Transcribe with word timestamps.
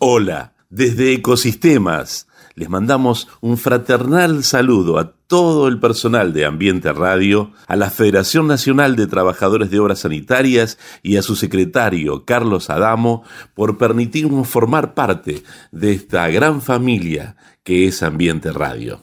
Hola, 0.00 0.52
desde 0.70 1.12
Ecosistemas 1.12 2.28
les 2.54 2.68
mandamos 2.68 3.28
un 3.40 3.56
fraternal 3.56 4.44
saludo 4.44 4.98
a 4.98 5.12
todo 5.28 5.66
el 5.66 5.80
personal 5.80 6.32
de 6.32 6.44
Ambiente 6.44 6.92
Radio, 6.92 7.52
a 7.66 7.74
la 7.74 7.90
Federación 7.90 8.46
Nacional 8.46 8.94
de 8.94 9.06
Trabajadores 9.06 9.70
de 9.70 9.78
Obras 9.80 10.00
Sanitarias 10.00 10.78
y 11.02 11.16
a 11.16 11.22
su 11.22 11.34
secretario 11.34 12.24
Carlos 12.24 12.70
Adamo 12.70 13.24
por 13.54 13.76
permitirnos 13.76 14.48
formar 14.48 14.94
parte 14.94 15.42
de 15.72 15.92
esta 15.92 16.28
gran 16.28 16.62
familia 16.62 17.36
que 17.64 17.86
es 17.86 18.02
Ambiente 18.02 18.52
Radio. 18.52 19.02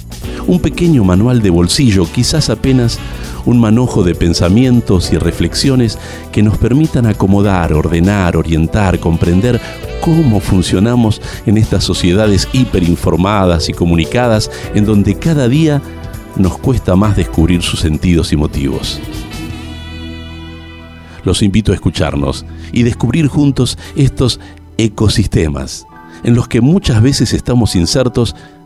un 0.47 0.59
pequeño 0.59 1.03
manual 1.03 1.41
de 1.41 1.49
bolsillo, 1.49 2.05
quizás 2.11 2.49
apenas 2.49 2.99
un 3.45 3.59
manojo 3.59 4.03
de 4.03 4.15
pensamientos 4.15 5.11
y 5.13 5.17
reflexiones 5.17 5.97
que 6.31 6.43
nos 6.43 6.57
permitan 6.57 7.05
acomodar, 7.05 7.73
ordenar, 7.73 8.37
orientar, 8.37 8.99
comprender 8.99 9.59
cómo 10.01 10.39
funcionamos 10.39 11.21
en 11.45 11.57
estas 11.57 11.83
sociedades 11.83 12.47
hiperinformadas 12.53 13.69
y 13.69 13.73
comunicadas 13.73 14.51
en 14.73 14.85
donde 14.85 15.15
cada 15.15 15.47
día 15.47 15.81
nos 16.37 16.57
cuesta 16.57 16.95
más 16.95 17.15
descubrir 17.15 17.61
sus 17.61 17.79
sentidos 17.79 18.31
y 18.33 18.37
motivos. 18.37 18.99
Los 21.23 21.43
invito 21.43 21.71
a 21.71 21.75
escucharnos 21.75 22.45
y 22.71 22.83
descubrir 22.83 23.27
juntos 23.27 23.77
estos 23.95 24.39
ecosistemas 24.77 25.85
en 26.23 26.35
los 26.35 26.47
que 26.47 26.61
muchas 26.61 27.01
veces 27.01 27.33
estamos 27.33 27.75
insertos 27.75 28.35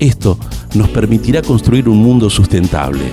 Esto 0.00 0.38
nos 0.74 0.88
permitirá 0.88 1.42
construir 1.42 1.86
un 1.86 1.98
mundo 1.98 2.30
sustentable, 2.30 3.12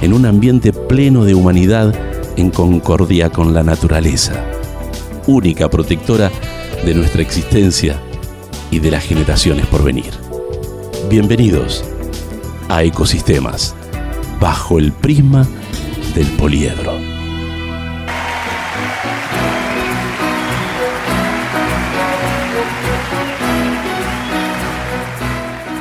en 0.00 0.12
un 0.12 0.24
ambiente 0.26 0.72
pleno 0.72 1.24
de 1.24 1.34
humanidad 1.34 1.92
en 2.36 2.50
concordia 2.50 3.30
con 3.30 3.52
la 3.52 3.64
naturaleza, 3.64 4.44
única 5.26 5.68
protectora 5.68 6.30
de 6.84 6.94
nuestra 6.94 7.22
existencia 7.22 8.00
y 8.70 8.78
de 8.78 8.92
las 8.92 9.02
generaciones 9.02 9.66
por 9.66 9.82
venir. 9.82 10.12
Bienvenidos 11.10 11.84
a 12.68 12.84
Ecosistemas, 12.84 13.74
bajo 14.40 14.78
el 14.78 14.92
prisma 14.92 15.48
del 16.14 16.28
poliedro. 16.28 17.09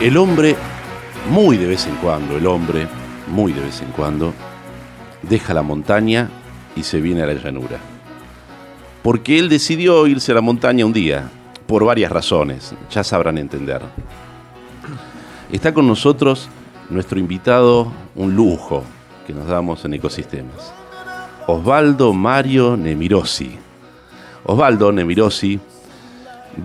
El 0.01 0.15
hombre, 0.15 0.55
muy 1.29 1.57
de 1.57 1.67
vez 1.67 1.85
en 1.85 1.95
cuando, 1.97 2.37
el 2.37 2.47
hombre, 2.47 2.87
muy 3.27 3.51
de 3.51 3.59
vez 3.59 3.81
en 3.81 3.91
cuando, 3.91 4.33
deja 5.23 5.53
la 5.53 5.61
montaña 5.61 6.29
y 6.73 6.83
se 6.83 7.01
viene 7.01 7.21
a 7.21 7.25
la 7.25 7.33
llanura. 7.33 7.79
Porque 9.03 9.37
él 9.37 9.49
decidió 9.49 10.07
irse 10.07 10.31
a 10.31 10.35
la 10.35 10.41
montaña 10.41 10.85
un 10.85 10.93
día, 10.93 11.29
por 11.67 11.83
varias 11.83 12.13
razones, 12.13 12.73
ya 12.89 13.03
sabrán 13.03 13.37
entender. 13.37 13.81
Está 15.51 15.73
con 15.73 15.85
nosotros 15.85 16.47
nuestro 16.89 17.19
invitado, 17.19 17.91
un 18.15 18.33
lujo 18.37 18.83
que 19.27 19.33
nos 19.33 19.47
damos 19.47 19.83
en 19.83 19.95
ecosistemas. 19.95 20.73
Osvaldo 21.45 22.13
Mario 22.13 22.77
Nemirosi. 22.77 23.51
Osvaldo 24.45 24.93
Nemirosi 24.93 25.59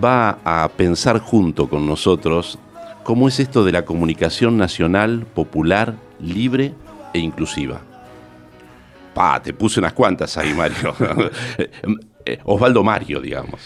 va 0.01 0.39
a 0.45 0.69
pensar 0.69 1.19
junto 1.19 1.67
con 1.67 1.85
nosotros 1.85 2.57
cómo 3.05 3.27
es 3.27 3.39
esto 3.39 3.63
de 3.63 3.71
la 3.71 3.85
comunicación 3.85 4.57
nacional, 4.57 5.27
popular, 5.35 5.95
libre 6.19 6.73
e 7.13 7.19
inclusiva. 7.19 7.79
Pa, 9.13 9.39
te 9.43 9.53
puse 9.53 9.79
unas 9.79 9.93
cuantas 9.93 10.35
ahí, 10.37 10.53
Mario. 10.53 10.93
Eh, 12.27 12.39
Osvaldo 12.45 12.83
Mario, 12.83 13.21
digamos. 13.21 13.61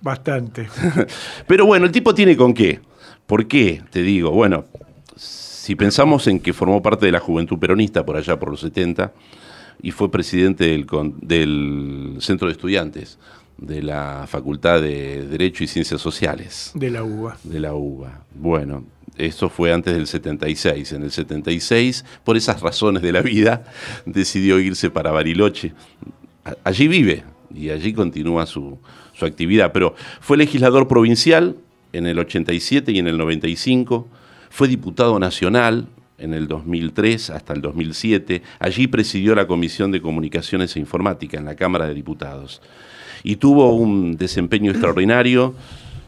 Bastante. 0.00 0.68
Pero 1.48 1.66
bueno, 1.66 1.84
el 1.84 1.90
tipo 1.90 2.14
tiene 2.14 2.36
con 2.36 2.54
qué. 2.54 2.80
¿Por 3.26 3.48
qué? 3.48 3.82
Te 3.90 4.02
digo, 4.02 4.30
bueno, 4.30 4.66
si 5.16 5.74
pensamos 5.74 6.28
en 6.28 6.38
que 6.38 6.52
formó 6.52 6.80
parte 6.80 7.06
de 7.06 7.10
la 7.10 7.18
juventud 7.18 7.58
peronista 7.58 8.06
por 8.06 8.16
allá 8.16 8.38
por 8.38 8.52
los 8.52 8.60
70 8.60 9.12
y 9.82 9.90
fue 9.90 10.12
presidente 10.12 10.66
del, 10.66 10.86
del 11.22 12.18
Centro 12.20 12.46
de 12.46 12.52
Estudiantes 12.52 13.18
de 13.58 13.82
la 13.82 14.26
Facultad 14.26 14.80
de 14.80 15.26
Derecho 15.26 15.64
y 15.64 15.66
Ciencias 15.66 16.00
Sociales. 16.00 16.72
De 16.74 16.90
la 16.90 17.04
UBA. 17.04 17.36
De 17.44 17.60
la 17.60 17.74
UBA. 17.74 18.24
Bueno, 18.34 18.84
eso 19.16 19.48
fue 19.48 19.72
antes 19.72 19.94
del 19.94 20.06
76. 20.06 20.92
En 20.92 21.02
el 21.02 21.10
76, 21.10 22.04
por 22.24 22.36
esas 22.36 22.60
razones 22.60 23.02
de 23.02 23.12
la 23.12 23.22
vida, 23.22 23.64
decidió 24.06 24.58
irse 24.58 24.90
para 24.90 25.10
Bariloche. 25.10 25.72
Allí 26.64 26.88
vive 26.88 27.24
y 27.54 27.70
allí 27.70 27.92
continúa 27.92 28.46
su, 28.46 28.78
su 29.14 29.24
actividad, 29.24 29.72
pero 29.72 29.94
fue 30.20 30.36
legislador 30.36 30.88
provincial 30.88 31.56
en 31.92 32.06
el 32.06 32.18
87 32.18 32.92
y 32.92 32.98
en 32.98 33.06
el 33.06 33.18
95, 33.18 34.08
fue 34.50 34.68
diputado 34.68 35.18
nacional 35.18 35.88
en 36.18 36.34
el 36.34 36.48
2003 36.48 37.30
hasta 37.30 37.52
el 37.52 37.60
2007, 37.60 38.42
allí 38.58 38.86
presidió 38.86 39.34
la 39.34 39.46
Comisión 39.46 39.90
de 39.90 40.00
Comunicaciones 40.00 40.76
e 40.76 40.80
Informática 40.80 41.38
en 41.38 41.44
la 41.44 41.56
Cámara 41.56 41.86
de 41.86 41.94
Diputados 41.94 42.62
y 43.22 43.36
tuvo 43.36 43.74
un 43.74 44.16
desempeño 44.16 44.70
extraordinario 44.70 45.54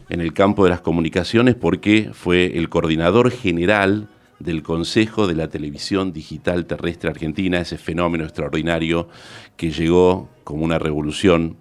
en 0.09 0.21
el 0.21 0.33
campo 0.33 0.65
de 0.65 0.71
las 0.71 0.81
comunicaciones 0.81 1.55
porque 1.55 2.11
fue 2.13 2.57
el 2.57 2.69
coordinador 2.69 3.31
general 3.31 4.09
del 4.39 4.63
Consejo 4.63 5.27
de 5.27 5.35
la 5.35 5.49
Televisión 5.49 6.13
Digital 6.13 6.67
Terrestre 6.67 7.11
Argentina, 7.11 7.61
ese 7.61 7.79
fenómeno 7.79 8.25
extraordinario 8.25 9.09
que 9.57 9.71
llegó 9.71 10.29
como 10.43 10.65
una 10.65 10.79
revolución 10.79 11.57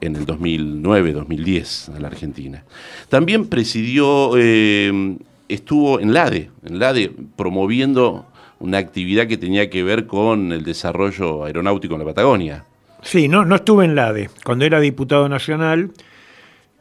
en 0.00 0.16
el 0.16 0.26
2009-2010 0.26 1.96
a 1.96 2.00
la 2.00 2.08
Argentina. 2.08 2.64
También 3.08 3.46
presidió, 3.46 4.32
eh, 4.36 5.16
estuvo 5.48 6.00
en 6.00 6.12
LADE, 6.12 6.50
en 6.64 6.78
LADE 6.78 7.12
promoviendo 7.36 8.26
una 8.58 8.78
actividad 8.78 9.26
que 9.26 9.36
tenía 9.36 9.68
que 9.68 9.82
ver 9.82 10.06
con 10.06 10.52
el 10.52 10.64
desarrollo 10.64 11.44
aeronáutico 11.44 11.94
en 11.94 12.00
la 12.00 12.06
Patagonia. 12.06 12.64
Sí, 13.06 13.28
no, 13.28 13.44
no 13.44 13.54
estuve 13.54 13.84
en 13.84 13.94
la 13.94 14.08
ADE. 14.08 14.30
Cuando 14.44 14.64
era 14.64 14.80
diputado 14.80 15.28
nacional, 15.28 15.92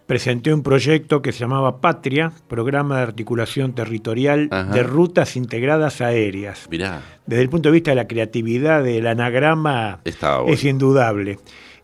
presenté 0.07 0.51
un 0.51 0.63
proyecto 0.63 1.21
que 1.21 1.31
se 1.31 1.39
llamaba 1.39 1.81
Patria, 1.81 2.31
Programa 2.47 2.97
de 2.97 3.03
Articulación 3.03 3.73
Territorial 3.73 4.49
de 4.49 4.83
Rutas 4.83 5.35
Integradas 5.35 6.01
Aéreas. 6.01 6.67
Mirá. 6.69 7.01
Desde 7.27 7.43
el 7.43 7.49
punto 7.49 7.69
de 7.69 7.73
vista 7.73 7.91
de 7.91 7.95
la 7.95 8.07
creatividad 8.07 8.83
del 8.83 9.05
anagrama, 9.05 10.01
es 10.47 10.63
indudable. 10.63 11.37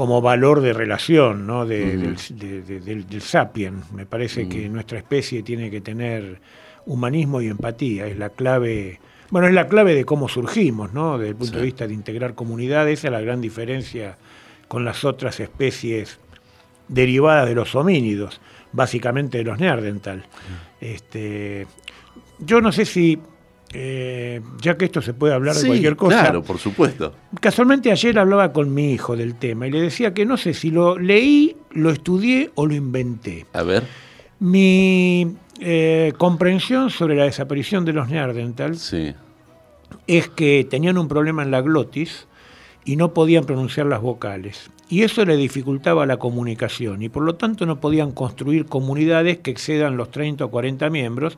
como 0.00 0.22
valor 0.22 0.62
de 0.62 0.72
relación 0.72 1.46
¿no? 1.46 1.66
del, 1.66 2.16
del, 2.16 3.20
sapien. 3.20 3.82
Me 3.92 4.06
parece 4.06 4.48
que 4.48 4.66
nuestra 4.70 4.96
especie 4.96 5.42
tiene 5.42 5.70
que 5.70 5.82
tener 5.82 6.40
humanismo 6.86 7.42
y 7.42 7.48
empatía, 7.48 8.06
es 8.06 8.16
la 8.16 8.30
clave, 8.30 8.98
bueno, 9.28 9.46
es 9.46 9.52
la 9.52 9.68
clave 9.68 9.94
de 9.94 10.06
cómo 10.06 10.26
surgimos, 10.26 10.94
¿no? 10.94 11.18
desde 11.18 11.32
el 11.32 11.36
punto 11.36 11.58
de 11.58 11.64
vista 11.64 11.86
de 11.86 11.92
integrar 11.92 12.34
comunidades, 12.34 13.00
esa 13.00 13.08
es 13.08 13.12
la 13.12 13.20
gran 13.20 13.42
diferencia 13.42 14.16
con 14.68 14.86
las 14.86 15.04
otras 15.04 15.38
especies 15.38 16.18
derivadas 16.88 17.46
de 17.46 17.54
los 17.54 17.74
homínidos, 17.74 18.40
básicamente 18.72 19.36
de 19.36 19.44
los 19.44 19.58
neandertal. 19.58 20.24
Este, 20.80 21.66
yo 22.38 22.62
no 22.62 22.72
sé 22.72 22.86
si 22.86 23.18
eh, 23.72 24.40
ya 24.60 24.76
que 24.76 24.86
esto 24.86 25.00
se 25.00 25.14
puede 25.14 25.32
hablar 25.32 25.54
de 25.54 25.66
cualquier 25.66 25.96
cosa. 25.96 26.20
Claro, 26.20 26.42
por 26.42 26.58
supuesto. 26.58 27.14
Casualmente 27.40 27.92
ayer 27.92 28.18
hablaba 28.18 28.52
con 28.52 28.74
mi 28.74 28.92
hijo 28.92 29.16
del 29.16 29.36
tema 29.36 29.66
y 29.66 29.70
le 29.70 29.80
decía 29.80 30.12
que 30.12 30.26
no 30.26 30.36
sé 30.36 30.54
si 30.54 30.70
lo 30.70 30.98
leí, 30.98 31.56
lo 31.70 31.90
estudié 31.90 32.50
o 32.56 32.66
lo 32.66 32.74
inventé. 32.74 33.46
A 33.52 33.62
ver. 33.62 33.84
Mi 34.40 35.36
eh, 35.60 36.12
comprensión 36.18 36.90
sobre 36.90 37.14
la 37.14 37.24
desaparición 37.24 37.84
de 37.84 37.92
los 37.92 38.08
neandertals 38.08 38.94
es 40.06 40.28
que 40.28 40.66
tenían 40.68 40.98
un 40.98 41.06
problema 41.06 41.42
en 41.42 41.50
la 41.50 41.60
glotis 41.60 42.26
y 42.84 42.96
no 42.96 43.12
podían 43.12 43.44
pronunciar 43.44 43.86
las 43.86 44.00
vocales. 44.00 44.70
Y 44.88 45.02
eso 45.02 45.24
le 45.24 45.36
dificultaba 45.36 46.04
la 46.04 46.16
comunicación 46.16 47.02
y 47.02 47.08
por 47.08 47.22
lo 47.22 47.36
tanto 47.36 47.64
no 47.64 47.80
podían 47.80 48.10
construir 48.10 48.66
comunidades 48.66 49.38
que 49.38 49.52
excedan 49.52 49.96
los 49.96 50.10
30 50.10 50.44
o 50.44 50.50
40 50.50 50.90
miembros, 50.90 51.36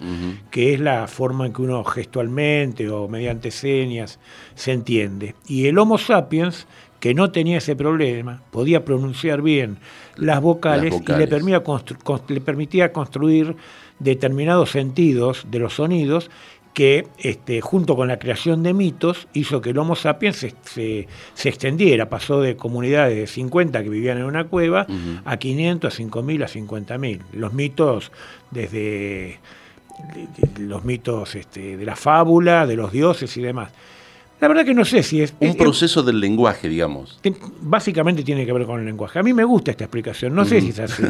que 0.51 0.73
es 0.73 0.81
la 0.81 1.07
forma 1.07 1.47
en 1.47 1.53
que 1.53 1.63
uno 1.63 1.85
gestualmente 1.85 2.89
o 2.89 3.09
mediante 3.09 3.51
señas 3.51 4.19
se 4.55 4.73
entiende. 4.73 5.35
Y 5.47 5.67
el 5.67 5.79
Homo 5.79 5.99
sapiens, 5.99 6.67
que 6.99 7.13
no 7.13 7.31
tenía 7.31 7.59
ese 7.59 7.77
problema, 7.77 8.41
podía 8.51 8.87
pronunciar 8.87 9.43
bien 9.43 9.77
las 10.17 10.41
vocales, 10.41 10.95
y 10.95 11.13
le 11.13 11.27
le 11.27 12.41
permitía 12.41 12.93
construir 12.93 13.57
determinados 13.99 14.71
sentidos 14.71 15.47
de 15.51 15.59
los 15.59 15.75
sonidos 15.75 16.31
que 16.73 17.07
este, 17.19 17.61
junto 17.61 17.97
con 17.97 18.09
la 18.09 18.19
creación 18.19 18.63
de 18.63 18.73
mitos 18.73 19.29
hizo 19.35 19.61
que 19.61 19.71
el 19.71 19.79
Homo 19.79 19.95
sapiens 19.95 20.47
se, 20.63 21.07
extendiera, 21.45 22.09
pasó 22.09 22.41
de 22.41 22.57
comunidades 22.57 23.17
de 23.17 23.27
50 23.27 23.83
que 23.83 23.89
vivían 23.89 24.19
en 24.19 24.25
una 24.25 24.45
cueva 24.45 24.87
a 25.25 25.37
500, 25.37 25.93
a 25.93 26.03
5.000, 26.03 26.45
a 26.45 26.49
50.000. 26.49 27.21
Los 27.33 27.53
mitos 27.53 28.11
desde 28.51 29.39
los 30.59 30.85
mitos 30.85 31.35
este, 31.35 31.77
de 31.77 31.85
la 31.85 31.97
fábula, 31.97 32.67
de 32.67 32.77
los 32.77 32.91
dioses 32.91 33.37
y 33.37 33.43
demás. 33.43 33.71
La 34.41 34.49
verdad 34.49 34.65
que 34.65 34.75
no 34.75 34.85
sé 34.85 35.05
si 35.05 35.23
es... 35.23 35.35
Un 35.39 35.57
proceso 35.57 36.03
del 36.03 36.19
lenguaje, 36.19 36.69
digamos. 36.69 37.21
Básicamente 37.61 38.25
tiene 38.25 38.45
que 38.45 38.53
ver 38.53 38.67
con 38.67 38.81
el 38.81 38.87
lenguaje. 38.87 39.21
A 39.21 39.23
mí 39.23 39.33
me 39.33 39.45
gusta 39.45 39.71
esta 39.71 39.85
explicación, 39.85 40.35
no 40.35 40.45
sé 40.45 40.61
si 40.61 40.71
es 40.71 40.81
así, 40.81 41.05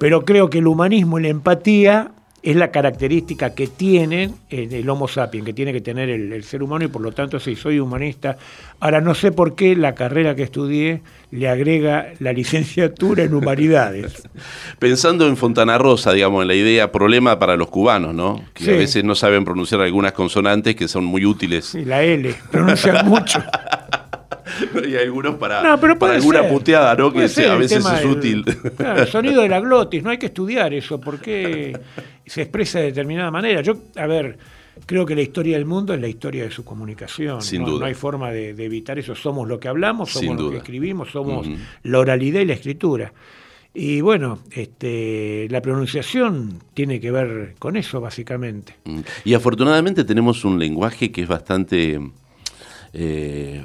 pero 0.00 0.24
creo 0.24 0.50
que 0.50 0.58
el 0.58 0.66
humanismo 0.66 1.20
y 1.20 1.22
la 1.22 1.28
empatía 1.28 2.10
es 2.44 2.56
la 2.56 2.70
característica 2.70 3.54
que 3.54 3.68
tiene 3.68 4.30
el 4.50 4.88
Homo 4.90 5.08
sapiens, 5.08 5.46
que 5.46 5.54
tiene 5.54 5.72
que 5.72 5.80
tener 5.80 6.10
el, 6.10 6.44
ser 6.44 6.62
humano 6.62 6.84
y 6.84 6.88
por 6.88 7.00
lo 7.00 7.10
tanto 7.10 7.40
sí, 7.40 7.56
soy 7.56 7.80
humanista. 7.80 8.36
Ahora 8.80 9.00
no 9.00 9.14
sé 9.14 9.32
por 9.32 9.54
qué 9.54 9.74
la 9.74 9.94
carrera 9.94 10.34
que 10.36 10.42
estudié 10.42 11.00
le 11.30 11.48
agrega 11.48 12.12
la 12.18 12.34
licenciatura 12.34 13.22
en 13.22 13.34
humanidades. 13.34 14.28
Pensando 14.78 15.26
en 15.26 15.38
Fontana 15.38 15.78
Rosa, 15.78 16.12
digamos, 16.12 16.42
en 16.42 16.48
la 16.48 16.54
idea 16.54 16.92
problema 16.92 17.38
para 17.38 17.56
los 17.56 17.68
cubanos, 17.68 18.14
¿no? 18.14 18.44
Que 18.52 18.74
a 18.74 18.76
veces 18.76 19.04
no 19.04 19.14
saben 19.14 19.46
pronunciar 19.46 19.80
algunas 19.80 20.12
consonantes 20.12 20.76
que 20.76 20.86
son 20.86 21.06
muy 21.06 21.24
útiles. 21.24 21.64
Sí, 21.64 21.84
la 21.86 22.02
L, 22.02 22.34
pronuncian 22.50 23.08
mucho. 23.08 23.42
y 24.88 24.96
algunos 24.96 25.36
para, 25.36 25.76
para 25.78 26.14
alguna 26.14 26.48
puteada, 26.48 26.94
¿no? 26.94 27.12
Que 27.12 27.24
a 27.24 27.54
veces 27.56 27.84
es 27.84 28.04
útil. 28.04 28.44
el 28.78 29.06
sonido 29.08 29.42
de 29.42 29.48
la 29.48 29.60
glotis, 29.64 30.02
no 30.02 30.10
hay 30.10 30.18
que 30.18 30.26
estudiar 30.26 30.72
eso, 30.74 31.00
porque 31.00 31.78
se 32.26 32.42
expresa 32.42 32.80
de 32.80 32.86
determinada 32.86 33.30
manera. 33.30 33.60
Yo, 33.62 33.74
a 33.96 34.06
ver, 34.06 34.38
creo 34.86 35.06
que 35.06 35.14
la 35.14 35.22
historia 35.22 35.56
del 35.56 35.66
mundo 35.66 35.94
es 35.94 36.00
la 36.00 36.08
historia 36.08 36.44
de 36.44 36.50
su 36.50 36.64
comunicación. 36.64 37.42
Sin 37.42 37.62
¿no? 37.62 37.68
duda. 37.68 37.80
no 37.80 37.86
hay 37.86 37.94
forma 37.94 38.30
de, 38.30 38.50
evitar 38.50 38.98
eso. 38.98 39.14
Somos 39.14 39.48
lo 39.48 39.58
que 39.58 39.68
hablamos, 39.68 40.10
somos 40.10 40.40
lo 40.40 40.50
que 40.50 40.58
escribimos, 40.58 41.10
somos 41.10 41.46
la 41.82 41.98
oralidad 41.98 42.40
y 42.40 42.46
la 42.46 42.54
escritura. 42.54 43.12
Y 43.76 44.00
bueno, 44.02 44.38
este, 44.52 45.48
la 45.50 45.60
pronunciación 45.60 46.60
tiene 46.74 47.00
que 47.00 47.10
ver 47.10 47.56
con 47.58 47.76
eso, 47.76 48.00
básicamente. 48.00 48.76
Mm. 48.84 49.00
Y 49.24 49.34
afortunadamente 49.34 50.04
tenemos 50.04 50.44
un 50.44 50.60
lenguaje 50.60 51.10
que 51.10 51.22
es 51.22 51.28
bastante 51.28 51.98
eh, 52.92 53.64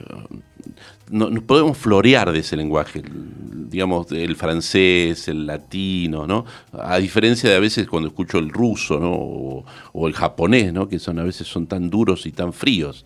no, 1.10 1.30
nos 1.30 1.44
podemos 1.44 1.78
florear 1.78 2.32
de 2.32 2.40
ese 2.40 2.56
lenguaje, 2.56 3.02
digamos, 3.06 4.12
el 4.12 4.36
francés, 4.36 5.28
el 5.28 5.46
latino, 5.46 6.28
¿no? 6.28 6.46
A 6.72 6.98
diferencia 6.98 7.50
de 7.50 7.56
a 7.56 7.60
veces 7.60 7.88
cuando 7.88 8.10
escucho 8.10 8.38
el 8.38 8.50
ruso, 8.50 9.00
¿no? 9.00 9.64
O, 9.94 10.08
el 10.08 10.14
japonés, 10.14 10.72
¿no? 10.72 10.88
Que 10.88 11.00
son 11.00 11.20
a 11.20 11.24
veces 11.24 11.48
son 11.48 11.68
tan 11.68 11.90
duros 11.90 12.26
y 12.26 12.32
tan 12.32 12.54
fríos. 12.54 13.06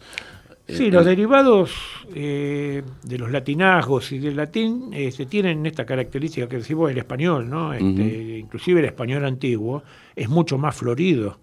Sí, 0.67 0.89
los 0.89 1.05
derivados 1.05 1.72
eh, 2.15 2.83
de 3.03 3.17
los 3.17 3.29
latinazgos 3.31 4.13
y 4.13 4.19
del 4.19 4.38
latín 4.38 4.91
este, 4.93 5.25
tienen 5.25 5.65
esta 5.65 5.86
característica 5.86 6.48
que 6.48 6.57
decimos 6.57 6.89
el 6.89 6.98
español, 6.98 7.50
¿no? 7.50 7.74
Este, 7.74 8.39
inclusive 8.39 8.79
el 8.79 8.86
español 8.86 9.25
antiguo 9.25 9.83
es 10.15 10.29
mucho 10.29 10.57
más 10.57 10.75
florido. 10.75 11.39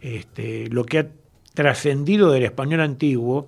Este, 0.00 0.68
lo 0.68 0.84
que 0.84 0.98
ha 0.98 1.06
trascendido 1.52 2.30
del 2.30 2.44
español 2.44 2.80
antiguo 2.80 3.46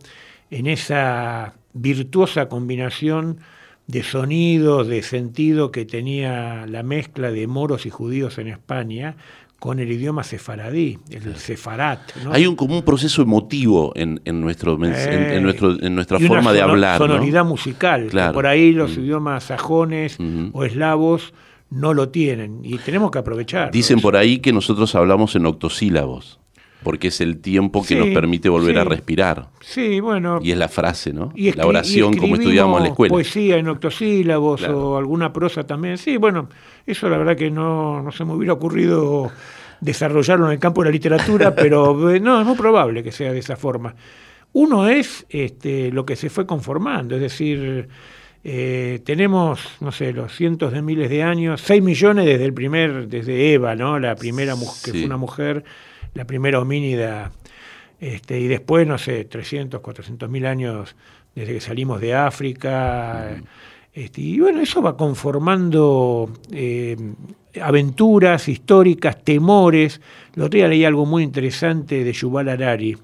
en 0.51 0.67
esa 0.67 1.55
virtuosa 1.77 2.49
combinación 2.49 3.39
de 3.87 4.03
sonidos, 4.03 4.89
de 4.89 5.03
sentido 5.03 5.71
que 5.71 5.85
tenía 5.85 6.67
la 6.67 6.83
mezcla 6.83 7.31
de 7.31 7.47
moros 7.47 7.87
y 7.87 7.91
judíos 7.91 8.39
en 8.39 8.49
España 8.49 9.17
con 9.59 9.79
el 9.79 9.91
idioma 9.91 10.23
sefaradí, 10.23 10.99
el 11.11 11.37
sefarat. 11.37 12.01
Hay 12.31 12.47
un, 12.47 12.57
como 12.57 12.77
un 12.77 12.83
proceso 12.83 13.23
emotivo 13.23 13.93
en, 13.97 14.21
nuestro, 14.41 14.75
en, 14.75 14.93
eh, 14.95 15.41
nuestro, 15.41 15.81
en 15.81 15.95
nuestra 15.95 16.19
forma 16.21 16.53
de 16.53 16.61
hablar. 16.61 16.99
Sonoridad 16.99 17.45
musical. 17.45 18.11
por 18.35 18.47
ahí 18.47 18.73
los 18.73 18.97
mm. 18.97 19.01
idiomas 19.01 19.45
sajones 19.45 20.19
o 20.53 20.65
eslavos 20.65 21.33
no 21.71 21.95
lo 21.95 22.11
tienen 22.11 22.61
y 22.63 22.79
tenemos 22.79 23.11
que 23.11 23.19
aprovechar. 23.19 23.71
Dicen 23.71 24.01
por 24.01 24.17
ahí 24.17 24.39
que 24.39 24.53
nosotros 24.53 24.95
hablamos 24.95 25.35
en 25.37 25.47
octosílabos 25.47 26.39
porque 26.87 27.09
es 27.09 27.21
el 27.21 27.39
tiempo 27.41 27.85
que 27.85 27.97
nos 27.97 28.11
permite 28.11 28.49
volver 28.49 28.79
a 28.79 28.85
respirar. 28.85 29.49
Sí, 29.61 29.99
bueno. 29.99 30.39
Y 30.41 30.53
es 30.53 30.57
la 30.57 30.69
frase, 30.69 31.13
¿no? 31.13 31.33
Y 31.35 31.51
la 31.51 31.67
oración 31.67 32.17
como 32.17 32.37
estudiamos 32.37 32.77
en 32.77 32.85
la 32.85 32.89
escuela. 32.91 33.13
Poesía 33.13 33.57
en 33.57 33.67
octosílabos 33.67 34.63
o 34.63 34.97
alguna 34.97 35.33
prosa 35.33 35.67
también. 35.67 35.99
Sí, 35.99 36.17
bueno, 36.17 36.49
eso 36.87 37.09
la 37.09 37.19
verdad 37.19 37.37
que 37.37 37.51
no, 37.51 38.05
no 38.05 38.13
se 38.13 38.25
me 38.25 38.35
hubiera 38.35 38.53
ocurrido 38.53 39.33
desarrollarlo 39.81 40.47
en 40.47 40.53
el 40.53 40.59
campo 40.61 40.83
de 40.83 40.91
la 40.91 40.93
literatura, 40.93 41.53
pero 41.57 42.09
eh, 42.09 42.21
no, 42.21 42.41
es 42.41 42.47
muy 42.47 42.57
probable 42.57 43.03
que 43.03 43.11
sea 43.11 43.33
de 43.33 43.41
esa 43.41 43.57
forma. 43.57 43.93
Uno 44.53 44.87
es 44.87 45.27
este, 45.29 45.91
lo 45.91 46.07
que 46.07 46.15
se 46.15 46.31
fue 46.31 46.47
conformando, 46.47 47.17
es 47.17 47.21
decir, 47.21 47.89
eh, 48.45 49.01
tenemos, 49.05 49.61
no 49.81 49.91
sé, 49.91 50.13
los 50.13 50.33
cientos 50.33 50.73
de 50.73 50.83
miles 50.83 51.11
de 51.11 51.25
años, 51.25 51.61
6 51.63 51.83
millones 51.83 52.27
desde 52.27 52.45
el 52.45 52.55
primer, 52.55 53.09
desde 53.09 53.55
Eva, 53.55 53.75
¿no? 53.75 53.99
La 53.99 54.15
primera 54.15 54.55
que 54.85 54.93
fue 54.93 55.05
una 55.05 55.17
mujer, 55.17 55.65
la 56.17 56.25
primera 56.25 56.59
homínida, 56.59 57.31
este, 58.01 58.41
y 58.41 58.49
después, 58.49 58.87
no 58.87 58.99
sé, 58.99 59.25
300, 59.25 59.81
400 59.81 60.29
mil 60.29 60.47
años 60.47 60.97
desde 61.35 61.53
que 61.55 61.61
salimos 61.61 62.01
de 62.01 62.15
África. 62.15 63.37
Este, 63.93 64.21
y 64.23 64.41
bueno, 64.41 64.61
eso 64.61 64.83
va 64.83 64.97
conformando 64.97 66.31
eh, 66.51 66.97
aventuras 67.61 68.49
históricas, 68.49 69.23
temores. 69.23 70.01
El 70.35 70.43
otro 70.43 70.57
día 70.57 70.69
leí 70.69 70.85
algo 70.85 71.07
muy 71.07 71.23
interesante 71.23 72.03
de 72.03 72.13
Yuval 72.13 72.49
Harari 72.49 72.97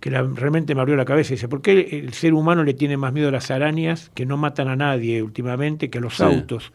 que 0.00 0.10
realmente 0.10 0.74
me 0.74 0.82
abrió 0.82 0.96
la 0.96 1.04
cabeza. 1.04 1.34
Dice, 1.34 1.48
¿por 1.48 1.62
qué 1.62 2.02
el 2.04 2.12
ser 2.12 2.34
humano 2.34 2.62
le 2.62 2.74
tiene 2.74 2.96
más 2.96 3.12
miedo 3.12 3.28
a 3.28 3.30
las 3.30 3.50
arañas 3.50 4.10
que 4.14 4.26
no 4.26 4.36
matan 4.36 4.68
a 4.68 4.76
nadie 4.76 5.22
últimamente 5.22 5.90
que 5.90 5.98
a 5.98 6.00
los 6.00 6.20
autos? 6.20 6.72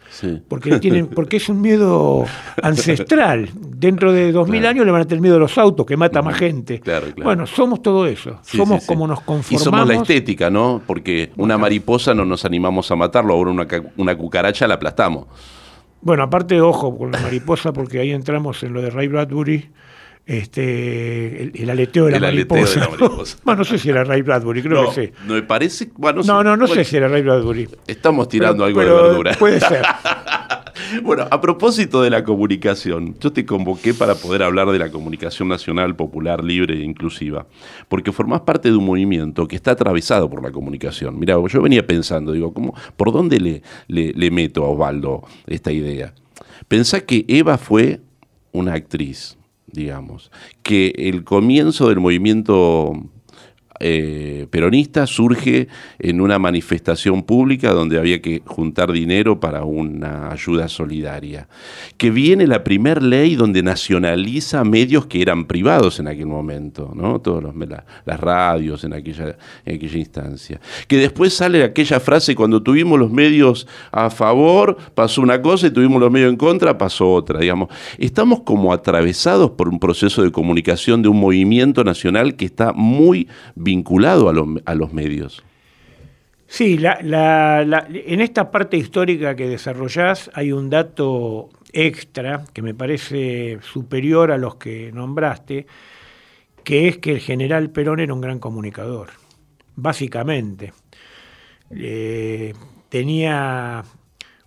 Porque, 0.47 0.79
tienen, 0.79 1.07
porque 1.15 1.37
es 1.37 1.47
un 1.47 1.61
miedo 1.61 2.25
ancestral. 2.61 3.49
Dentro 3.53 4.11
de 4.11 4.31
dos 4.31 4.49
mil 4.49 4.65
años 4.65 4.85
le 4.85 4.91
van 4.91 5.01
a 5.01 5.05
tener 5.05 5.21
miedo 5.21 5.35
a 5.35 5.39
los 5.39 5.57
autos, 5.57 5.85
que 5.85 5.97
mata 5.97 6.21
más 6.21 6.37
gente. 6.37 6.81
Bueno, 7.23 7.45
somos 7.45 7.81
todo 7.81 8.05
eso. 8.07 8.39
somos 8.41 8.85
como 8.85 9.07
nos 9.07 9.21
conformamos. 9.21 9.61
Y 9.61 9.63
somos 9.63 9.87
la 9.87 9.95
estética, 9.95 10.49
¿no? 10.49 10.81
Porque 10.85 11.31
una 11.37 11.57
mariposa 11.57 12.13
no 12.13 12.25
nos 12.25 12.43
animamos 12.45 12.89
a 12.91 12.95
matarlo, 12.95 13.33
ahora 13.33 13.51
una, 13.51 13.67
una 13.97 14.15
cucaracha 14.15 14.67
la 14.67 14.75
aplastamos. 14.75 15.27
Bueno, 16.01 16.23
aparte, 16.23 16.59
ojo 16.59 16.97
con 16.97 17.11
la 17.11 17.19
mariposa, 17.19 17.71
porque 17.71 17.99
ahí 17.99 18.11
entramos 18.11 18.63
en 18.63 18.73
lo 18.73 18.81
de 18.81 18.89
Ray 18.89 19.07
Bradbury 19.07 19.69
este, 20.25 21.61
el, 21.61 21.69
aleteo 21.69 22.05
de 22.05 22.11
la, 22.11 22.19
mariposa. 22.21 22.89
bueno, 23.43 23.59
no 23.59 23.65
sé 23.65 23.77
si 23.77 23.89
era 23.89 24.03
Ray 24.03 24.21
Bradbury, 24.21 24.61
creo 24.61 24.89
que 24.89 25.07
sí. 25.07 25.13
No 25.25 25.33
me 25.33 25.43
parece. 25.43 25.89
Bueno, 25.95 26.21
no, 26.23 26.43
no, 26.43 26.55
no, 26.55 26.67
sé 26.67 26.83
si 26.83 26.97
era 26.97 27.07
Ray 27.07 27.21
Bradbury. 27.21 27.67
Estamos 27.87 28.29
tirando 28.29 28.63
algo 28.63 28.79
de 28.81 28.85
verdura. 28.85 29.33
Puede 29.37 29.59
ser. 29.59 29.83
bueno, 31.03 31.27
a 31.29 31.41
propósito 31.41 32.01
de 32.01 32.09
la 32.09 32.23
comunicación, 32.23 33.15
yo 33.19 33.33
te 33.33 33.45
convoqué 33.45 33.93
para 33.93 34.15
poder 34.15 34.43
hablar 34.43 34.69
de 34.71 34.79
la 34.79 34.89
comunicación 34.91 35.47
nacional, 35.47 35.95
popular, 35.95 36.43
libre 36.43 36.75
e 36.75 36.83
inclusiva, 36.83 37.47
porque 37.87 38.11
formás 38.11 38.41
parte 38.41 38.69
de 38.69 38.77
un 38.77 38.85
movimiento 38.85 39.47
que 39.47 39.55
está 39.55 39.71
atravesado 39.71 40.29
por 40.29 40.43
la 40.43 40.51
comunicación. 40.51 41.19
Mira, 41.19 41.35
yo 41.47 41.61
venía 41.61 41.85
pensando, 41.85 42.31
digo, 42.31 42.53
¿cómo, 42.53 42.75
¿por 42.95 43.11
dónde 43.11 43.39
le, 43.39 43.63
le, 43.87 44.13
le 44.13 44.31
meto 44.31 44.63
a 44.63 44.69
Osvaldo 44.69 45.23
esta 45.47 45.71
idea? 45.71 46.13
Pensá 46.67 47.01
que 47.01 47.25
Eva 47.27 47.57
fue 47.57 47.99
una 48.51 48.73
actriz 48.73 49.37
digamos, 49.73 50.31
que 50.63 50.93
el 50.97 51.23
comienzo 51.23 51.89
del 51.89 51.99
movimiento 51.99 52.93
eh, 53.81 54.47
peronista 54.49 55.07
surge 55.07 55.67
en 55.99 56.21
una 56.21 56.37
manifestación 56.37 57.23
pública 57.23 57.71
donde 57.71 57.97
había 57.97 58.21
que 58.21 58.41
juntar 58.45 58.91
dinero 58.91 59.39
para 59.39 59.63
una 59.63 60.31
ayuda 60.31 60.67
solidaria. 60.67 61.47
Que 61.97 62.11
viene 62.11 62.45
la 62.45 62.63
primera 62.63 63.01
ley 63.01 63.35
donde 63.35 63.63
nacionaliza 63.63 64.63
medios 64.63 65.07
que 65.07 65.21
eran 65.21 65.45
privados 65.45 65.99
en 65.99 66.07
aquel 66.07 66.27
momento, 66.27 66.91
¿no? 66.95 67.19
Todos 67.21 67.41
los, 67.41 67.55
las 68.05 68.19
radios 68.19 68.83
en 68.83 68.93
aquella, 68.93 69.35
instancia. 69.65 70.59
Que 70.87 70.97
después 70.97 71.33
sale 71.33 71.63
aquella 71.63 71.99
frase, 71.99 72.35
cuando 72.35 72.61
tuvimos 72.61 72.99
los 72.99 73.11
medios 73.11 73.67
a 73.91 74.09
favor, 74.09 74.77
pasó 74.93 75.21
una 75.21 75.41
cosa 75.41 75.67
y 75.67 75.71
tuvimos 75.71 75.99
los 75.99 76.11
medios 76.11 76.29
en 76.29 76.37
contra, 76.37 76.77
pasó 76.77 77.11
otra, 77.11 77.39
digamos. 77.39 77.69
Estamos 77.97 78.41
como 78.41 78.73
atravesados 78.73 79.51
por 79.51 79.69
un 79.69 79.79
proceso 79.79 80.21
de 80.23 80.31
comunicación 80.31 81.01
de 81.01 81.09
un 81.09 81.19
movimiento 81.19 81.83
nacional 81.83 82.35
que 82.35 82.45
está 82.45 82.73
muy 82.73 83.27
vinculado 83.71 84.29
a, 84.29 84.75
los 84.75 84.93
medios. 84.93 85.43
Sí, 86.47 86.77
en 86.83 88.21
esta 88.21 88.51
parte 88.51 88.75
histórica 88.75 89.35
que 89.37 89.47
desarrollás 89.47 90.29
hay 90.33 90.51
un 90.51 90.69
dato 90.69 91.49
extra 91.71 92.43
que 92.53 92.61
me 92.61 92.73
parece 92.73 93.59
superior 93.61 94.31
a 94.31 94.37
los 94.37 94.55
que 94.55 94.91
nombraste, 94.91 95.67
que 96.65 96.89
es 96.89 96.97
que 96.97 97.11
el 97.13 97.19
general 97.19 97.69
Perón 97.69 98.01
era 98.01 98.13
un 98.13 98.19
gran 98.19 98.39
comunicador, 98.39 99.11
básicamente. 99.77 100.73
Eh, 101.69 102.53
tenía 102.89 103.85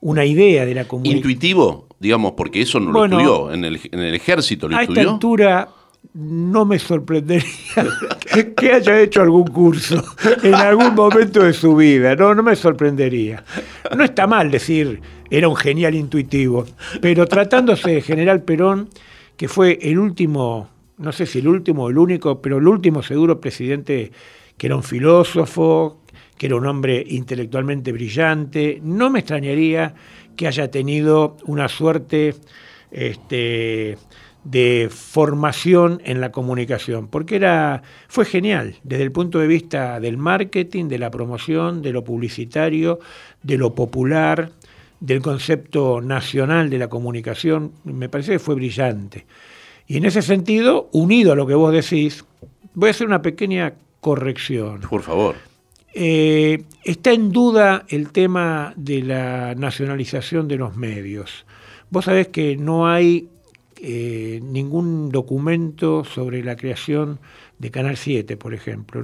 una 0.02 0.26
idea 0.26 0.66
de 0.66 0.74
la 0.74 0.84
comunicación. 0.86 1.16
¿Intuitivo? 1.16 1.88
Digamos, 1.98 2.32
porque 2.32 2.60
eso 2.60 2.78
no 2.78 2.92
lo 2.92 3.06
estudió, 3.06 3.50
en 3.50 3.64
el, 3.64 3.80
en 3.90 4.00
el 4.00 4.14
ejército 4.14 4.68
lo 4.68 4.78
estudió. 4.78 5.00
A 5.00 5.02
esta 5.02 5.12
altura 5.14 5.68
no 6.14 6.64
me 6.64 6.78
sorprendería 6.78 7.44
que 8.56 8.72
haya 8.72 9.00
hecho 9.00 9.20
algún 9.20 9.48
curso 9.48 10.02
en 10.42 10.54
algún 10.54 10.94
momento 10.94 11.42
de 11.42 11.52
su 11.52 11.74
vida, 11.74 12.14
no, 12.14 12.34
no 12.34 12.42
me 12.42 12.54
sorprendería. 12.54 13.44
No 13.96 14.04
está 14.04 14.26
mal 14.26 14.50
decir, 14.50 15.00
era 15.28 15.48
un 15.48 15.56
genial 15.56 15.94
intuitivo, 15.94 16.66
pero 17.00 17.26
tratándose 17.26 17.90
de 17.90 18.00
General 18.00 18.42
Perón, 18.42 18.88
que 19.36 19.48
fue 19.48 19.78
el 19.82 19.98
último, 19.98 20.70
no 20.98 21.10
sé 21.10 21.26
si 21.26 21.40
el 21.40 21.48
último 21.48 21.84
o 21.84 21.90
el 21.90 21.98
único, 21.98 22.40
pero 22.40 22.58
el 22.58 22.68
último 22.68 23.02
seguro 23.02 23.40
presidente 23.40 24.12
que 24.56 24.68
era 24.68 24.76
un 24.76 24.84
filósofo, 24.84 25.98
que 26.38 26.46
era 26.46 26.54
un 26.54 26.66
hombre 26.66 27.04
intelectualmente 27.08 27.90
brillante, 27.90 28.78
no 28.82 29.10
me 29.10 29.18
extrañaría 29.18 29.94
que 30.36 30.46
haya 30.46 30.70
tenido 30.70 31.36
una 31.46 31.68
suerte 31.68 32.36
este, 32.92 33.98
de 34.44 34.88
formación 34.90 36.00
en 36.04 36.20
la 36.20 36.30
comunicación, 36.30 37.08
porque 37.08 37.36
era, 37.36 37.82
fue 38.08 38.24
genial 38.24 38.76
desde 38.82 39.02
el 39.02 39.12
punto 39.12 39.38
de 39.38 39.46
vista 39.46 39.98
del 40.00 40.18
marketing, 40.18 40.88
de 40.88 40.98
la 40.98 41.10
promoción, 41.10 41.82
de 41.82 41.92
lo 41.92 42.04
publicitario, 42.04 43.00
de 43.42 43.56
lo 43.56 43.74
popular, 43.74 44.52
del 45.00 45.20
concepto 45.20 46.00
nacional 46.00 46.70
de 46.70 46.78
la 46.78 46.88
comunicación, 46.88 47.72
me 47.84 48.08
parece 48.08 48.32
que 48.32 48.38
fue 48.38 48.54
brillante. 48.54 49.26
Y 49.86 49.98
en 49.98 50.06
ese 50.06 50.22
sentido, 50.22 50.88
unido 50.92 51.32
a 51.32 51.36
lo 51.36 51.46
que 51.46 51.54
vos 51.54 51.72
decís, 51.72 52.24
voy 52.74 52.88
a 52.88 52.90
hacer 52.90 53.06
una 53.06 53.20
pequeña 53.20 53.74
corrección. 54.00 54.80
Por 54.80 55.02
favor. 55.02 55.36
Eh, 55.92 56.62
está 56.82 57.12
en 57.12 57.30
duda 57.32 57.84
el 57.88 58.10
tema 58.10 58.72
de 58.76 59.02
la 59.02 59.54
nacionalización 59.54 60.48
de 60.48 60.56
los 60.56 60.76
medios. 60.76 61.44
Vos 61.90 62.06
sabés 62.06 62.28
que 62.28 62.56
no 62.56 62.88
hay 62.88 63.28
eh, 63.86 64.40
ningún 64.42 65.10
documento 65.10 66.04
sobre 66.04 66.42
la 66.42 66.56
creación 66.56 67.20
de 67.58 67.70
Canal 67.70 67.96
7, 67.96 68.36
por 68.36 68.52
ejemplo. 68.52 69.02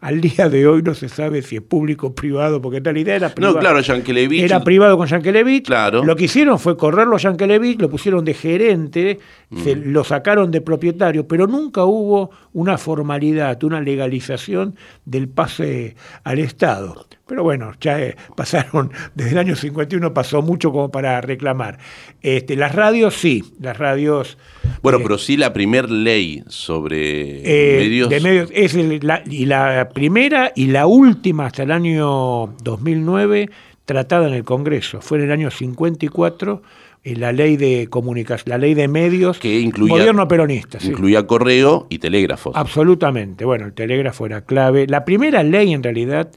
Al 0.00 0.20
día 0.20 0.48
de 0.48 0.66
hoy 0.66 0.82
no 0.82 0.94
se 0.94 1.08
sabe 1.08 1.42
si 1.42 1.56
es 1.56 1.62
público 1.62 2.08
o 2.08 2.14
privado, 2.14 2.60
porque 2.60 2.80
tal 2.80 2.96
idea 2.96 3.16
era 3.16 3.34
privado. 3.34 3.54
No, 3.54 3.60
claro, 3.60 3.80
Yankelevich. 3.80 4.42
Era 4.42 4.64
privado 4.64 4.96
con 4.96 5.06
Yankelevich. 5.06 5.66
Claro. 5.66 6.02
Lo 6.04 6.16
que 6.16 6.24
hicieron 6.24 6.58
fue 6.58 6.76
correrlo 6.76 7.16
a 7.16 7.18
Yankelevich, 7.18 7.80
lo 7.80 7.90
pusieron 7.90 8.24
de 8.24 8.34
gerente, 8.34 9.18
se, 9.62 9.76
lo 9.76 10.02
sacaron 10.04 10.50
de 10.50 10.60
propietario, 10.60 11.28
pero 11.28 11.46
nunca 11.46 11.84
hubo 11.84 12.30
una 12.52 12.78
formalidad, 12.78 13.62
una 13.64 13.80
legalización 13.80 14.76
del 15.04 15.28
pase 15.28 15.96
al 16.24 16.38
Estado. 16.38 17.06
Pero 17.26 17.44
bueno, 17.44 17.72
ya 17.80 18.00
eh, 18.00 18.16
pasaron, 18.34 18.90
desde 19.14 19.32
el 19.32 19.38
año 19.38 19.56
51 19.56 20.12
pasó 20.14 20.42
mucho 20.42 20.72
como 20.72 20.90
para 20.90 21.20
reclamar. 21.20 21.78
Este, 22.22 22.56
las 22.56 22.74
radios 22.74 23.14
sí, 23.14 23.44
las 23.60 23.78
radios... 23.78 24.38
Bueno, 24.82 24.98
eh, 24.98 25.02
pero 25.02 25.18
sí 25.18 25.36
la 25.36 25.52
primera 25.52 25.88
ley 25.88 26.42
sobre 26.48 27.40
eh, 27.44 27.78
medios... 27.78 28.08
De 28.08 28.20
medios 28.20 28.50
es 28.52 28.74
la, 29.02 29.22
y 29.28 29.46
la 29.46 29.88
primera 29.92 30.52
y 30.54 30.66
la 30.66 30.86
última 30.86 31.46
hasta 31.46 31.62
el 31.62 31.72
año 31.72 32.54
2009 32.62 33.50
tratada 33.84 34.28
en 34.28 34.34
el 34.34 34.44
Congreso. 34.44 35.00
Fue 35.00 35.18
en 35.18 35.24
el 35.24 35.32
año 35.32 35.50
54 35.50 36.62
la 37.04 37.32
ley 37.32 37.56
de 37.56 37.88
comunicación, 37.88 38.50
la 38.50 38.58
ley 38.58 38.74
de 38.74 38.86
medios, 38.88 39.38
que 39.38 39.58
incluía, 39.60 39.94
gobierno 39.94 40.28
peronista. 40.28 40.78
Incluía 40.82 41.26
correo 41.26 41.86
y 41.88 41.98
telégrafos. 41.98 42.54
Absolutamente, 42.54 43.44
bueno, 43.44 43.66
el 43.66 43.72
telégrafo 43.72 44.26
era 44.26 44.42
clave. 44.42 44.86
La 44.86 45.04
primera 45.04 45.42
ley 45.42 45.72
en 45.72 45.82
realidad 45.82 46.30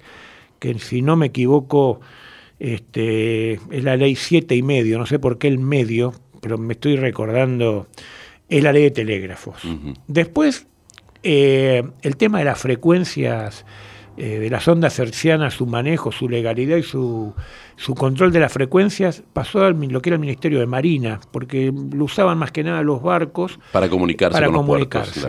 que 0.59 0.79
si 0.79 1.01
no 1.01 1.17
me 1.17 1.25
equivoco 1.27 1.99
este, 2.59 3.53
es 3.53 3.83
la 3.83 3.97
ley 3.97 4.15
siete 4.15 4.55
y 4.55 4.63
medio, 4.63 4.97
no 4.97 5.05
sé 5.05 5.19
por 5.19 5.37
qué 5.37 5.49
el 5.49 5.59
medio, 5.59 6.13
pero 6.43 6.57
me 6.57 6.73
estoy 6.73 6.97
recordando, 6.97 7.87
es 8.49 8.61
la 8.61 8.73
ley 8.73 8.83
de 8.83 8.91
telégrafos. 8.91 9.61
Después, 10.07 10.67
eh, 11.23 11.83
el 12.01 12.17
tema 12.17 12.39
de 12.39 12.43
las 12.43 12.59
frecuencias 12.59 13.65
eh, 14.17 14.39
de 14.39 14.49
las 14.49 14.67
ondas 14.67 14.99
hercianas, 14.99 15.53
su 15.53 15.65
manejo, 15.65 16.11
su 16.11 16.27
legalidad 16.27 16.75
y 16.75 16.83
su, 16.83 17.33
su 17.77 17.95
control 17.95 18.33
de 18.33 18.41
las 18.41 18.51
frecuencias 18.51 19.23
pasó 19.31 19.63
a 19.63 19.71
lo 19.71 20.01
que 20.01 20.09
era 20.09 20.15
el 20.15 20.19
Ministerio 20.19 20.59
de 20.59 20.65
Marina, 20.65 21.21
porque 21.31 21.73
lo 21.93 22.03
usaban 22.03 22.37
más 22.37 22.51
que 22.51 22.61
nada 22.61 22.83
los 22.83 23.01
barcos 23.01 23.57
para 23.71 23.87
comunicarse 23.87 24.33
para 24.33 24.51
comunicarse. 24.51 25.21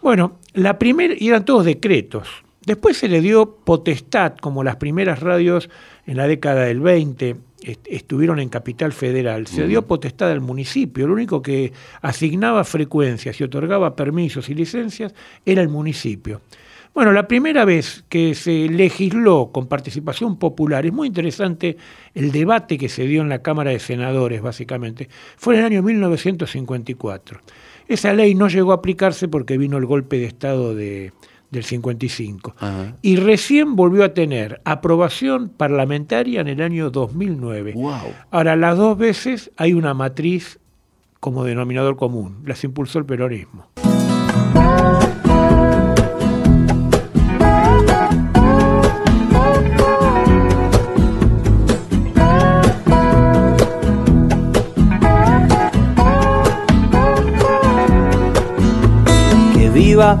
Bueno, 0.00 0.38
la 0.54 0.78
primera, 0.78 1.14
eran 1.18 1.44
todos 1.44 1.64
decretos, 1.64 2.28
Después 2.66 2.96
se 2.96 3.08
le 3.08 3.20
dio 3.20 3.58
potestad, 3.64 4.34
como 4.38 4.64
las 4.64 4.74
primeras 4.74 5.20
radios 5.20 5.70
en 6.04 6.16
la 6.16 6.26
década 6.26 6.64
del 6.64 6.80
20 6.80 7.36
estuvieron 7.60 8.38
en 8.38 8.48
Capital 8.48 8.92
Federal, 8.92 9.46
se 9.46 9.66
dio 9.66 9.86
potestad 9.86 10.30
al 10.30 10.40
municipio, 10.40 11.06
lo 11.06 11.14
único 11.14 11.42
que 11.42 11.72
asignaba 12.02 12.64
frecuencias 12.64 13.40
y 13.40 13.44
otorgaba 13.44 13.96
permisos 13.96 14.48
y 14.48 14.54
licencias 14.54 15.14
era 15.44 15.62
el 15.62 15.68
municipio. 15.68 16.40
Bueno, 16.96 17.12
la 17.12 17.28
primera 17.28 17.66
vez 17.66 18.04
que 18.08 18.34
se 18.34 18.70
legisló 18.70 19.50
con 19.52 19.66
participación 19.66 20.38
popular, 20.38 20.86
es 20.86 20.94
muy 20.94 21.08
interesante 21.08 21.76
el 22.14 22.32
debate 22.32 22.78
que 22.78 22.88
se 22.88 23.06
dio 23.06 23.20
en 23.20 23.28
la 23.28 23.42
Cámara 23.42 23.70
de 23.70 23.78
Senadores, 23.78 24.40
básicamente, 24.40 25.10
fue 25.36 25.54
en 25.54 25.60
el 25.60 25.66
año 25.66 25.82
1954. 25.82 27.40
Esa 27.86 28.14
ley 28.14 28.34
no 28.34 28.48
llegó 28.48 28.72
a 28.72 28.76
aplicarse 28.76 29.28
porque 29.28 29.58
vino 29.58 29.76
el 29.76 29.84
golpe 29.84 30.18
de 30.18 30.24
Estado 30.24 30.74
de, 30.74 31.12
del 31.56 31.64
55. 31.64 32.54
Y 33.02 33.16
recién 33.16 33.76
volvió 33.76 34.04
a 34.04 34.14
tener 34.14 34.60
aprobación 34.64 35.48
parlamentaria 35.48 36.42
en 36.42 36.48
el 36.48 36.60
año 36.60 36.90
2009. 36.90 37.74
Ahora, 38.30 38.56
las 38.56 38.76
dos 38.76 38.96
veces 38.98 39.50
hay 39.56 39.72
una 39.72 39.94
matriz 39.94 40.58
como 41.18 41.44
denominador 41.44 41.96
común, 41.96 42.42
las 42.44 42.62
impulsó 42.62 42.98
el 42.98 43.06
peronismo. 43.06 43.68
Que 59.54 59.70
viva 59.70 60.20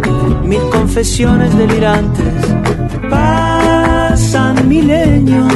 mil 0.43 0.61
confesiones 0.69 1.55
delirantes. 1.57 2.33
Pasan 3.09 4.67
milenios, 4.67 5.53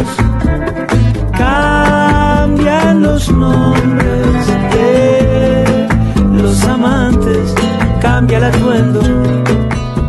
cambian 1.37 3.01
los 3.03 3.31
nombres 3.31 4.47
de 4.73 5.87
los 6.31 6.63
amantes, 6.63 7.53
cambia 8.01 8.37
el 8.37 8.43
atuendo. 8.45 9.01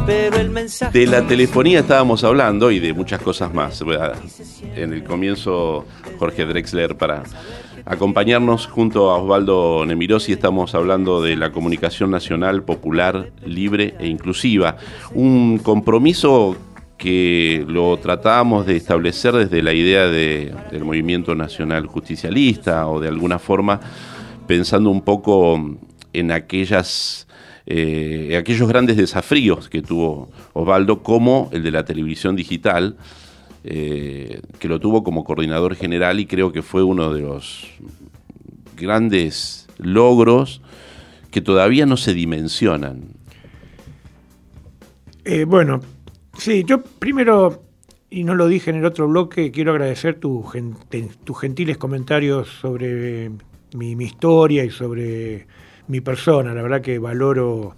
Pero 0.06 0.36
el 0.36 0.50
mensaje 0.50 0.98
de 0.98 1.06
la 1.06 1.26
telefonía 1.26 1.80
estábamos 1.80 2.22
hablando 2.24 2.70
y 2.70 2.78
de 2.78 2.92
muchas 2.92 3.20
cosas 3.20 3.52
más. 3.52 3.82
En 4.74 4.92
el 4.92 5.02
comienzo, 5.04 5.84
Jorge 6.18 6.46
Drexler 6.46 6.96
para 6.96 7.22
acompañarnos 7.86 8.66
junto 8.66 9.10
a 9.10 9.16
Osvaldo 9.16 9.86
Nemirosi. 9.86 10.32
Estamos 10.32 10.74
hablando 10.74 11.22
de 11.22 11.36
la 11.36 11.52
comunicación 11.52 12.10
nacional 12.10 12.64
popular, 12.64 13.30
libre 13.44 13.94
e 14.00 14.08
inclusiva. 14.08 14.76
Un 15.14 15.58
compromiso 15.58 16.56
que 16.98 17.64
lo 17.68 17.96
tratábamos 17.98 18.66
de 18.66 18.76
establecer 18.76 19.34
desde 19.34 19.62
la 19.62 19.72
idea 19.72 20.08
del 20.08 20.84
movimiento 20.84 21.34
nacional 21.34 21.86
justicialista 21.86 22.88
o 22.88 23.00
de 23.00 23.08
alguna 23.08 23.38
forma 23.38 23.80
pensando 24.46 24.90
un 24.90 25.02
poco 25.02 25.78
en 26.12 26.32
aquellas 26.32 27.28
eh, 27.66 28.36
aquellos 28.38 28.68
grandes 28.68 28.96
desafíos 28.96 29.68
que 29.68 29.82
tuvo 29.82 30.30
Osvaldo, 30.54 31.02
como 31.02 31.50
el 31.52 31.62
de 31.64 31.72
la 31.72 31.84
televisión 31.84 32.36
digital, 32.36 32.96
eh, 33.68 34.42
que 34.60 34.68
lo 34.68 34.78
tuvo 34.78 35.02
como 35.02 35.24
coordinador 35.24 35.74
general 35.74 36.20
y 36.20 36.26
creo 36.26 36.52
que 36.52 36.62
fue 36.62 36.84
uno 36.84 37.12
de 37.12 37.20
los 37.20 37.66
grandes 38.76 39.66
logros 39.78 40.62
que 41.32 41.40
todavía 41.40 41.84
no 41.84 41.96
se 41.96 42.14
dimensionan. 42.14 43.08
Eh, 45.24 45.44
bueno, 45.44 45.80
sí, 46.38 46.62
yo 46.64 46.80
primero, 46.80 47.64
y 48.08 48.22
no 48.22 48.36
lo 48.36 48.46
dije 48.46 48.70
en 48.70 48.76
el 48.76 48.84
otro 48.84 49.08
bloque, 49.08 49.50
quiero 49.50 49.72
agradecer 49.72 50.20
tus 50.20 50.46
gentiles 51.40 51.76
comentarios 51.76 52.48
sobre 52.60 53.32
mi, 53.74 53.96
mi 53.96 54.04
historia 54.04 54.62
y 54.62 54.70
sobre 54.70 55.48
mi 55.88 56.00
persona. 56.00 56.54
La 56.54 56.62
verdad 56.62 56.82
que 56.82 57.00
valoro 57.00 57.74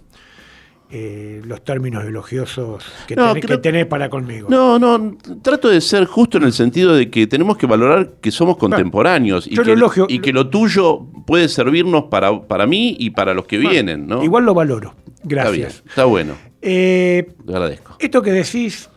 eh, 0.91 1.41
los 1.45 1.63
términos 1.63 2.03
elogiosos 2.03 2.83
que, 3.05 3.15
tenés, 3.61 3.85
para 3.85 4.09
conmigo. 4.09 4.47
No, 4.49 4.79
no, 4.79 5.17
trato 5.41 5.69
de 5.69 5.81
ser 5.81 6.05
justo 6.05 6.39
en 6.39 6.45
el 6.45 6.53
sentido 6.53 6.95
de 6.95 7.11
que 7.11 7.27
tenemos 7.27 7.57
que 7.57 7.67
valorar 7.67 8.13
que 8.19 8.31
somos 8.31 8.57
contemporáneos 8.57 9.45
y, 9.45 9.55
que, 9.55 9.75
lo 9.75 9.91
y 10.07 10.17
que 10.17 10.33
lo 10.33 10.49
tuyo 10.49 11.05
puede 11.27 11.47
servirnos 11.47 12.05
para, 12.05 12.41
para 12.41 12.65
mí 12.65 12.95
y 12.97 13.11
para 13.11 13.35
los 13.35 13.45
que 13.45 13.59
vienen. 13.59 14.07
¿no? 14.07 14.23
Igual 14.23 14.45
lo 14.45 14.55
valoro. 14.55 14.95
Gracias. 15.23 15.83
Está, 15.87 16.05
bueno. 16.05 16.33
Eh, 16.61 17.33
agradezco. 17.47 17.95
Esto 17.99 18.23
que 18.23 18.31
decís 18.31 18.89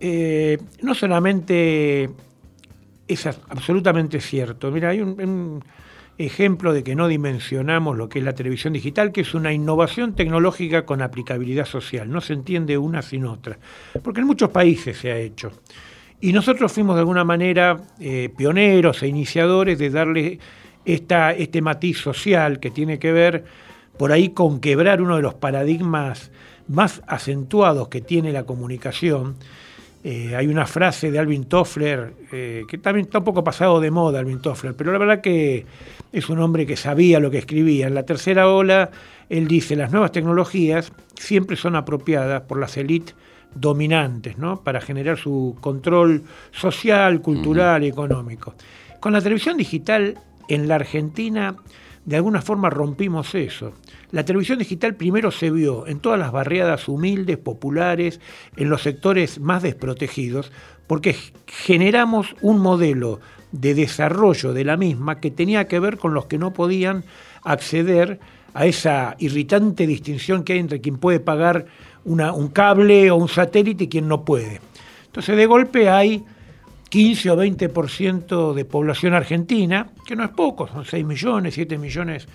eh, 0.00 0.56
no 0.80 0.94
solamente 0.94 2.08
es 3.06 3.26
absolutamente 3.26 4.20
cierto. 4.20 4.70
Mira, 4.70 4.88
hay 4.88 5.02
un 5.02 5.62
ejemplo 6.26 6.72
de 6.74 6.84
que 6.84 6.94
no 6.94 7.08
dimensionamos 7.08 7.96
lo 7.96 8.08
que 8.08 8.18
es 8.18 8.24
la 8.24 8.34
televisión 8.34 8.74
digital, 8.74 9.10
que 9.10 9.22
es 9.22 9.34
una 9.34 9.52
innovación 9.52 10.14
tecnológica 10.14 10.84
con 10.84 11.00
aplicabilidad 11.00 11.64
social. 11.64 12.10
No 12.10 12.20
se 12.20 12.34
entiende 12.34 12.76
una 12.76 13.00
sin 13.00 13.24
otra, 13.24 13.58
porque 14.02 14.20
en 14.20 14.26
muchos 14.26 14.50
países 14.50 14.98
se 14.98 15.10
ha 15.10 15.16
hecho. 15.16 15.50
Y 16.20 16.32
nosotros 16.32 16.70
fuimos 16.72 16.96
de 16.96 17.00
alguna 17.00 17.24
manera 17.24 17.80
eh, 17.98 18.28
pioneros 18.36 19.02
e 19.02 19.08
iniciadores 19.08 19.78
de 19.78 19.88
darle 19.88 20.38
esta, 20.84 21.32
este 21.32 21.62
matiz 21.62 21.98
social 21.98 22.60
que 22.60 22.70
tiene 22.70 22.98
que 22.98 23.12
ver 23.12 23.44
por 23.96 24.12
ahí 24.12 24.30
con 24.30 24.60
quebrar 24.60 25.00
uno 25.00 25.16
de 25.16 25.22
los 25.22 25.34
paradigmas 25.34 26.30
más 26.68 27.02
acentuados 27.06 27.88
que 27.88 28.02
tiene 28.02 28.32
la 28.32 28.44
comunicación, 28.44 29.36
Eh, 30.02 30.34
hay 30.34 30.46
una 30.46 30.66
frase 30.66 31.10
de 31.10 31.18
Alvin 31.18 31.44
Toffler, 31.44 32.14
eh, 32.32 32.64
que 32.66 32.78
también 32.78 33.06
está 33.06 33.18
un 33.18 33.24
poco 33.24 33.44
pasado 33.44 33.80
de 33.80 33.90
moda, 33.90 34.20
Alvin 34.20 34.40
Toffler, 34.40 34.74
pero 34.74 34.92
la 34.92 34.98
verdad 34.98 35.20
que 35.20 35.66
es 36.10 36.28
un 36.30 36.38
hombre 36.38 36.66
que 36.66 36.76
sabía 36.76 37.20
lo 37.20 37.30
que 37.30 37.38
escribía. 37.38 37.86
En 37.86 37.94
la 37.94 38.04
tercera 38.04 38.48
ola, 38.48 38.90
él 39.28 39.46
dice, 39.46 39.76
las 39.76 39.92
nuevas 39.92 40.12
tecnologías 40.12 40.90
siempre 41.16 41.56
son 41.56 41.76
apropiadas 41.76 42.42
por 42.42 42.58
las 42.58 42.78
élites 42.78 43.14
dominantes, 43.54 44.38
¿no? 44.38 44.62
Para 44.62 44.80
generar 44.80 45.18
su 45.18 45.56
control 45.60 46.22
social, 46.50 47.20
cultural 47.20 47.84
y 47.84 47.88
económico. 47.88 48.54
Con 49.00 49.12
la 49.12 49.20
televisión 49.20 49.56
digital 49.56 50.18
en 50.48 50.68
la 50.68 50.76
Argentina, 50.76 51.56
de 52.04 52.16
alguna 52.16 52.42
forma 52.42 52.70
rompimos 52.70 53.34
eso. 53.34 53.72
La 54.10 54.24
televisión 54.24 54.58
digital 54.58 54.94
primero 54.94 55.30
se 55.30 55.50
vio 55.50 55.86
en 55.86 56.00
todas 56.00 56.18
las 56.18 56.32
barriadas 56.32 56.88
humildes, 56.88 57.38
populares, 57.38 58.20
en 58.56 58.70
los 58.70 58.82
sectores 58.82 59.38
más 59.40 59.62
desprotegidos, 59.62 60.50
porque 60.86 61.14
generamos 61.46 62.34
un 62.40 62.58
modelo 62.58 63.20
de 63.52 63.74
desarrollo 63.74 64.52
de 64.52 64.64
la 64.64 64.76
misma 64.76 65.20
que 65.20 65.30
tenía 65.30 65.68
que 65.68 65.80
ver 65.80 65.98
con 65.98 66.14
los 66.14 66.26
que 66.26 66.38
no 66.38 66.52
podían 66.52 67.04
acceder 67.42 68.20
a 68.54 68.66
esa 68.66 69.16
irritante 69.18 69.86
distinción 69.86 70.42
que 70.42 70.54
hay 70.54 70.58
entre 70.58 70.80
quien 70.80 70.98
puede 70.98 71.20
pagar 71.20 71.66
un 72.04 72.48
cable 72.48 73.10
o 73.10 73.16
un 73.16 73.28
satélite 73.28 73.84
y 73.84 73.88
quien 73.88 74.08
no 74.08 74.24
puede. 74.24 74.60
Entonces 75.06 75.36
de 75.36 75.46
golpe 75.46 75.88
hay 75.88 76.24
15 76.90 77.30
o 77.30 77.36
20% 77.36 78.52
de 78.52 78.64
población 78.64 79.14
argentina, 79.14 79.86
que 80.04 80.16
no 80.16 80.24
es 80.24 80.30
poco, 80.30 80.66
son 80.66 80.84
6 80.84 81.06
millones, 81.06 81.54
7 81.54 81.78
millones 81.78 82.26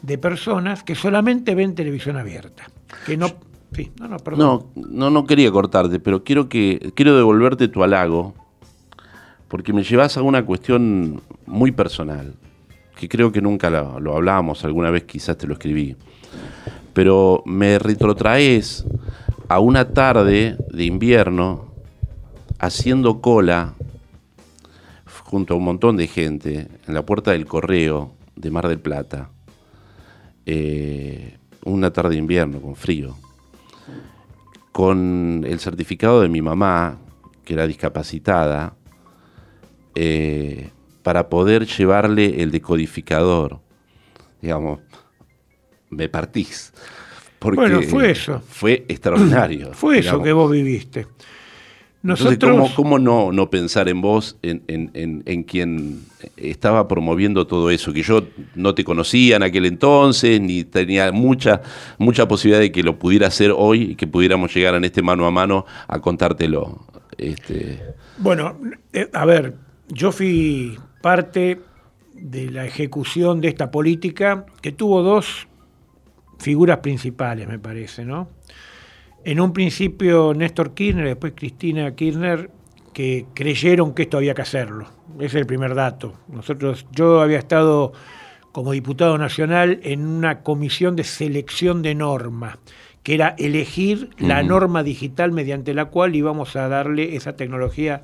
de 0.00 0.16
personas 0.16 0.82
que 0.82 0.94
solamente 0.94 1.54
ven 1.54 1.74
televisión 1.74 2.16
abierta. 2.16 2.64
Que 3.04 3.18
no, 3.18 3.28
no, 4.74 5.10
no, 5.10 5.26
quería 5.26 5.50
cortarte, 5.50 6.00
pero 6.00 6.24
quiero, 6.24 6.48
que, 6.48 6.92
quiero 6.94 7.16
devolverte 7.16 7.68
tu 7.68 7.84
halago, 7.84 8.34
porque 9.46 9.74
me 9.74 9.82
llevas 9.82 10.16
a 10.16 10.22
una 10.22 10.44
cuestión 10.44 11.20
muy 11.46 11.70
personal, 11.72 12.34
que 12.96 13.08
creo 13.10 13.30
que 13.30 13.42
nunca 13.42 13.68
lo, 13.68 14.00
lo 14.00 14.16
hablábamos, 14.16 14.64
alguna 14.64 14.90
vez 14.90 15.04
quizás 15.04 15.36
te 15.36 15.46
lo 15.46 15.52
escribí, 15.52 15.96
pero 16.94 17.42
me 17.44 17.78
retrotraes 17.78 18.86
a 19.48 19.60
una 19.60 19.92
tarde 19.92 20.56
de 20.70 20.84
invierno 20.84 21.68
haciendo 22.58 23.20
cola 23.20 23.74
junto 25.28 25.52
a 25.52 25.56
un 25.58 25.64
montón 25.64 25.98
de 25.98 26.06
gente 26.06 26.68
en 26.86 26.94
la 26.94 27.04
puerta 27.04 27.32
del 27.32 27.44
correo 27.44 28.14
de 28.34 28.50
Mar 28.50 28.66
del 28.66 28.80
Plata 28.80 29.30
eh, 30.46 31.36
una 31.64 31.92
tarde 31.92 32.10
de 32.10 32.16
invierno 32.16 32.62
con 32.62 32.74
frío, 32.74 33.14
con 34.72 35.44
el 35.46 35.60
certificado 35.60 36.22
de 36.22 36.30
mi 36.30 36.40
mamá, 36.40 36.96
que 37.44 37.52
era 37.52 37.66
discapacitada, 37.66 38.74
eh, 39.94 40.70
para 41.02 41.28
poder 41.28 41.66
llevarle 41.66 42.42
el 42.42 42.50
decodificador. 42.50 43.60
Digamos, 44.40 44.80
me 45.90 46.08
partís. 46.08 46.72
Porque 47.38 47.60
bueno, 47.60 47.82
fue 47.82 48.12
eso. 48.12 48.40
Fue 48.48 48.86
extraordinario. 48.88 49.74
fue 49.74 49.98
eso 49.98 50.22
que 50.22 50.32
vos 50.32 50.50
viviste. 50.50 51.06
Nosotros... 52.02 52.72
¿cómo, 52.76 52.98
no, 52.98 53.32
no, 53.32 53.50
pensar 53.50 53.88
en 53.88 54.00
vos, 54.00 54.36
en, 54.42 54.62
en, 54.68 55.42
quien 55.42 56.02
estaba 56.36 56.86
promoviendo 56.86 57.46
todo 57.46 57.70
eso? 57.70 57.92
Que 57.92 58.02
yo 58.02 58.22
no 58.54 58.74
te 58.74 58.84
conocía 58.84 59.36
en 59.36 59.42
aquel 59.42 59.66
entonces, 59.66 60.40
ni 60.40 60.62
tenía 60.62 61.10
mucha, 61.10 61.60
mucha 61.98 62.28
posibilidad 62.28 62.60
de 62.60 62.70
que 62.70 62.84
lo 62.84 62.98
pudiera 62.98 63.26
hacer 63.26 63.52
hoy 63.54 63.82
y 63.82 63.94
que 63.96 64.06
pudiéramos 64.06 64.54
llegar 64.54 64.76
en 64.76 64.84
este 64.84 65.02
mano 65.02 65.26
a 65.26 65.32
mano 65.32 65.66
a 65.88 65.98
contártelo. 66.00 66.86
Este... 67.16 67.82
Bueno, 68.18 68.56
eh, 68.92 69.10
a 69.12 69.24
ver, 69.24 69.54
yo 69.88 70.12
fui 70.12 70.78
parte 71.02 71.60
de 72.14 72.50
la 72.50 72.64
ejecución 72.64 73.40
de 73.40 73.48
esta 73.48 73.72
política 73.72 74.46
que 74.60 74.70
tuvo 74.70 75.02
dos 75.02 75.48
figuras 76.38 76.78
principales, 76.78 77.48
me 77.48 77.58
parece, 77.58 78.04
¿no? 78.04 78.28
En 79.24 79.40
un 79.40 79.52
principio 79.52 80.32
Néstor 80.34 80.74
Kirchner, 80.74 81.06
después 81.06 81.32
Cristina 81.36 81.94
Kirchner, 81.94 82.50
que 82.92 83.26
creyeron 83.34 83.94
que 83.94 84.02
esto 84.02 84.16
había 84.16 84.34
que 84.34 84.42
hacerlo. 84.42 84.86
Ese 85.16 85.26
es 85.26 85.34
el 85.34 85.46
primer 85.46 85.74
dato. 85.74 86.14
Nosotros, 86.28 86.86
yo 86.92 87.20
había 87.20 87.38
estado 87.38 87.92
como 88.52 88.72
diputado 88.72 89.18
nacional 89.18 89.80
en 89.82 90.06
una 90.06 90.42
comisión 90.42 90.96
de 90.96 91.04
selección 91.04 91.82
de 91.82 91.94
norma, 91.94 92.58
que 93.02 93.14
era 93.14 93.34
elegir 93.38 94.10
la 94.18 94.42
norma 94.42 94.82
digital 94.82 95.32
mediante 95.32 95.74
la 95.74 95.86
cual 95.86 96.16
íbamos 96.16 96.56
a 96.56 96.68
darle 96.68 97.14
esa 97.14 97.36
tecnología 97.36 98.02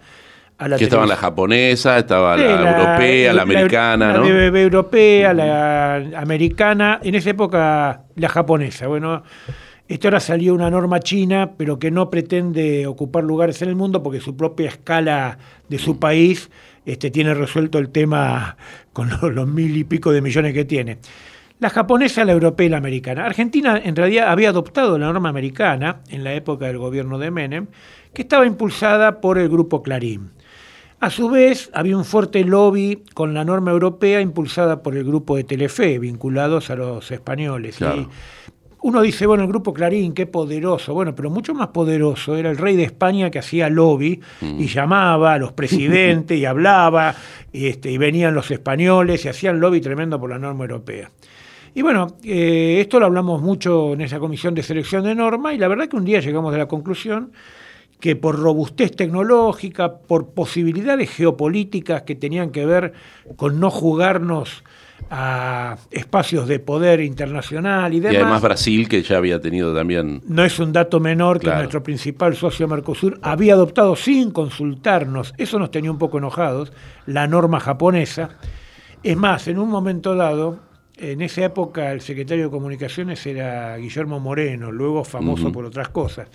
a 0.59 0.69
la 0.69 0.77
que 0.77 0.85
estaba 0.85 1.07
la 1.07 1.17
japonesa, 1.17 1.99
estaba 1.99 2.37
la, 2.37 2.45
europea, 2.45 3.33
la, 3.33 3.43
americana, 3.43 4.13
¿no? 4.13 4.25
La 4.25 4.61
europea, 4.61 5.35
la 5.35 5.97
americana, 6.17 7.01
en 7.03 7.17
esa 7.17 7.31
época 7.31 8.03
la 8.15 8.29
japonesa. 8.29 8.87
Bueno, 8.87 9.25
esto 9.87 10.09
ahora 10.09 10.21
salió 10.21 10.55
una 10.55 10.71
norma 10.71 11.01
china, 11.01 11.53
pero 11.59 11.79
que 11.79 11.91
no 11.91 12.09
pretende 12.09 12.87
ocupar 12.87 13.23
lugares 13.23 13.61
en 13.61 13.69
el 13.69 13.77
mundo 13.77 14.03
porque 14.03 14.21
su 14.21 14.35
propia 14.35 14.69
escala 14.69 15.39
de 15.69 15.79
su 15.79 15.99
país 15.99 16.51
este, 16.87 17.11
tiene 17.11 17.35
resuelto 17.35 17.79
el 17.79 17.91
tema 17.91 18.57
con 18.95 19.11
los, 19.11 19.47
mil 19.47 19.77
y 19.77 19.85
pico 19.85 20.11
de 20.11 20.23
millones 20.23 20.55
que 20.55 20.65
tiene. 20.65 20.99
La 21.61 21.69
japonesa, 21.69 22.25
la 22.25 22.33
europea 22.33 22.67
y 22.67 22.71
la 22.71 22.79
americana. 22.79 23.27
Argentina 23.27 23.81
en 23.83 23.95
realidad 23.95 24.29
había 24.29 24.49
adoptado 24.49 24.99
la 24.99 25.07
norma 25.07 25.29
americana 25.29 26.01
en 26.09 26.25
la 26.25 26.33
época 26.33 26.67
del 26.67 26.79
gobierno 26.79 27.19
de 27.19 27.31
Menem, 27.31 27.67
que 28.15 28.23
estaba 28.23 28.47
impulsada 28.47 29.21
por 29.21 29.39
el 29.39 29.51
grupo 29.51 29.83
Clarín. 29.83 30.31
A 31.01 31.11
su 31.11 31.29
vez, 31.29 31.71
había 31.75 31.99
un 31.99 32.05
fuerte 32.07 32.43
lobby 32.45 33.03
con 33.13 33.35
la 33.35 33.45
norma 33.45 33.73
europea 33.73 34.23
impulsada 34.23 34.83
por 34.83 34.97
el 34.97 35.05
grupo 35.05 35.37
de 35.37 35.45
Telefe, 35.45 35.99
vinculados 35.99 36.71
a 36.71 36.77
los 36.77 37.11
españoles. 37.11 37.79
Uno 38.85 39.01
dice, 39.01 39.25
bueno, 39.25 39.45
el 39.45 39.49
grupo 39.49 39.73
Clarín, 39.73 40.13
qué 40.13 40.27
poderoso. 40.27 40.93
Bueno, 40.93 41.15
pero 41.15 41.31
mucho 41.31 41.55
más 41.55 41.69
poderoso 41.69 42.37
era 42.37 42.51
el 42.51 42.59
rey 42.59 42.77
de 42.77 42.83
España 42.83 43.31
que 43.31 43.39
hacía 43.39 43.71
lobby 43.71 44.21
mm. 44.43 44.61
y 44.61 44.67
llamaba 44.67 45.33
a 45.33 45.39
los 45.39 45.53
presidentes 45.53 46.39
y 46.39 46.45
hablaba, 46.45 47.15
y, 47.51 47.69
este, 47.69 47.91
y 47.91 47.97
venían 47.97 48.35
los 48.35 48.51
españoles 48.51 49.25
y 49.25 49.31
hacían 49.31 49.59
lobby 49.59 49.81
tremendo 49.81 50.21
por 50.21 50.29
la 50.29 50.39
norma 50.39 50.65
europea. 50.65 51.11
Y 51.75 51.81
bueno, 51.81 52.19
eh, 52.23 52.77
esto 52.79 53.01
lo 53.01 53.07
hablamos 53.07 53.41
mucho 53.41 53.95
en 53.95 54.03
esa 54.03 54.19
comisión 54.19 54.55
de 54.55 54.63
selección 54.63 55.03
de 55.05 55.15
norma 55.15 55.55
y 55.55 55.57
la 55.57 55.69
verdad 55.69 55.89
que 55.89 55.97
un 55.97 56.05
día 56.05 56.21
llegamos 56.21 56.55
a 56.55 56.59
la 56.59 56.69
conclusión 56.69 57.33
que 58.01 58.17
por 58.17 58.39
robustez 58.39 58.95
tecnológica, 58.95 59.97
por 59.97 60.35
posibilidades 60.35 61.09
geopolíticas 61.09 62.03
que 62.03 62.17
tenían 62.17 62.51
que 62.51 62.67
ver 62.67 62.93
con 63.37 63.61
no 63.61 63.71
jugarnos 63.71 64.63
a 65.11 65.77
espacios 65.91 66.49
de 66.49 66.59
poder 66.59 67.01
internacional 67.01 67.93
y 67.93 68.01
demás. 68.01 68.15
Y 68.15 68.17
además 68.17 68.43
Brasil, 68.43 68.89
que 68.89 69.03
ya 69.03 69.17
había 69.17 69.41
tenido 69.41 69.75
también... 69.75 70.23
No 70.27 70.45
es 70.45 70.59
un 70.59 70.73
dato 70.73 71.01
menor 71.01 71.41
que 71.41 71.51
nuestro 71.51 71.83
principal 71.83 72.37
socio 72.37 72.69
Mercosur 72.69 73.19
había 73.23 73.55
adoptado 73.55 73.97
sin 73.97 74.31
consultarnos, 74.31 75.35
eso 75.39 75.59
nos 75.59 75.71
tenía 75.71 75.91
un 75.91 75.99
poco 75.99 76.19
enojados, 76.19 76.73
la 77.07 77.27
norma 77.27 77.61
japonesa. 77.61 78.31
Es 79.03 79.17
más, 79.17 79.49
en 79.49 79.59
un 79.59 79.69
momento 79.69 80.15
dado, 80.15 80.61
en 80.97 81.23
esa 81.23 81.45
época 81.45 81.93
el 81.93 82.01
secretario 82.01 82.45
de 82.45 82.51
Comunicaciones 82.51 83.25
era 83.27 83.77
Guillermo 83.77 84.21
Moreno, 84.21 84.71
luego 84.73 85.05
famoso 85.05 85.53
por 85.53 85.65
otras 85.65 85.89
cosas. 85.89 86.29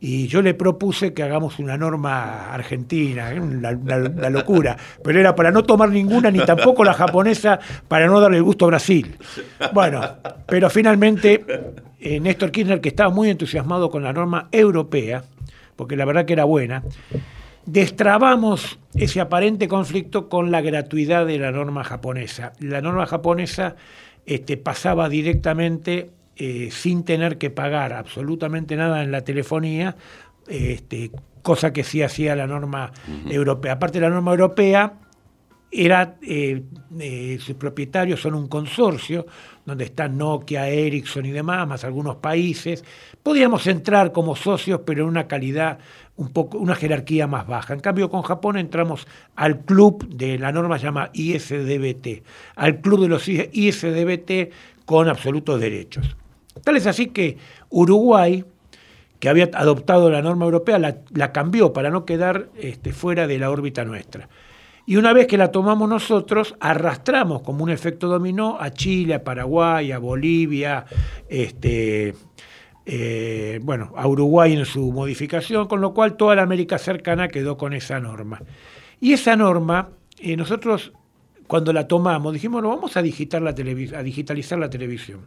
Y 0.00 0.28
yo 0.28 0.42
le 0.42 0.54
propuse 0.54 1.12
que 1.12 1.24
hagamos 1.24 1.58
una 1.58 1.76
norma 1.76 2.52
argentina, 2.52 3.32
¿eh? 3.32 3.40
la, 3.40 4.30
locura, 4.30 4.76
pero 5.02 5.18
era 5.18 5.34
para 5.34 5.50
no 5.50 5.64
tomar 5.64 5.90
ninguna, 5.90 6.30
ni 6.30 6.38
tampoco 6.38 6.84
la 6.84 6.94
japonesa, 6.94 7.58
para 7.88 8.06
no 8.06 8.20
darle 8.20 8.36
el 8.36 8.44
gusto 8.44 8.66
a 8.66 8.68
Brasil. 8.68 9.16
Bueno, 9.72 10.00
pero 10.46 10.70
finalmente 10.70 11.44
eh, 11.98 12.20
Néstor 12.20 12.52
Kirchner, 12.52 12.80
que 12.80 12.90
estaba 12.90 13.10
muy 13.10 13.28
entusiasmado 13.28 13.90
con 13.90 14.04
la 14.04 14.12
norma 14.12 14.48
europea, 14.52 15.24
porque 15.74 15.96
la 15.96 16.04
verdad 16.04 16.24
que 16.24 16.34
era 16.34 16.44
buena, 16.44 16.84
destrabamos 17.66 18.78
ese 18.94 19.20
aparente 19.20 19.66
conflicto 19.66 20.28
con 20.28 20.52
la 20.52 20.60
gratuidad 20.60 21.26
de 21.26 21.38
la 21.38 21.50
norma 21.50 21.82
japonesa. 21.82 22.52
La 22.60 22.80
norma 22.80 23.06
japonesa 23.06 23.74
este, 24.26 24.56
pasaba 24.56 25.08
directamente 25.08 26.10
eh, 26.38 26.70
sin 26.70 27.04
tener 27.04 27.36
que 27.36 27.50
pagar 27.50 27.92
absolutamente 27.92 28.76
nada 28.76 29.02
en 29.02 29.10
la 29.10 29.22
telefonía, 29.22 29.96
este, 30.46 31.10
cosa 31.42 31.72
que 31.72 31.82
sí 31.84 32.02
hacía 32.02 32.36
la 32.36 32.46
norma 32.46 32.92
europea. 33.28 33.72
Aparte 33.72 34.00
la 34.00 34.08
norma 34.08 34.30
europea 34.30 34.92
era, 35.70 36.16
eh, 36.22 36.62
eh, 36.98 37.38
sus 37.40 37.56
propietarios 37.56 38.20
son 38.20 38.34
un 38.34 38.48
consorcio 38.48 39.26
donde 39.66 39.84
están 39.84 40.16
Nokia, 40.16 40.68
Ericsson 40.68 41.26
y 41.26 41.30
demás, 41.30 41.68
más 41.68 41.84
algunos 41.84 42.16
países. 42.16 42.84
Podíamos 43.22 43.66
entrar 43.66 44.12
como 44.12 44.34
socios, 44.34 44.80
pero 44.86 45.02
en 45.02 45.08
una 45.08 45.26
calidad 45.28 45.78
un 46.16 46.28
poco, 46.30 46.58
una 46.58 46.74
jerarquía 46.74 47.26
más 47.26 47.46
baja. 47.46 47.74
En 47.74 47.80
cambio, 47.80 48.08
con 48.08 48.22
Japón 48.22 48.56
entramos 48.56 49.06
al 49.36 49.60
club 49.60 50.08
de 50.08 50.38
la 50.38 50.52
norma 50.52 50.78
se 50.78 50.84
llama 50.84 51.10
ISDBT, 51.12 52.22
al 52.56 52.80
club 52.80 53.02
de 53.02 53.08
los 53.08 53.28
ISDBT 53.28 54.52
con 54.86 55.08
absolutos 55.08 55.60
derechos. 55.60 56.16
Tal 56.62 56.76
es 56.76 56.86
así 56.86 57.06
que 57.06 57.36
Uruguay, 57.70 58.44
que 59.18 59.28
había 59.28 59.50
adoptado 59.54 60.10
la 60.10 60.22
norma 60.22 60.44
europea, 60.44 60.78
la, 60.78 61.32
cambió 61.32 61.72
para 61.72 61.90
no 61.90 62.04
quedar 62.04 62.50
este, 62.58 62.92
fuera 62.92 63.26
de 63.26 63.38
la 63.38 63.50
órbita 63.50 63.84
nuestra. 63.84 64.28
Y 64.86 64.96
una 64.96 65.12
vez 65.12 65.26
que 65.26 65.36
la 65.36 65.52
tomamos 65.52 65.88
nosotros, 65.88 66.54
arrastramos 66.60 67.42
como 67.42 67.62
un 67.62 67.70
efecto 67.70 68.08
dominó 68.08 68.56
a 68.58 68.70
Chile, 68.70 69.14
a 69.14 69.24
Paraguay, 69.24 69.92
a 69.92 69.98
Bolivia, 69.98 70.86
este, 71.28 72.14
eh, 72.86 73.60
bueno, 73.62 73.92
a 73.96 74.08
Uruguay 74.08 74.54
en 74.54 74.64
su 74.64 74.90
modificación, 74.90 75.68
con 75.68 75.82
lo 75.82 75.92
cual 75.92 76.16
toda 76.16 76.34
la 76.36 76.42
América 76.42 76.78
cercana 76.78 77.28
quedó 77.28 77.58
con 77.58 77.74
esa 77.74 78.00
norma. 78.00 78.40
Y 78.98 79.12
esa 79.12 79.36
norma, 79.36 79.90
eh, 80.20 80.36
nosotros 80.38 80.92
cuando 81.48 81.72
la 81.72 81.88
tomamos 81.88 82.32
dijimos, 82.32 82.62
no, 82.62 82.68
vamos 82.68 82.96
a, 82.96 83.02
digitalizar 83.02 83.42
la 83.42 83.54
televisión. 84.70 85.26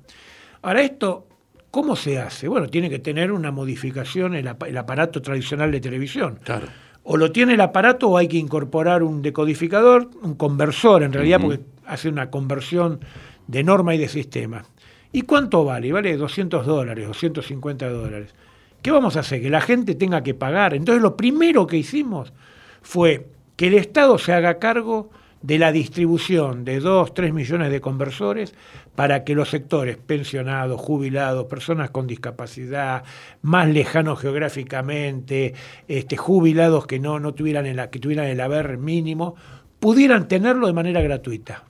Ahora 0.62 0.82
esto 0.82 1.28
¿Cómo 1.72 1.96
se 1.96 2.20
hace? 2.20 2.50
Bueno, 2.50 2.68
tiene 2.68 2.90
que 2.90 3.00
tener 3.00 3.32
una 3.32 3.50
modificación 3.50 4.36
el, 4.36 4.54
el 4.68 4.78
aparato 4.78 5.22
tradicional 5.22 5.72
de 5.72 5.80
televisión. 5.80 6.38
Claro. 6.44 6.68
O 7.04 7.16
lo 7.16 7.32
tiene 7.32 7.54
el 7.54 7.62
aparato 7.62 8.10
o 8.10 8.18
hay 8.18 8.28
que 8.28 8.38
incorporar 8.38 9.04
un 9.04 9.22
decodificador, 9.22 10.10
un 10.22 10.36
conversor 10.36 11.02
en 11.02 11.14
realidad, 11.14 11.40
porque 11.40 11.62
hace 11.86 12.10
una 12.10 12.30
conversión 12.30 13.00
de 13.48 13.64
norma 13.64 13.96
y 13.96 13.98
de 13.98 14.10
sistema. 14.10 14.66
¿Y 15.14 15.22
cuánto 15.22 15.64
vale? 15.64 15.92
Vale 15.94 16.16
200 16.16 16.66
dólares, 16.66 17.08
250 17.08 17.90
dólares. 17.90 18.36
¿Qué 18.82 18.92
vamos 18.92 19.16
a 19.16 19.22
hacer? 19.22 19.42
Que 19.42 19.50
la 19.50 19.62
gente 19.62 19.96
tenga 19.96 20.22
que 20.24 20.34
pagar. 20.34 20.74
Entonces 20.74 21.02
lo 21.02 21.16
primero 21.16 21.68
que 21.68 21.78
hicimos 21.78 22.34
fue 22.82 23.28
que 23.56 23.68
el 23.68 23.76
Estado 23.76 24.18
se 24.18 24.34
haga 24.34 24.60
cargo 24.60 25.10
de 25.42 25.58
la 25.58 25.72
distribución 25.72 26.64
de 26.64 26.80
2, 26.80 27.14
3 27.14 27.34
millones 27.34 27.72
de 27.72 27.82
conversores 27.82 28.54
para 28.96 29.24
que 29.24 29.36
los 29.36 29.50
sectores 29.50 29.98
pensionados, 29.98 30.80
jubilados, 30.80 31.46
personas 31.46 31.90
con 31.90 32.08
discapacidad, 32.08 33.04
más 33.42 33.68
lejanos 33.68 34.20
geográficamente, 34.20 35.54
este, 35.88 36.18
jubilados 36.18 36.86
que 36.86 37.00
no, 37.00 37.20
no 37.20 37.34
tuvieran, 37.34 37.66
el, 37.66 37.90
que 37.90 38.00
tuvieran 38.00 38.28
el 38.28 38.40
haber 38.40 38.78
mínimo, 38.78 39.36
pudieran 39.80 40.28
tenerlo 40.28 40.68
de 40.68 40.74
manera 40.74 41.02
gratuita. 41.02 41.64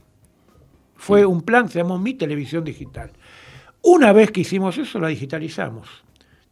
Fue 0.96 1.26
un 1.26 1.42
plan 1.42 1.66
que 1.66 1.74
se 1.74 1.80
llamó 1.80 1.98
Mi 1.98 2.14
Televisión 2.14 2.64
Digital. 2.64 3.12
Una 3.82 4.14
vez 4.14 4.32
que 4.32 4.42
hicimos 4.42 4.78
eso, 4.78 5.00
la 5.00 5.08
digitalizamos 5.08 5.88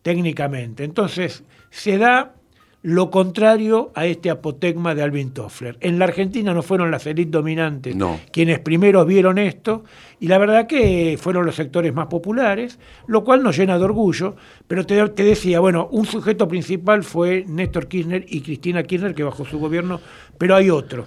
técnicamente. 0.02 0.84
Entonces, 0.84 1.44
se 1.70 1.98
da 1.98 2.34
lo 2.82 3.12
contrario 3.12 3.92
a 3.94 4.06
este 4.06 4.30
apotegma 4.30 4.96
de 4.96 5.04
Alvin 5.04 5.32
Toffler. 5.32 5.78
En 5.82 6.00
la 6.00 6.06
Argentina 6.06 6.54
no 6.54 6.62
fueron 6.62 6.92
las 6.92 7.06
élites 7.08 7.32
dominantes 7.32 7.96
quienes 8.32 8.60
primero 8.60 9.06
vieron 9.06 9.38
esto, 9.38 9.84
y 10.20 10.28
la 10.28 10.38
verdad 10.38 10.68
que 10.68 11.18
fueron 11.20 11.46
los 11.46 11.56
sectores 11.56 11.94
más 11.94 12.08
populares, 12.08 12.80
lo 13.08 13.24
cual 13.24 13.44
nos 13.44 13.58
llena 13.58 13.78
de 13.78 13.84
orgullo, 13.84 14.36
pero 14.68 14.86
te, 14.86 15.08
te 15.10 15.24
decía, 15.24 15.60
bueno, 15.60 15.90
un 15.92 16.06
sujeto 16.06 16.48
principal 16.48 17.04
fue 17.04 17.44
Néstor 17.48 17.88
Kirchner 17.88 18.26
y 18.28 18.42
Cristina 18.42 18.84
Kirchner, 18.84 19.14
que 19.14 19.24
bajo 19.24 19.46
su 19.46 19.60
gobierno, 19.60 20.00
pero 20.38 20.56
hay 20.56 20.70
otro. 20.70 21.06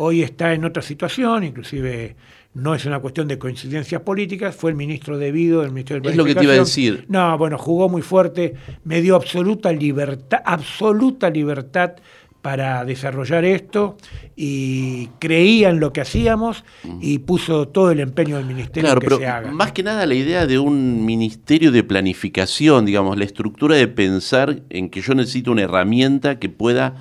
Hoy 0.00 0.22
está 0.22 0.54
en 0.54 0.64
otra 0.64 0.80
situación, 0.80 1.42
inclusive 1.42 2.14
no 2.54 2.72
es 2.72 2.86
una 2.86 3.00
cuestión 3.00 3.26
de 3.26 3.36
coincidencias 3.36 4.00
políticas, 4.02 4.54
fue 4.54 4.70
el 4.70 4.76
ministro 4.76 5.18
debido 5.18 5.62
del 5.62 5.72
Ministerio 5.72 6.00
de 6.00 6.10
Es 6.10 6.16
lo 6.16 6.24
que 6.24 6.36
te 6.36 6.44
iba 6.44 6.52
a 6.52 6.58
decir. 6.58 7.04
No, 7.08 7.36
bueno, 7.36 7.58
jugó 7.58 7.88
muy 7.88 8.02
fuerte, 8.02 8.54
me 8.84 9.02
dio 9.02 9.16
absoluta 9.16 9.72
libertad, 9.72 10.40
absoluta 10.44 11.30
libertad 11.30 11.94
para 12.42 12.84
desarrollar 12.84 13.44
esto 13.44 13.96
y 14.36 15.08
creía 15.18 15.70
en 15.70 15.80
lo 15.80 15.92
que 15.92 16.00
hacíamos 16.00 16.64
y 17.00 17.18
puso 17.18 17.66
todo 17.66 17.90
el 17.90 17.98
empeño 17.98 18.36
del 18.36 18.46
ministerio 18.46 18.86
claro, 18.86 19.00
que 19.00 19.06
pero 19.06 19.18
se 19.18 19.26
haga. 19.26 19.50
Más 19.50 19.72
que 19.72 19.82
nada 19.82 20.06
la 20.06 20.14
idea 20.14 20.46
de 20.46 20.60
un 20.60 21.04
ministerio 21.04 21.72
de 21.72 21.82
planificación, 21.82 22.86
digamos, 22.86 23.18
la 23.18 23.24
estructura 23.24 23.74
de 23.74 23.88
pensar 23.88 24.62
en 24.70 24.90
que 24.90 25.00
yo 25.00 25.14
necesito 25.14 25.50
una 25.50 25.62
herramienta 25.62 26.38
que 26.38 26.48
pueda 26.48 26.94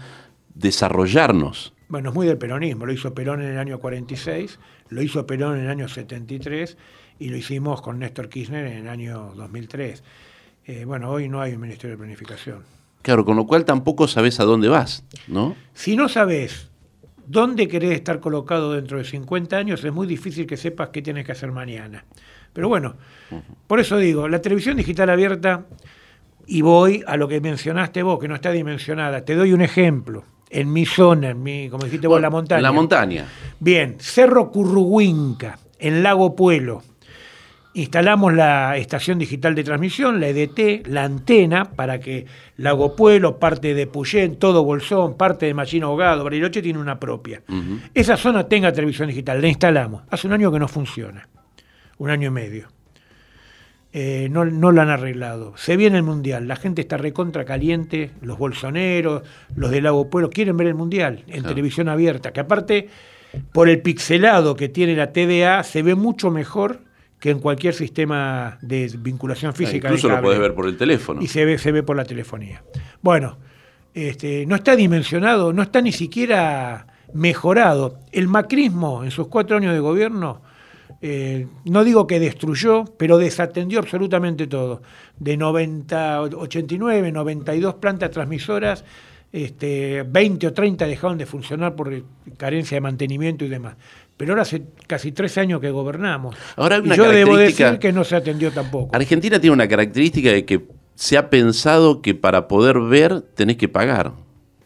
desarrollarnos. 0.56 1.74
Bueno, 1.90 2.10
es 2.10 2.16
muy 2.16 2.28
del 2.28 2.38
peronismo, 2.38 2.86
lo 2.86 2.92
hizo 2.92 3.14
Perón 3.14 3.42
en 3.42 3.50
el 3.50 3.58
año 3.58 3.80
46 3.80 4.60
lo 4.90 5.02
hizo 5.02 5.26
Perón 5.26 5.58
en 5.58 5.66
el 5.66 5.70
año 5.70 5.88
73 5.88 6.78
y 7.20 7.30
lo 7.30 7.38
hicimos 7.38 7.82
con 7.82 8.00
Néstor 8.00 8.30
Kirchner 8.30 8.66
en 8.68 8.78
el 8.80 8.90
año 8.90 9.34
2003. 9.36 10.04
Eh, 10.66 10.86
bueno, 10.86 11.10
hoy 11.10 11.30
no 11.30 11.42
hay 11.42 11.54
un 11.54 11.62
Ministerio 11.62 11.96
de 11.96 12.00
Planificación. 12.00 12.64
Claro, 13.02 13.24
con 13.24 13.36
lo 13.38 13.46
cual 13.46 13.64
tampoco 13.64 14.08
sabes 14.08 14.40
a 14.40 14.44
dónde 14.44 14.68
vas, 14.68 15.04
¿no? 15.28 15.56
Si 15.74 15.96
no 15.96 16.10
sabes 16.10 16.70
dónde 17.26 17.68
querés 17.68 17.92
estar 17.92 18.20
colocado 18.20 18.74
dentro 18.74 18.98
de 18.98 19.06
50 19.06 19.56
años, 19.58 19.84
es 19.84 19.94
muy 19.94 20.08
difícil 20.08 20.46
que 20.46 20.58
sepas 20.58 20.90
qué 20.90 21.02
tienes 21.02 21.26
que 21.26 21.32
hacer 21.32 21.52
mañana. 21.52 22.06
Pero 22.54 22.68
bueno, 22.68 22.96
por 23.68 23.80
eso 23.80 23.98
digo, 23.98 24.28
la 24.28 24.42
televisión 24.42 24.76
digital 24.76 25.10
abierta, 25.10 25.66
y 26.48 26.62
voy 26.62 27.04
a 27.08 27.18
lo 27.18 27.28
que 27.28 27.40
mencionaste 27.40 28.04
vos, 28.04 28.20
que 28.20 28.28
no 28.28 28.36
está 28.36 28.52
dimensionada. 28.52 29.24
Te 29.24 29.36
doy 29.36 29.54
un 29.54 29.62
ejemplo 29.62 30.24
en 30.50 30.72
mi 30.72 30.86
zona, 30.86 31.30
en 31.30 31.44
mi, 31.44 31.70
como 31.70 31.86
dijiste 31.86 32.08
vos, 32.08 32.22
la 32.22 32.30
montaña. 32.30 32.62
La 32.62 32.72
montaña. 32.72 33.26
Bien, 33.60 33.96
Cerro 34.00 34.52
Curruhuinca, 34.52 35.60
en 35.80 36.04
Lago 36.04 36.36
Puelo. 36.36 36.84
Instalamos 37.74 38.34
la 38.34 38.76
estación 38.78 39.20
digital 39.20 39.54
de 39.54 39.64
transmisión, 39.64 40.20
la 40.20 40.30
EDT, 40.30 40.88
la 40.88 41.04
antena, 41.04 41.66
para 41.66 42.00
que 42.00 42.26
Lago 42.56 42.96
Puelo, 42.96 43.38
parte 43.38 43.76
de 43.76 43.86
Puyén, 43.86 44.38
todo 44.38 44.64
Bolsón, 44.64 45.16
parte 45.16 45.46
de 45.46 45.54
Machino 45.54 45.88
Ahogado, 45.88 46.24
Bariloche 46.24 46.64
tiene 46.64 46.80
una 46.80 47.00
propia. 47.00 47.44
Esa 47.94 48.18
zona 48.18 48.48
tenga 48.48 48.72
televisión 48.72 49.10
digital, 49.10 49.40
la 49.40 49.48
instalamos. 49.48 50.04
Hace 50.10 50.26
un 50.26 50.34
año 50.34 50.52
que 50.52 50.58
no 50.58 50.68
funciona, 50.68 51.30
un 52.00 52.10
año 52.10 52.30
y 52.30 52.32
medio. 52.32 52.68
Eh, 53.94 54.28
no, 54.30 54.46
no 54.46 54.72
lo 54.72 54.82
han 54.82 54.90
arreglado. 54.90 55.56
Se 55.58 55.78
viene 55.78 55.98
el 55.98 56.04
Mundial, 56.04 56.48
la 56.48 56.56
gente 56.56 56.82
está 56.82 56.98
recontra 56.98 57.46
caliente, 57.46 58.12
los 58.22 58.38
bolsoneros, 58.38 59.24
los 59.56 59.72
del 59.72 59.86
Lago 59.86 60.10
Pueblo, 60.10 60.30
quieren 60.30 60.58
ver 60.58 60.68
el 60.68 60.76
Mundial 60.76 61.24
en 61.28 61.44
televisión 61.44 61.88
abierta, 61.88 62.34
que 62.34 62.42
aparte, 62.42 62.90
por 63.54 63.70
el 63.70 63.82
pixelado 63.82 64.56
que 64.56 64.70
tiene 64.70 64.96
la 64.96 65.14
TDA, 65.14 65.64
se 65.64 65.82
ve 65.84 65.96
mucho 65.96 66.32
mejor 66.32 66.82
que 67.20 67.32
en 67.32 67.40
cualquier 67.40 67.74
sistema 67.74 68.60
de 68.62 68.94
vinculación 69.00 69.52
ah, 69.52 69.56
física. 69.56 69.88
incluso 69.88 70.10
lo 70.10 70.22
podés 70.22 70.40
ver 70.40 70.54
por 70.54 70.68
el 70.68 70.78
teléfono. 70.78 71.22
Y 71.22 71.28
se 71.28 71.46
ve, 71.46 71.58
se 71.58 71.72
ve 71.72 71.82
por 71.82 71.96
la 71.96 72.06
telefonía. 72.06 72.64
Bueno, 73.02 73.38
este, 73.94 74.46
no 74.46 74.56
está 74.56 74.76
dimensionado, 74.76 75.54
no 75.54 75.64
está 75.64 75.82
ni 75.82 75.92
siquiera 75.92 76.88
mejorado. 77.14 78.00
El 78.12 78.28
macrismo 78.28 79.04
en 79.04 79.12
sus 79.12 79.28
cuatro 79.28 79.58
años 79.58 79.74
de 79.74 79.80
gobierno 79.80 80.42
eh, 81.02 81.48
no 81.66 81.84
digo 81.84 82.08
que 82.08 82.20
destruyó, 82.20 82.86
pero 82.98 83.18
desatendió 83.18 83.80
absolutamente 83.80 84.48
todo. 84.48 84.82
De 85.18 85.38
90, 85.38 86.22
89, 86.22 87.12
92 87.12 87.76
plantas 87.76 88.12
transmisoras, 88.12 88.84
este, 89.32 90.04
20 90.04 90.48
o 90.48 90.54
30 90.54 90.88
dejaron 90.88 91.18
de 91.18 91.26
funcionar 91.26 91.76
por 91.76 91.94
carencia 92.38 92.76
de 92.76 92.82
mantenimiento 92.82 93.46
y 93.46 93.50
demás. 93.50 93.76
Pero 94.16 94.32
ahora 94.32 94.42
hace 94.44 94.64
casi 94.88 95.12
tres 95.12 95.38
años 95.38 95.62
que 95.62 95.70
gobernamos. 95.70 96.36
Ahora 96.56 96.82
y 96.84 96.96
yo 96.96 97.10
debo 97.10 97.38
decir 97.38 97.78
que 97.80 97.92
no 97.94 98.04
se 98.04 98.16
atendió 98.16 98.52
tampoco. 98.52 98.96
Argentina 98.96 99.40
tiene 99.40 99.54
una 99.54 99.68
característica 99.68 100.32
de 100.32 100.46
que 100.46 100.66
se 100.96 101.18
ha 101.18 101.30
pensado 101.30 102.02
que 102.02 102.16
para 102.16 102.48
poder 102.48 102.80
ver 102.80 103.22
tenés 103.22 103.58
que 103.58 103.68
pagar 103.68 104.14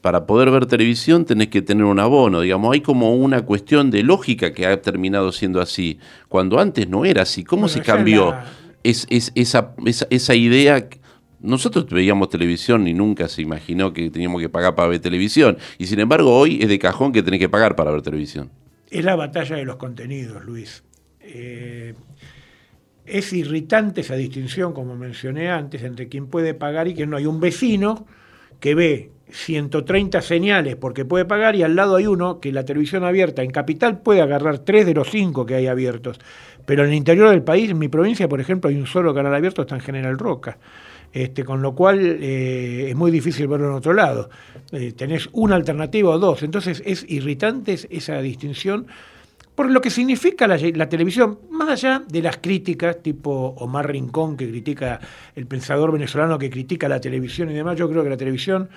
para 0.02 0.26
poder 0.26 0.50
ver 0.50 0.66
televisión 0.66 1.26
tenés 1.26 1.50
que 1.50 1.62
tener 1.62 1.86
un 1.86 2.00
abono, 2.00 2.42
digamos, 2.42 2.74
hay 2.74 2.82
como 2.82 3.16
una 3.16 3.44
cuestión 3.44 3.92
de 3.92 4.04
lógica 4.04 4.52
que 4.52 4.66
ha 4.66 4.82
terminado 4.82 5.32
siendo 5.32 5.62
así, 5.62 6.00
cuando 6.28 6.60
antes 6.60 6.90
no 6.90 7.06
era 7.06 7.22
así. 7.22 7.44
¿Cómo 7.44 7.68
se 7.68 7.82
cambió 7.82 8.36
es, 8.84 9.08
esa, 9.10 9.76
esa, 10.10 10.36
idea? 10.36 10.88
Nosotros 11.40 11.86
veíamos 11.88 12.30
televisión 12.30 12.88
y 12.88 12.94
nunca 12.94 13.28
se 13.28 13.44
imaginó 13.44 13.94
que 13.94 14.10
teníamos 14.10 14.42
que 14.42 14.50
pagar 14.50 14.74
para 14.76 14.88
ver 14.88 15.00
televisión, 15.00 15.58
y 15.78 15.86
sin 15.86 16.00
embargo 16.00 16.36
hoy 16.36 16.60
es 16.62 16.68
de 16.68 16.80
cajón 16.80 17.12
que 17.12 17.22
tenés 17.22 17.40
que 17.40 17.50
pagar 17.50 17.76
para 17.76 17.92
ver 17.92 18.02
televisión. 18.02 18.50
Es 18.90 19.06
la 19.06 19.16
batalla 19.16 19.56
de 19.56 19.66
los 19.66 19.78
contenidos, 19.78 20.44
Luis. 20.44 20.84
Eh, 21.22 21.94
es 23.06 23.34
irritante 23.34 24.02
esa 24.02 24.16
distinción, 24.16 24.74
como 24.74 24.96
mencioné 24.96 25.50
antes, 25.50 25.84
entre 25.84 26.08
quien 26.08 26.28
puede 26.28 26.54
pagar 26.54 26.88
y 26.88 26.96
quien 26.96 27.10
no. 27.10 27.18
Hay 27.18 27.26
un 27.26 27.40
vecino 27.40 28.06
que 28.60 28.76
ve 28.76 29.12
130 29.32 30.22
señales 30.22 30.76
porque 30.76 31.06
puede 31.06 31.26
pagar 31.26 31.56
y 31.56 31.64
al 31.64 31.76
lado 31.76 31.96
hay 31.96 32.08
uno 32.08 32.40
que 32.40 32.52
la 32.52 32.66
televisión 32.66 33.04
abierta 33.04 33.44
en 33.44 33.52
capital 33.52 34.02
puede 34.02 34.22
agarrar 34.22 34.60
tres 34.60 34.86
de 34.86 34.94
los 34.94 35.10
cinco 35.10 35.46
que 35.46 35.56
hay 35.56 35.68
abiertos. 35.68 36.20
Pero 36.66 36.84
en 36.84 36.90
el 36.90 36.96
interior 36.96 37.30
del 37.30 37.44
país, 37.44 37.72
en 37.72 37.80
mi 37.80 37.88
provincia, 37.88 38.30
por 38.30 38.40
ejemplo, 38.40 38.70
hay 38.70 38.76
un 38.76 38.88
solo 38.88 39.14
canal 39.14 39.34
abierto, 39.34 39.62
está 39.62 39.76
en 39.76 39.82
General 39.82 40.18
Roca. 40.18 40.58
Este, 41.14 41.44
con 41.44 41.62
lo 41.62 41.76
cual 41.76 42.00
eh, 42.22 42.88
es 42.90 42.96
muy 42.96 43.12
difícil 43.12 43.48
verlo 43.48 43.68
en 43.68 43.74
otro 43.74 43.94
lado. 43.94 44.30
Eh, 44.72 44.94
tenés 44.94 45.28
una 45.34 45.56
alternativa 45.56 46.10
o 46.12 46.20
dos. 46.20 46.44
Entonces 46.44 46.82
es 46.86 47.06
irritante 47.10 47.78
esa 47.90 48.22
distinción 48.22 48.88
por 49.56 49.70
lo 49.70 49.82
que 49.82 49.90
significa 49.90 50.48
la, 50.48 50.58
la, 50.58 50.88
televisión, 50.88 51.40
más 51.52 51.70
allá 51.70 52.02
de 52.08 52.22
las 52.22 52.38
críticas, 52.38 53.04
tipo 53.04 53.54
Omar 53.58 53.92
Rincón, 53.92 54.38
que 54.38 54.48
critica 54.50 55.00
el 55.36 55.46
pensador 55.46 55.92
venezolano 55.92 56.40
que 56.40 56.50
critica 56.50 56.88
la 56.88 57.02
televisión 57.02 57.52
y 57.52 57.54
demás, 57.54 57.78
yo 57.78 57.90
creo 57.90 58.04
que 58.04 58.10
la 58.10 58.18
televisión 58.18 58.70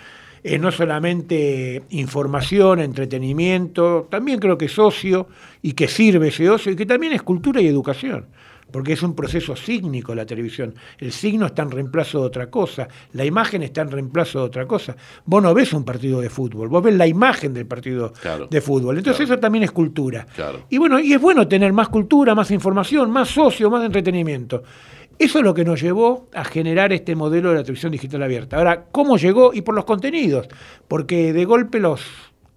es 0.44 0.60
no 0.60 0.70
solamente 0.70 1.82
información, 1.88 2.78
entretenimiento, 2.78 4.06
también 4.10 4.38
creo 4.38 4.58
que 4.58 4.66
es 4.66 4.78
ocio 4.78 5.26
y 5.62 5.72
que 5.72 5.88
sirve 5.88 6.28
ese 6.28 6.50
ocio 6.50 6.70
y 6.70 6.76
que 6.76 6.84
también 6.84 7.14
es 7.14 7.22
cultura 7.22 7.62
y 7.62 7.66
educación. 7.66 8.26
porque 8.70 8.94
es 8.94 9.04
un 9.04 9.14
proceso 9.14 9.54
sígnico 9.54 10.16
la 10.16 10.26
televisión. 10.26 10.74
El 10.98 11.12
signo 11.12 11.46
está 11.46 11.62
en 11.62 11.70
reemplazo 11.70 12.20
de 12.20 12.26
otra 12.26 12.50
cosa, 12.50 12.88
la 13.12 13.24
imagen 13.24 13.62
está 13.62 13.82
en 13.82 13.90
reemplazo 13.90 14.40
de 14.40 14.44
otra 14.46 14.66
cosa. 14.66 14.96
Vos 15.26 15.40
no 15.40 15.54
ves 15.54 15.72
un 15.74 15.84
partido 15.84 16.20
de 16.20 16.28
fútbol, 16.28 16.68
vos 16.68 16.82
ves 16.82 16.94
la 16.94 17.06
imagen 17.06 17.54
del 17.54 17.66
partido 17.66 18.12
de 18.50 18.60
fútbol. 18.60 18.98
Entonces 18.98 19.24
eso 19.24 19.38
también 19.38 19.62
es 19.62 19.70
cultura. 19.70 20.26
Y 20.70 20.78
bueno, 20.78 20.98
y 20.98 21.12
es 21.12 21.20
bueno 21.20 21.46
tener 21.46 21.72
más 21.72 21.88
cultura, 21.88 22.34
más 22.34 22.50
información, 22.50 23.12
más 23.12 23.28
socio, 23.28 23.70
más 23.70 23.84
entretenimiento. 23.84 24.64
Eso 25.18 25.38
es 25.38 25.44
lo 25.44 25.54
que 25.54 25.64
nos 25.64 25.80
llevó 25.80 26.28
a 26.34 26.44
generar 26.44 26.92
este 26.92 27.14
modelo 27.14 27.50
de 27.50 27.56
la 27.56 27.62
televisión 27.62 27.92
digital 27.92 28.22
abierta. 28.22 28.56
Ahora, 28.56 28.86
¿cómo 28.90 29.16
llegó? 29.16 29.54
Y 29.54 29.62
por 29.62 29.74
los 29.74 29.84
contenidos, 29.84 30.48
porque 30.88 31.32
de 31.32 31.44
golpe 31.44 31.78
los 31.78 32.02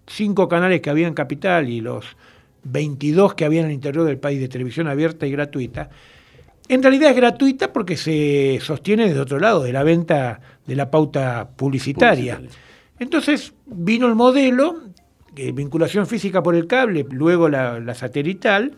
cinco 0.08 0.48
canales 0.48 0.82
que 0.82 0.90
había 0.90 1.08
en 1.08 1.14
Capital 1.14 1.70
y 1.70 1.82
los 1.82 2.06
22 2.64 3.36
que 3.36 3.46
había 3.46 3.62
en 3.62 3.68
el 3.68 3.74
interior 3.74 4.06
del 4.06 4.18
país 4.18 4.40
de 4.40 4.48
televisión 4.48 4.88
abierta 4.88 5.28
y 5.28 5.32
gratuita, 5.32 5.90
en 6.68 6.84
realidad 6.84 7.12
es 7.12 7.16
gratuita 7.16 7.72
porque 7.72 7.96
se 7.96 8.60
sostiene 8.62 9.08
desde 9.08 9.20
otro 9.20 9.40
lado, 9.40 9.64
de 9.64 9.72
la 9.72 9.84
venta 9.84 10.42
de 10.66 10.76
la 10.76 10.92
pauta 10.92 11.50
publicitaria. 11.56 12.42
Entonces 13.00 13.54
vino 13.66 14.08
el 14.08 14.16
modelo, 14.16 14.82
vinculación 15.34 16.08
física 16.08 16.44
por 16.44 16.56
el 16.56 16.68
cable, 16.68 17.06
luego 17.10 17.48
la, 17.48 17.80
la 17.80 17.94
satelital, 17.94 18.74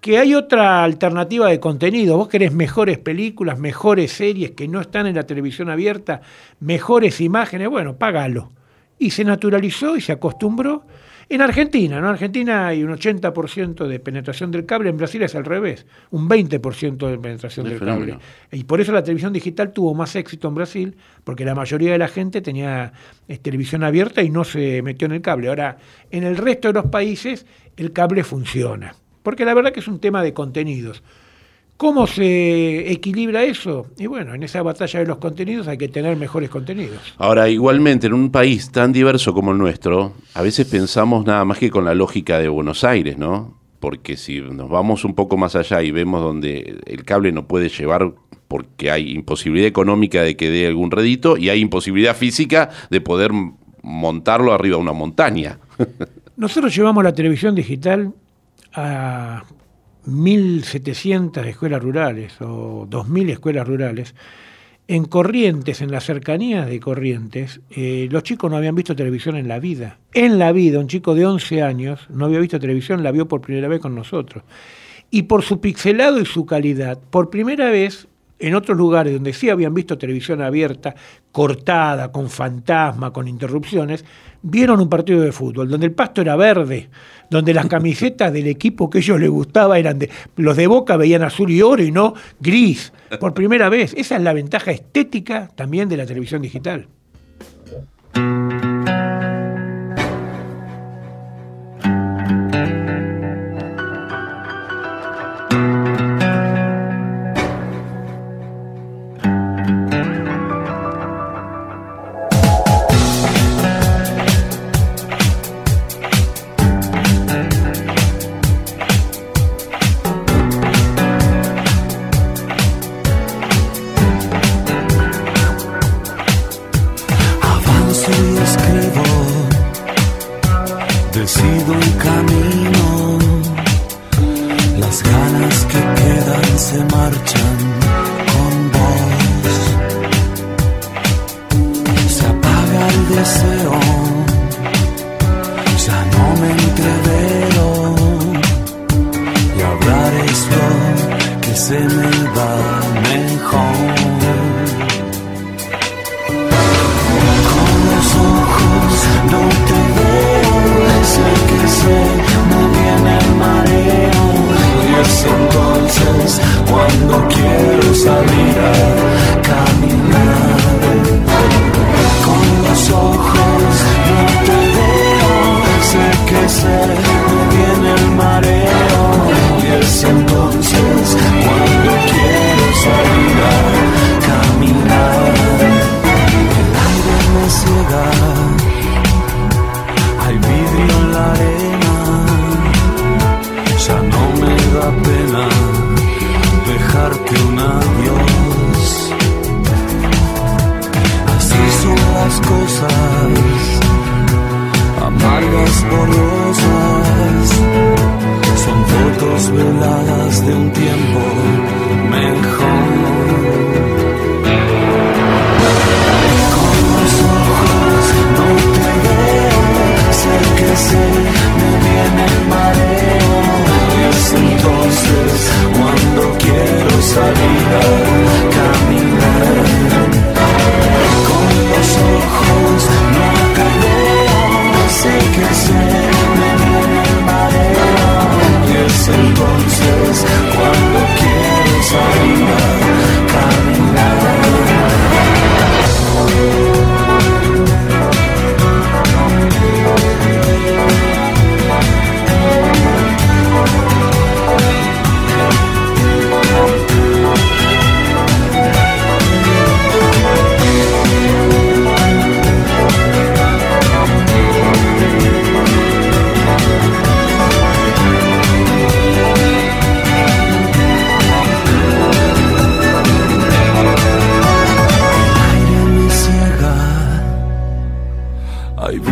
que 0.00 0.18
hay 0.18 0.34
otra 0.34 0.84
alternativa 0.84 1.48
de 1.48 1.60
contenido. 1.60 2.16
Vos 2.16 2.28
querés 2.28 2.52
mejores 2.52 2.98
películas, 2.98 3.58
mejores 3.58 4.12
series 4.12 4.52
que 4.52 4.68
no 4.68 4.80
están 4.80 5.06
en 5.06 5.16
la 5.16 5.24
televisión 5.24 5.70
abierta, 5.70 6.20
mejores 6.60 7.20
imágenes, 7.20 7.68
bueno, 7.68 7.96
págalo. 7.96 8.50
Y 8.98 9.10
se 9.10 9.24
naturalizó 9.24 9.96
y 9.96 10.00
se 10.00 10.12
acostumbró. 10.12 10.84
En 11.30 11.42
Argentina, 11.42 12.00
¿no? 12.00 12.06
En 12.06 12.12
Argentina 12.14 12.68
hay 12.68 12.82
un 12.82 12.90
80% 12.90 13.86
de 13.86 14.00
penetración 14.00 14.50
del 14.50 14.64
cable, 14.64 14.88
en 14.88 14.96
Brasil 14.96 15.22
es 15.22 15.34
al 15.34 15.44
revés, 15.44 15.84
un 16.10 16.26
20% 16.26 17.06
de 17.06 17.18
penetración 17.18 17.68
del 17.68 17.78
cable. 17.80 18.18
Y 18.50 18.64
por 18.64 18.80
eso 18.80 18.92
la 18.92 19.02
televisión 19.02 19.34
digital 19.34 19.72
tuvo 19.72 19.92
más 19.94 20.16
éxito 20.16 20.48
en 20.48 20.54
Brasil, 20.54 20.96
porque 21.24 21.44
la 21.44 21.54
mayoría 21.54 21.92
de 21.92 21.98
la 21.98 22.08
gente 22.08 22.40
tenía 22.40 22.94
eh, 23.28 23.36
televisión 23.36 23.84
abierta 23.84 24.22
y 24.22 24.30
no 24.30 24.42
se 24.42 24.80
metió 24.80 25.04
en 25.04 25.12
el 25.12 25.20
cable. 25.20 25.48
Ahora, 25.48 25.76
en 26.10 26.24
el 26.24 26.38
resto 26.38 26.68
de 26.68 26.74
los 26.74 26.86
países 26.86 27.44
el 27.76 27.92
cable 27.92 28.24
funciona 28.24 28.94
porque 29.28 29.44
la 29.44 29.52
verdad 29.52 29.72
que 29.72 29.80
es 29.80 29.88
un 29.88 29.98
tema 29.98 30.22
de 30.22 30.32
contenidos. 30.32 31.02
¿Cómo 31.76 32.06
se 32.06 32.90
equilibra 32.90 33.44
eso? 33.44 33.86
Y 33.98 34.06
bueno, 34.06 34.34
en 34.34 34.42
esa 34.42 34.62
batalla 34.62 35.00
de 35.00 35.04
los 35.04 35.18
contenidos 35.18 35.68
hay 35.68 35.76
que 35.76 35.88
tener 35.88 36.16
mejores 36.16 36.48
contenidos. 36.48 36.96
Ahora, 37.18 37.46
igualmente, 37.50 38.06
en 38.06 38.14
un 38.14 38.30
país 38.30 38.72
tan 38.72 38.90
diverso 38.90 39.34
como 39.34 39.52
el 39.52 39.58
nuestro, 39.58 40.14
a 40.32 40.40
veces 40.40 40.66
pensamos 40.66 41.26
nada 41.26 41.44
más 41.44 41.58
que 41.58 41.68
con 41.68 41.84
la 41.84 41.94
lógica 41.94 42.38
de 42.38 42.48
Buenos 42.48 42.84
Aires, 42.84 43.18
¿no? 43.18 43.58
Porque 43.80 44.16
si 44.16 44.40
nos 44.40 44.70
vamos 44.70 45.04
un 45.04 45.14
poco 45.14 45.36
más 45.36 45.54
allá 45.56 45.82
y 45.82 45.90
vemos 45.90 46.22
donde 46.22 46.80
el 46.86 47.04
cable 47.04 47.30
no 47.30 47.46
puede 47.46 47.68
llevar 47.68 48.14
porque 48.48 48.90
hay 48.90 49.10
imposibilidad 49.10 49.68
económica 49.68 50.22
de 50.22 50.38
que 50.38 50.48
dé 50.48 50.68
algún 50.68 50.90
redito 50.90 51.36
y 51.36 51.50
hay 51.50 51.60
imposibilidad 51.60 52.16
física 52.16 52.70
de 52.88 53.02
poder 53.02 53.32
montarlo 53.82 54.54
arriba 54.54 54.76
de 54.76 54.82
una 54.82 54.94
montaña. 54.94 55.58
Nosotros 56.38 56.74
llevamos 56.74 57.04
la 57.04 57.12
televisión 57.12 57.54
digital 57.54 58.14
a 58.78 59.44
1.700 60.06 61.44
escuelas 61.46 61.82
rurales 61.82 62.40
o 62.40 62.86
2.000 62.88 63.30
escuelas 63.30 63.66
rurales, 63.66 64.14
en 64.88 65.04
Corrientes, 65.04 65.82
en 65.82 65.90
las 65.90 66.04
cercanías 66.04 66.66
de 66.66 66.80
Corrientes, 66.80 67.60
eh, 67.70 68.08
los 68.10 68.22
chicos 68.22 68.50
no 68.50 68.56
habían 68.56 68.74
visto 68.74 68.96
televisión 68.96 69.36
en 69.36 69.46
la 69.46 69.58
vida. 69.58 69.98
En 70.14 70.38
la 70.38 70.50
vida, 70.52 70.78
un 70.78 70.88
chico 70.88 71.14
de 71.14 71.26
11 71.26 71.62
años 71.62 72.06
no 72.08 72.24
había 72.24 72.38
visto 72.38 72.58
televisión, 72.58 73.02
la 73.02 73.12
vio 73.12 73.28
por 73.28 73.42
primera 73.42 73.68
vez 73.68 73.80
con 73.80 73.94
nosotros. 73.94 74.44
Y 75.10 75.24
por 75.24 75.42
su 75.42 75.60
pixelado 75.60 76.18
y 76.20 76.24
su 76.24 76.46
calidad, 76.46 76.98
por 77.10 77.28
primera 77.28 77.70
vez 77.70 78.07
en 78.38 78.54
otros 78.54 78.76
lugares 78.76 79.12
donde 79.12 79.32
sí 79.32 79.50
habían 79.50 79.74
visto 79.74 79.98
televisión 79.98 80.40
abierta, 80.42 80.94
cortada, 81.32 82.12
con 82.12 82.30
fantasma, 82.30 83.12
con 83.12 83.28
interrupciones, 83.28 84.04
vieron 84.42 84.80
un 84.80 84.88
partido 84.88 85.20
de 85.20 85.32
fútbol 85.32 85.68
donde 85.68 85.86
el 85.86 85.92
pasto 85.92 86.20
era 86.20 86.36
verde, 86.36 86.88
donde 87.30 87.54
las 87.54 87.66
camisetas 87.66 88.32
del 88.32 88.46
equipo 88.46 88.88
que 88.88 88.98
ellos 88.98 89.20
les 89.20 89.30
gustaba 89.30 89.78
eran 89.78 89.98
de. 89.98 90.10
Los 90.36 90.56
de 90.56 90.66
Boca 90.66 90.96
veían 90.96 91.22
azul 91.22 91.50
y 91.50 91.62
oro 91.62 91.82
y 91.82 91.90
no 91.90 92.14
gris. 92.40 92.92
Por 93.20 93.34
primera 93.34 93.68
vez. 93.68 93.94
Esa 93.96 94.16
es 94.16 94.22
la 94.22 94.32
ventaja 94.32 94.70
estética 94.70 95.50
también 95.54 95.88
de 95.88 95.96
la 95.96 96.06
televisión 96.06 96.42
digital. 96.42 96.88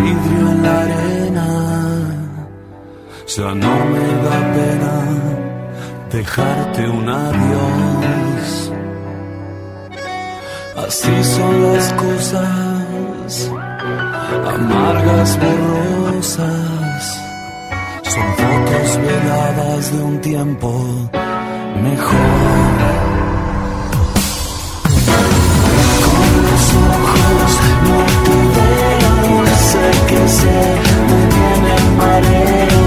vidrio 0.07 0.51
en 0.53 0.63
la 0.63 0.75
arena. 0.87 1.49
Ya 3.35 3.49
no 3.65 3.75
me 3.93 4.07
da 4.25 4.39
pena 4.55 4.95
dejarte 6.13 6.89
un 6.89 7.09
adiós. 7.09 8.73
Así 10.87 11.15
son 11.35 11.55
las 11.67 11.93
cosas, 12.05 13.51
amargas, 14.55 15.31
borrosas. 15.43 17.03
Son 18.13 18.29
fotos 18.41 18.89
veladas 19.07 19.93
de 19.93 20.03
un 20.11 20.21
tiempo 20.21 20.71
mejor. 21.89 22.77
Con 26.07 26.31
los 26.47 26.65
ojos 26.95 27.51
no 27.85 28.66
sé 29.77 29.91
que 30.09 30.23
se 30.29 30.57
me 31.09 31.21
viene 31.35 31.71
el 31.81 31.87
mareo. 32.01 32.85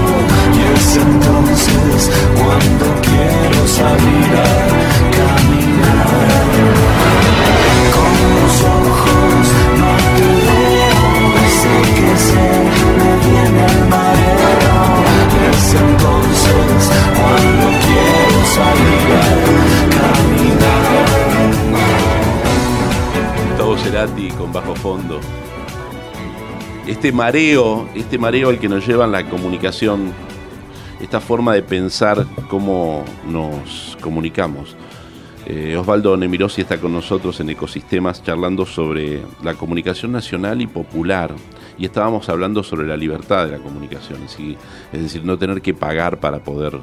Y 0.56 0.60
es 0.74 0.88
entonces 0.96 2.02
cuando 2.38 2.86
quiero 3.06 3.60
salir 3.78 4.32
a 4.36 4.52
caminar. 5.16 6.48
Con 7.94 8.14
los 8.36 8.54
ojos 8.78 9.44
no 9.80 9.92
te 10.16 10.30
veo, 10.46 11.02
sé 11.60 11.76
que 11.96 12.12
se 12.28 12.46
me 12.98 13.10
viene 13.26 13.62
el 13.72 13.80
mareo. 13.94 14.82
Y 15.34 15.38
es 15.50 15.66
entonces 15.86 16.82
cuando 17.18 17.66
quiero 17.86 18.38
salir 18.58 19.08
a 19.16 19.30
caminar. 19.96 20.90
Gustavo 23.48 23.74
Cerati 23.78 24.26
con 24.32 24.48
bajo 24.52 24.74
fondo. 24.74 25.16
Este 26.90 27.12
mareo, 27.12 27.88
este 27.94 28.18
mareo 28.18 28.48
al 28.48 28.58
que 28.58 28.68
nos 28.68 28.84
lleva 28.84 29.06
la 29.06 29.24
comunicación, 29.30 30.12
esta 31.00 31.20
forma 31.20 31.54
de 31.54 31.62
pensar 31.62 32.26
cómo 32.48 33.04
nos 33.28 33.96
comunicamos. 34.00 34.76
Eh, 35.46 35.76
Osvaldo 35.76 36.16
Nemirosi 36.16 36.62
está 36.62 36.80
con 36.80 36.92
nosotros 36.92 37.38
en 37.38 37.50
Ecosistemas 37.50 38.24
charlando 38.24 38.66
sobre 38.66 39.22
la 39.44 39.54
comunicación 39.54 40.10
nacional 40.10 40.60
y 40.62 40.66
popular. 40.66 41.32
Y 41.78 41.84
estábamos 41.84 42.28
hablando 42.28 42.64
sobre 42.64 42.88
la 42.88 42.96
libertad 42.96 43.46
de 43.46 43.52
la 43.52 43.58
comunicación, 43.58 44.24
es 44.24 45.00
decir, 45.00 45.24
no 45.24 45.38
tener 45.38 45.62
que 45.62 45.72
pagar 45.72 46.18
para 46.18 46.40
poder 46.40 46.76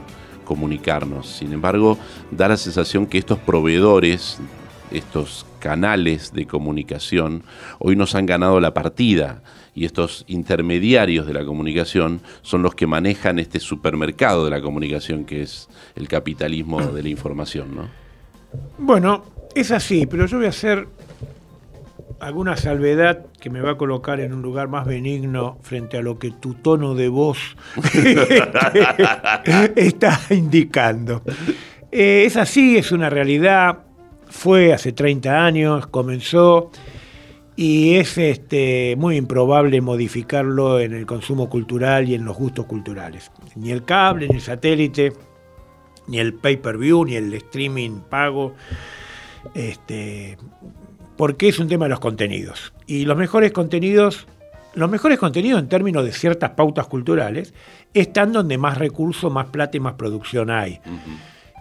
comunicarnos. 0.46 1.28
Sin 1.28 1.52
embargo, 1.52 1.98
da 2.32 2.48
la 2.48 2.56
sensación 2.56 3.08
que 3.08 3.18
estos 3.18 3.40
proveedores, 3.40 4.40
estos 4.90 5.46
canales 5.60 6.32
de 6.32 6.48
comunicación, 6.48 7.44
hoy 7.78 7.98
nos 7.98 8.16
han 8.16 8.26
ganado 8.26 8.62
la 8.62 8.74
partida 8.74 9.44
y 9.78 9.86
estos 9.86 10.26
intermediarios 10.28 11.28
de 11.28 11.34
la 11.34 11.46
comunicación 11.46 12.22
son 12.42 12.64
los 12.64 12.74
que 12.74 12.88
manejan 12.88 13.38
este 13.38 13.60
supermercado 13.60 14.44
de 14.44 14.50
la 14.50 14.60
comunicación 14.60 15.24
que 15.24 15.44
es 15.44 15.70
el 15.96 16.08
capitalismo 16.08 16.82
de 16.82 17.04
la 17.04 17.10
información, 17.10 17.76
¿no? 17.76 17.88
Bueno, 18.80 19.24
es 19.54 19.70
así, 19.70 20.08
pero 20.08 20.26
yo 20.26 20.38
voy 20.38 20.48
a 20.48 20.50
hacer 20.50 20.88
alguna 22.20 22.58
salvedad 22.58 23.28
que 23.40 23.52
me 23.52 23.62
va 23.62 23.74
a 23.74 23.78
colocar 23.78 24.20
en 24.20 24.34
un 24.34 24.42
lugar 24.42 24.68
más 24.68 24.88
benigno 24.88 25.60
frente 25.62 25.98
a 25.98 26.02
lo 26.02 26.18
que 26.18 26.32
tu 26.32 26.56
tono 26.56 26.96
de 26.96 27.10
voz 27.10 27.38
está 29.76 30.20
indicando. 30.32 31.22
Eh, 31.92 32.24
es 32.26 32.36
así, 32.36 32.78
es 32.78 32.92
una 32.92 33.12
realidad, 33.12 33.78
fue 34.28 34.74
hace 34.74 34.92
30 34.92 35.46
años, 35.46 35.86
comenzó 35.86 36.72
y 37.60 37.96
es 37.96 38.20
este, 38.20 38.96
muy 38.98 39.18
improbable 39.18 39.82
modificarlo 39.82 40.80
en 40.80 40.94
el 40.94 41.08
consumo 41.08 41.50
cultural 41.50 42.08
y 42.08 42.14
en 42.14 42.24
los 42.24 42.38
gustos 42.38 42.68
culturales. 42.68 43.32
Ni 43.56 43.72
el 43.72 43.84
cable, 43.84 44.28
ni 44.30 44.36
el 44.36 44.42
satélite, 44.42 45.12
ni 46.06 46.20
el 46.20 46.36
pay-per-view, 46.36 47.04
ni 47.04 47.16
el 47.16 47.34
streaming 47.34 48.02
pago, 48.08 48.54
este, 49.56 50.38
porque 51.18 51.50
es 51.50 51.58
un 51.58 51.68
tema 51.68 51.86
de 51.86 51.90
los 51.90 52.00
contenidos. 52.00 52.74
Y 52.86 53.06
los 53.06 53.18
mejores 53.18 53.52
contenidos, 53.54 54.28
los 54.76 54.90
mejores 54.92 55.18
contenidos 55.18 55.60
en 55.60 55.68
términos 55.68 56.06
de 56.06 56.12
ciertas 56.12 56.52
pautas 56.52 56.86
culturales, 56.86 57.56
están 57.96 58.34
donde 58.34 58.60
más 58.60 58.78
recursos, 58.78 59.34
más 59.34 59.48
plata 59.48 59.78
y 59.78 59.80
más 59.80 59.94
producción 59.94 60.52
hay. 60.52 60.80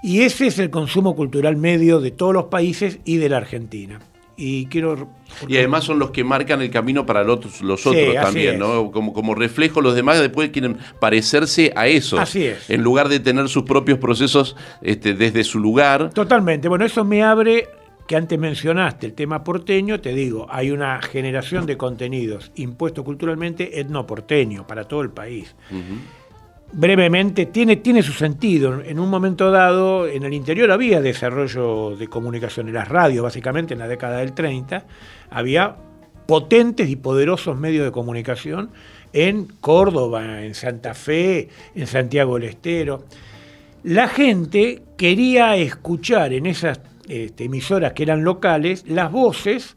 Y 0.03 0.21
ese 0.21 0.49
es 0.49 0.59
el 0.59 0.69
consumo 0.69 1.17
cultural 1.17 1.57
medio 1.57 2.01
de 2.01 2.11
todos 2.11 2.35
los 2.35 2.45
países 2.45 2.99
y 3.07 3.17
de 3.17 3.31
la 3.31 3.39
Argentina 3.39 3.99
y 4.37 4.67
quiero... 4.67 5.09
Y 5.49 5.57
además 5.57 5.85
son 5.85 5.99
los 5.99 6.11
que 6.11 6.25
marcan 6.25 6.63
el 6.63 6.71
camino 6.71 7.05
para 7.07 7.25
los, 7.25 7.61
los 7.63 7.87
otros 7.87 8.15
también, 8.15 8.59
¿no? 8.59 8.91
Como, 8.91 9.13
como 9.13 9.35
reflejo, 9.35 9.81
los 9.81 9.95
demás 9.95 10.21
después 10.21 10.51
quieren 10.51 10.79
parecerse 11.01 11.73
a 11.75 11.87
eso. 11.87 12.19
Así 12.19 12.45
es. 12.45 12.71
En 12.71 12.83
lugar 12.83 13.09
de 13.09 13.21
tener 13.21 13.49
sus 13.49 13.65
propios 13.65 13.99
procesos 13.99 14.57
este, 14.83 15.15
desde 15.15 15.45
su 15.45 15.59
lugar. 15.59 16.11
Totalmente. 16.11 16.69
Bueno, 16.69 16.85
eso 16.85 17.05
me 17.05 17.23
abre 17.23 17.69
que 18.07 18.17
antes 18.17 18.39
mencionaste 18.39 19.07
el 19.07 19.15
tema 19.15 19.43
porteño, 19.43 20.01
te 20.01 20.15
digo, 20.15 20.47
hay 20.49 20.71
una 20.71 21.03
generación 21.03 21.67
de 21.67 21.77
contenidos 21.77 22.53
impuestos 22.55 23.05
culturalmente 23.05 23.81
etnoporteño 23.81 24.67
para 24.67 24.85
todo 24.85 25.01
el 25.03 25.11
país 25.11 25.55
brevemente, 26.73 27.47
tiene, 27.47 27.77
tiene 27.77 28.03
su 28.03 28.13
sentido. 28.13 28.83
En 28.83 28.99
un 28.99 29.09
momento 29.09 29.51
dado, 29.51 30.07
en 30.07 30.25
el 30.25 30.35
interior 30.35 30.71
había 30.71 31.01
desarrollo 31.01 31.97
de 31.97 32.09
comunicación, 32.09 32.69
en 32.69 32.75
las 32.75 32.89
radios, 32.89 33.23
básicamente 33.23 33.75
en 33.75 33.81
la 33.81 33.89
década 33.89 34.19
del 34.19 34.33
30, 34.33 34.85
había 35.31 35.77
potentes 36.27 36.89
y 36.89 36.97
poderosos 36.97 37.57
medios 37.57 37.85
de 37.85 37.93
comunicación 37.93 38.71
en 39.13 39.47
Córdoba, 39.61 40.45
en 40.45 40.55
Santa 40.55 40.95
Fe, 40.95 41.49
en 41.75 41.87
Santiago 41.87 42.35
del 42.35 42.51
Estero. 42.51 43.05
La 43.85 44.09
gente 44.09 44.83
quería 44.97 45.57
escuchar 45.57 46.33
en 46.33 46.47
esas 46.47 46.81
este, 47.09 47.45
emisoras 47.45 47.93
que 47.93 48.03
eran 48.03 48.25
locales 48.25 48.85
las 48.89 49.13
voces 49.13 49.77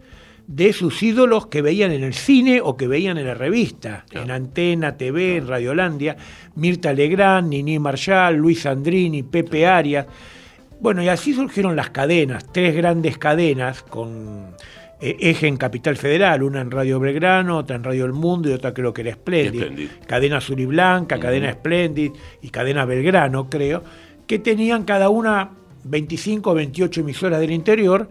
de 0.49 0.73
sus 0.73 1.03
ídolos 1.03 1.45
que 1.45 1.61
veían 1.61 1.91
en 1.91 2.03
el 2.03 2.15
cine 2.15 2.59
o 2.59 2.75
que 2.75 2.87
veían 2.87 3.19
en 3.19 3.27
la 3.27 3.35
revista, 3.35 4.05
en 4.09 4.31
Antena, 4.31 4.97
TV, 4.97 5.37
en 5.37 5.47
Radiolandia, 5.47 6.17
Mirta 6.55 6.91
Legrand, 6.91 7.49
Nini 7.49 7.77
Marshall, 7.77 8.35
Luis 8.35 8.65
Andrini, 8.65 9.21
Pepe 9.21 9.67
Arias. 9.67 10.07
Bueno, 10.79 11.03
y 11.03 11.07
así 11.07 11.35
surgieron 11.35 11.75
las 11.75 11.91
cadenas, 11.91 12.51
tres 12.51 12.75
grandes 12.75 13.19
cadenas 13.19 13.83
con 13.83 14.55
eh, 14.99 15.17
eje 15.19 15.45
en 15.45 15.55
Capital 15.55 15.97
Federal, 15.97 16.41
una 16.41 16.61
en 16.61 16.71
Radio 16.71 16.99
Belgrano, 16.99 17.59
otra 17.59 17.75
en 17.75 17.83
Radio 17.83 18.05
El 18.05 18.13
Mundo 18.13 18.49
y 18.49 18.53
otra 18.53 18.73
creo 18.73 18.91
que 18.91 19.01
era 19.01 19.13
Splendid. 19.13 19.87
Cadena 20.07 20.37
Azul 20.37 20.59
y 20.61 20.65
Blanca, 20.65 21.19
Cadena 21.19 21.53
Splendid 21.53 22.11
y 22.41 22.49
Cadena 22.49 22.85
Belgrano, 22.85 23.51
creo, 23.51 23.83
que 24.25 24.39
tenían 24.39 24.83
cada 24.83 25.09
una 25.09 25.51
25 25.83 26.49
o 26.49 26.53
28 26.55 27.01
emisoras 27.01 27.39
del 27.39 27.51
interior 27.51 28.09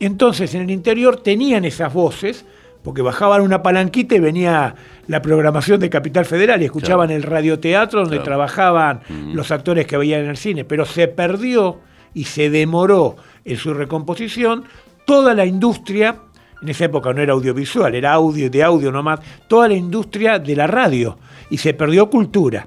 entonces 0.00 0.54
en 0.54 0.62
el 0.62 0.70
interior 0.70 1.20
tenían 1.20 1.64
esas 1.64 1.92
voces, 1.92 2.44
porque 2.82 3.02
bajaban 3.02 3.42
una 3.42 3.62
palanquita 3.62 4.14
y 4.14 4.20
venía 4.20 4.74
la 5.08 5.20
programación 5.20 5.80
de 5.80 5.90
Capital 5.90 6.24
Federal 6.24 6.62
y 6.62 6.66
escuchaban 6.66 7.10
el 7.10 7.22
radioteatro 7.22 8.00
donde 8.00 8.20
trabajaban 8.20 9.00
los 9.32 9.50
actores 9.50 9.86
que 9.86 9.96
veían 9.96 10.22
en 10.22 10.30
el 10.30 10.36
cine, 10.36 10.64
pero 10.64 10.84
se 10.84 11.08
perdió 11.08 11.80
y 12.14 12.24
se 12.24 12.50
demoró 12.50 13.16
en 13.44 13.56
su 13.56 13.74
recomposición 13.74 14.64
toda 15.04 15.34
la 15.34 15.44
industria, 15.44 16.16
en 16.62 16.68
esa 16.68 16.84
época 16.84 17.12
no 17.12 17.20
era 17.20 17.32
audiovisual, 17.32 17.94
era 17.94 18.12
audio 18.12 18.48
de 18.48 18.62
audio 18.62 18.92
nomás, 18.92 19.20
toda 19.48 19.68
la 19.68 19.74
industria 19.74 20.38
de 20.38 20.56
la 20.56 20.66
radio 20.66 21.18
y 21.50 21.58
se 21.58 21.74
perdió 21.74 22.08
cultura. 22.10 22.66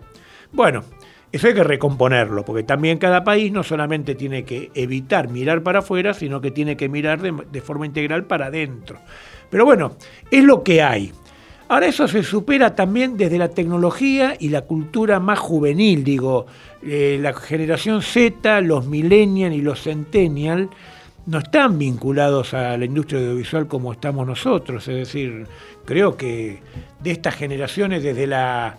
Bueno, 0.52 0.84
eso 1.32 1.48
hay 1.48 1.54
que 1.54 1.64
recomponerlo, 1.64 2.44
porque 2.44 2.64
también 2.64 2.98
cada 2.98 3.24
país 3.24 3.52
no 3.52 3.64
solamente 3.64 4.16
tiene 4.16 4.44
que 4.44 4.70
evitar 4.74 5.30
mirar 5.30 5.64
para 5.64 5.80
afuera, 5.80 6.14
sino 6.14 6.42
que 6.42 6.52
tiene 6.52 6.76
que 6.76 6.90
mirar 6.90 7.22
de, 7.22 7.62
forma 7.62 7.86
integral 7.86 8.26
para 8.26 8.48
adentro. 8.48 9.00
Pero 9.50 9.66
bueno, 9.66 9.94
es 10.30 10.44
lo 10.44 10.62
que 10.64 10.82
hay. 10.82 11.12
Ahora 11.70 11.86
eso 11.86 12.06
se 12.10 12.24
supera 12.24 12.76
también 12.76 13.16
desde 13.16 13.38
la 13.38 13.48
tecnología 13.48 14.36
y 14.38 14.50
la 14.50 14.64
cultura 14.64 15.22
más 15.22 15.40
juvenil, 15.40 16.04
digo, 16.04 16.48
eh, 16.84 17.18
la 17.22 17.34
generación 17.34 18.02
Z, 18.02 18.60
los 18.60 18.86
millennials 18.86 19.56
y 19.56 19.62
los 19.62 19.82
centennials 19.82 20.70
no 21.28 21.38
están 21.38 21.78
vinculados 21.78 22.54
a 22.54 22.76
la 22.76 22.84
industria 22.84 23.22
audiovisual 23.22 23.68
como 23.68 23.94
estamos 23.94 24.28
nosotros, 24.28 24.86
es 24.90 24.96
decir, 24.96 25.48
creo 25.86 26.18
que 26.18 26.60
de 27.00 27.12
estas 27.12 27.36
generaciones 27.36 28.04
desde 28.04 28.28
la 28.28 28.78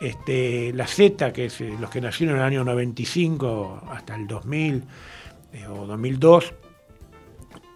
este, 0.00 0.72
la 0.72 0.86
Z, 0.86 1.32
que 1.32 1.46
es 1.46 1.60
eh, 1.60 1.74
los 1.78 1.90
que 1.90 2.00
nacieron 2.00 2.36
en 2.36 2.42
el 2.42 2.46
año 2.46 2.64
95 2.64 3.82
hasta 3.90 4.14
el 4.16 4.26
2000 4.26 4.82
eh, 5.52 5.66
o 5.66 5.86
2002, 5.86 6.54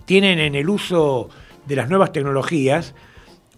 tienen 0.04 0.38
en 0.38 0.54
el 0.54 0.68
uso 0.68 1.28
de 1.66 1.76
las 1.76 1.88
nuevas 1.88 2.12
tecnologías 2.12 2.94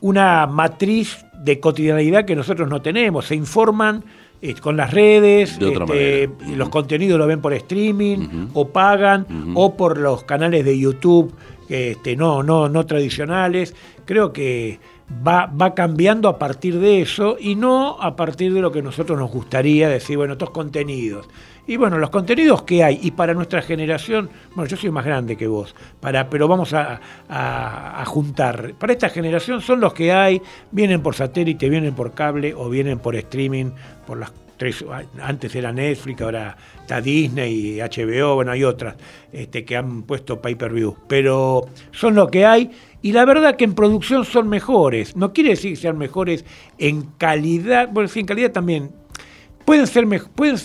una 0.01 0.47
matriz 0.47 1.25
de 1.35 1.61
cotidianidad 1.61 2.25
que 2.25 2.37
nosotros 2.37 2.69
no 2.69 2.83
tenemos. 2.83 3.27
Se 3.27 3.35
informan 3.35 4.05
eh, 4.43 4.55
con 4.55 4.77
las 4.77 4.93
redes, 4.93 5.59
este, 5.61 6.31
los 6.55 6.69
contenidos 6.69 7.19
lo 7.19 7.27
ven 7.27 7.41
por 7.41 7.55
streaming, 7.55 8.49
o 8.53 8.69
pagan, 8.69 9.27
o 9.55 9.75
por 9.75 9.99
los 9.99 10.25
canales 10.25 10.65
de 10.65 10.79
YouTube 10.79 11.35
este, 11.69 12.17
no, 12.17 12.43
no, 12.43 12.69
no 12.69 12.87
tradicionales. 12.87 13.75
Creo 14.05 14.33
que 14.33 14.79
va, 15.27 15.47
va 15.47 15.75
cambiando 15.75 16.29
a 16.29 16.39
partir 16.39 16.79
de 16.79 17.03
eso 17.03 17.37
y 17.39 17.55
no 17.55 18.01
a 18.01 18.17
partir 18.17 18.53
de 18.53 18.61
lo 18.61 18.73
que 18.73 18.83
nosotros 18.83 19.19
nos 19.19 19.31
gustaría 19.31 19.89
decir, 19.89 20.17
bueno, 20.17 20.35
estos 20.35 20.51
contenidos. 20.51 21.29
Y 21.69 21.77
bueno, 21.77 21.99
los 21.99 22.11
contenidos 22.11 22.63
que 22.63 22.85
hay, 22.85 23.01
y 23.03 23.11
para 23.11 23.35
nuestra 23.35 23.61
generación, 23.61 24.31
bueno, 24.55 24.69
yo 24.69 24.77
soy 24.77 24.91
más 24.91 25.05
grande 25.05 25.37
que 25.37 25.49
vos, 25.49 25.75
para, 25.99 26.31
pero 26.31 26.47
vamos 26.47 26.73
a, 26.73 27.01
a, 27.29 28.05
juntar. 28.07 28.75
Para 28.79 28.93
esta 28.93 29.09
generación 29.09 29.61
son 29.61 29.81
los 29.81 29.93
que 29.93 30.13
hay, 30.13 30.41
vienen 30.71 31.03
por 31.03 31.17
satélite, 31.17 31.69
vienen 31.69 31.95
por 31.95 32.13
cable 32.13 32.55
o 32.55 32.69
vienen 32.71 33.01
por 33.01 33.17
streaming, 33.17 33.73
por 34.07 34.19
las 34.19 34.33
tres, 34.57 34.85
antes 35.21 35.55
era 35.55 35.73
Netflix, 35.73 36.21
ahora 36.21 36.57
está 36.81 37.01
Disney 37.01 37.79
HBO, 37.79 38.37
bueno, 38.37 38.53
hay 38.53 38.65
otras 38.65 38.95
este, 39.33 39.65
que 39.65 39.77
han 39.77 40.05
puesto 40.05 40.41
pay-per-view, 40.41 40.97
pero 41.09 41.67
son 41.91 42.15
lo 42.15 42.29
que 42.29 42.47
hay 42.47 42.71
y 43.07 43.13
la 43.13 43.25
verdad 43.25 43.55
que 43.55 43.63
en 43.63 43.75
producción 43.77 44.25
son 44.25 44.49
mejores. 44.49 45.15
No 45.15 45.33
quiere 45.33 45.51
decir 45.51 45.71
que 45.71 45.77
sean 45.77 45.97
mejores 45.97 46.45
en 46.77 47.03
calidad, 47.19 47.89
bueno, 47.93 48.09
sí, 48.09 48.19
en 48.19 48.27
calidad 48.27 48.51
también. 48.51 48.91
Pueden 49.65 49.87
ser, 49.87 50.09
pueden 50.35 50.57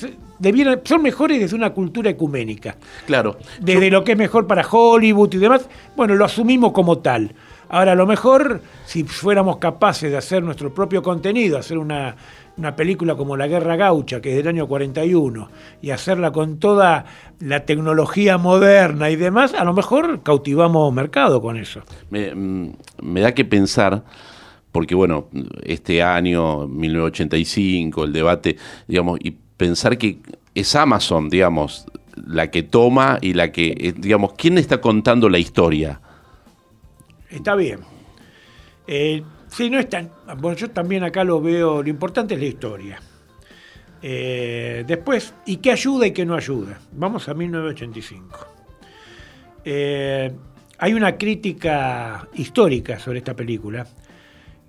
son 0.83 1.01
mejores 1.03 1.39
desde 1.39 1.55
una 1.55 1.71
cultura 1.71 2.09
ecuménica. 2.09 2.77
Claro. 3.05 3.37
Desde 3.59 3.91
lo 3.91 4.03
que 4.03 4.13
es 4.13 4.17
mejor 4.17 4.47
para 4.47 4.67
Hollywood 4.67 5.31
y 5.35 5.37
demás, 5.37 5.69
bueno, 5.95 6.15
lo 6.15 6.25
asumimos 6.25 6.71
como 6.71 6.97
tal. 6.97 7.35
Ahora, 7.69 7.91
a 7.91 7.95
lo 7.95 8.07
mejor, 8.07 8.61
si 8.87 9.03
fuéramos 9.03 9.57
capaces 9.57 10.09
de 10.09 10.17
hacer 10.17 10.41
nuestro 10.41 10.73
propio 10.73 11.03
contenido, 11.03 11.59
hacer 11.59 11.77
una, 11.77 12.15
una 12.58 12.76
película 12.76 13.16
como 13.16 13.38
La 13.38 13.47
Guerra 13.47 13.76
Gaucha, 13.76 14.22
que 14.22 14.32
es 14.32 14.36
del 14.38 14.47
año 14.47 14.68
41, 14.68 15.49
y 15.82 15.91
hacerla 15.91 16.32
con 16.32 16.58
toda 16.58 17.06
la 17.39 17.66
tecnología 17.66 18.38
moderna 18.38 19.10
y 19.10 19.16
demás, 19.16 19.54
a 19.54 19.64
lo 19.64 19.74
mejor 19.74 20.22
cautivamos 20.24 20.93
mercado 20.93 21.41
con 21.41 21.58
eso. 21.58 21.82
Me, 22.10 22.34
mm, 22.34 22.74
me 23.02 23.22
da 23.22 23.34
que 23.34 23.45
pensar 23.45 24.04
porque 24.72 24.95
bueno, 24.95 25.28
este 25.64 26.02
año, 26.02 26.68
1985, 26.68 28.06
el 28.06 28.14
debate, 28.14 28.58
digamos, 28.88 29.20
y 29.22 29.32
pensar 29.32 29.97
que 29.97 30.20
es 30.56 30.76
Amazon, 30.76 31.30
digamos, 31.30 31.86
la 32.16 32.49
que 32.49 32.64
toma 32.64 33.20
y 33.22 33.34
la 33.34 33.52
que, 33.52 33.76
eh, 33.78 33.93
digamos, 33.95 34.34
¿quién 34.34 34.58
está 34.58 34.80
contando 34.80 35.30
la 35.30 35.39
historia? 35.39 35.99
Está 37.30 37.56
bien. 37.56 37.80
Eh, 38.88 39.24
sí, 39.52 39.70
no 39.70 39.80
es 39.80 39.89
tan. 39.89 40.10
Bueno, 40.38 40.58
yo 40.58 40.70
también 40.72 41.04
acá 41.04 41.24
lo 41.24 41.41
veo. 41.41 41.84
Lo 41.84 41.89
importante 41.89 42.34
es 42.34 42.39
la 42.39 42.45
historia. 42.47 42.99
Eh, 44.02 44.84
después, 44.88 45.34
¿y 45.45 45.58
qué 45.58 45.72
ayuda 45.72 46.08
y 46.08 46.12
qué 46.12 46.26
no 46.26 46.36
ayuda? 46.36 46.80
Vamos 46.93 47.30
a 47.30 47.34
1985. 47.36 48.47
hay 50.80 50.93
una 50.93 51.16
crítica 51.18 52.28
histórica 52.34 52.97
sobre 52.97 53.20
esta 53.20 53.36
película 53.36 53.86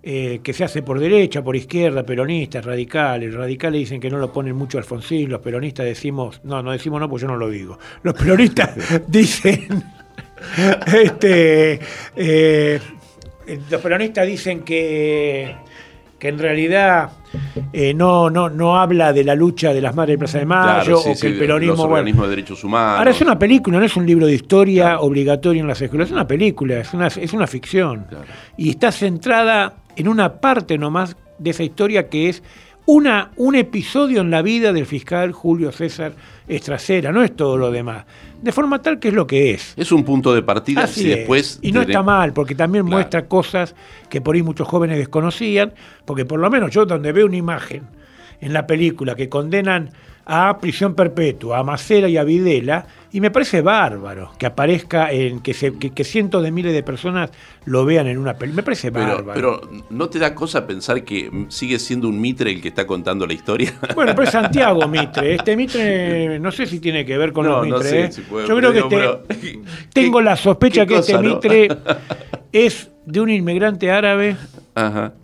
eh, 0.05 0.41
que 0.43 0.53
se 0.53 0.64
hace 0.64 0.83
por 0.83 0.99
derecha, 0.99 1.45
por 1.45 1.55
izquierda, 1.55 2.03
peronistas, 2.03 2.64
radicales. 2.64 3.33
Radicales 3.33 3.83
dicen 3.83 4.01
que 4.01 4.11
no 4.11 4.18
lo 4.18 4.33
ponen 4.33 4.57
mucho 4.57 4.78
Alfonsín, 4.78 5.30
los 5.30 5.41
peronistas 5.41 5.87
decimos, 5.87 6.41
no, 6.43 6.61
no 6.61 6.72
decimos 6.72 7.01
no, 7.01 7.09
pues 7.09 7.22
yo 7.22 7.28
no 7.28 7.37
lo 7.37 7.49
digo. 7.49 7.78
Los 8.03 8.14
peronistas 8.14 8.74
dicen, 9.07 9.85
este, 10.93 11.78
eh, 12.16 12.80
los 13.70 13.80
peronistas 13.80 14.26
dicen 14.26 14.61
que, 14.61 15.55
que 16.18 16.28
en 16.28 16.38
realidad 16.38 17.11
eh, 17.72 17.95
no, 17.95 18.30
no, 18.30 18.49
no 18.49 18.78
habla 18.78 19.12
de 19.12 19.24
la 19.24 19.34
lucha 19.34 19.72
de 19.72 19.80
las 19.80 19.95
madres 19.95 20.14
de 20.14 20.18
Plaza 20.18 20.38
de 20.38 20.47
Mayo 20.47 21.01
o 21.01 21.14
que 21.18 21.26
el 21.26 21.38
peronismo. 21.38 21.99
de 21.99 22.28
derechos 22.28 22.62
humanos. 22.64 22.99
Ahora 22.99 23.11
es 23.11 23.20
una 23.20 23.38
película, 23.38 23.78
no 23.78 23.84
es 23.84 23.97
un 23.97 24.07
libro 24.07 24.26
de 24.26 24.34
historia 24.34 25.01
obligatorio 25.01 25.62
en 25.62 25.68
las 25.68 25.80
escuelas, 25.80 26.09
es 26.09 26.12
una 26.12 26.26
película, 26.26 26.78
es 26.78 26.93
una, 26.95 27.07
es 27.09 27.32
una 27.32 27.47
ficción. 27.47 28.07
Y 28.57 28.70
está 28.70 28.93
centrada 28.93 29.74
en 29.97 30.09
una 30.09 30.40
parte 30.40 30.78
nomás 30.78 31.16
de 31.38 31.51
esa 31.51 31.62
historia 31.62 32.09
que 32.09 32.28
es 32.28 32.43
una, 32.87 33.30
un 33.37 33.55
episodio 33.55 34.20
en 34.20 34.30
la 34.30 34.43
vida 34.43 34.72
del 34.72 34.87
fiscal 34.87 35.33
Julio 35.33 35.70
César 35.72 36.12
Estracera, 36.49 37.12
no 37.12 37.22
es 37.22 37.35
todo 37.37 37.57
lo 37.57 37.70
demás. 37.70 38.05
De 38.41 38.51
forma 38.51 38.83
tal 38.83 38.99
que 38.99 39.09
es 39.09 39.14
lo 39.14 39.26
que 39.26 39.53
es. 39.53 39.74
Es 39.76 39.93
un 39.93 40.05
punto 40.05 40.35
de 40.35 40.43
partida 40.43 40.89
y 40.97 41.05
después. 41.05 41.61
Y 41.62 41.70
no 41.70 41.83
está 41.83 42.03
mal, 42.03 42.33
porque 42.33 42.55
también 42.55 42.85
muestra 42.85 43.26
cosas 43.26 43.74
que 44.09 44.20
por 44.20 44.35
ahí 44.35 44.43
muchos 44.43 44.66
jóvenes 44.66 44.99
desconocían, 44.99 45.72
porque 46.05 46.24
por 46.24 46.41
lo 46.41 46.51
menos 46.51 46.72
yo 46.72 46.85
donde 46.85 47.12
veo 47.12 47.26
una 47.26 47.37
imagen 47.37 47.85
en 48.41 48.53
la 48.53 48.66
película 48.66 49.14
que 49.14 49.28
condenan 49.28 49.91
a 50.24 50.59
prisión 50.59 50.95
perpetua, 50.95 51.59
a 51.59 51.62
Macera 51.62 52.09
y 52.09 52.16
a 52.16 52.24
Videla, 52.24 52.87
y 53.12 53.20
me 53.20 53.30
parece 53.30 53.60
bárbaro 53.60 54.32
que 54.38 54.46
aparezca, 54.46 55.12
en 55.12 55.40
que, 55.40 55.52
se, 55.52 55.76
que, 55.76 56.04
cientos 56.04 56.42
de 56.42 56.50
miles 56.50 56.72
de 56.72 56.82
personas 56.82 57.30
lo 57.66 57.84
vean 57.84 58.06
en 58.06 58.16
una 58.16 58.34
película. 58.34 58.62
Me 58.62 58.64
parece 58.64 58.88
bárbaro. 58.88 59.34
Pero 59.34 59.60
¿no 59.90 60.08
te 60.08 60.18
da 60.18 60.34
cosa 60.34 60.66
pensar 60.66 61.04
que 61.04 61.30
sigue 61.48 61.78
siendo 61.78 62.08
un 62.08 62.18
Mitre 62.18 62.50
el 62.50 62.62
que 62.62 62.68
está 62.68 62.86
contando 62.86 63.26
la 63.26 63.34
historia? 63.34 63.74
Bueno, 63.94 64.12
pero 64.14 64.24
es 64.26 64.30
Santiago 64.30 64.88
Mitre. 64.88 65.34
Este 65.34 65.54
Mitre, 65.54 66.38
no 66.38 66.50
sé 66.50 66.66
si 66.66 66.80
tiene 66.80 67.04
que 67.04 67.18
ver 67.18 67.32
con 67.32 67.46
los 67.46 67.64
Mitre. 67.64 68.06
¿eh? 68.06 68.10
Yo 68.48 68.56
creo 68.56 68.72
que 68.72 69.60
tengo 69.92 70.20
la 70.22 70.36
sospecha 70.36 70.86
que 70.86 70.96
este 70.96 71.18
Mitre 71.18 71.68
es 72.52 72.90
de 73.04 73.20
un 73.20 73.28
inmigrante 73.28 73.90
árabe. 73.90 74.36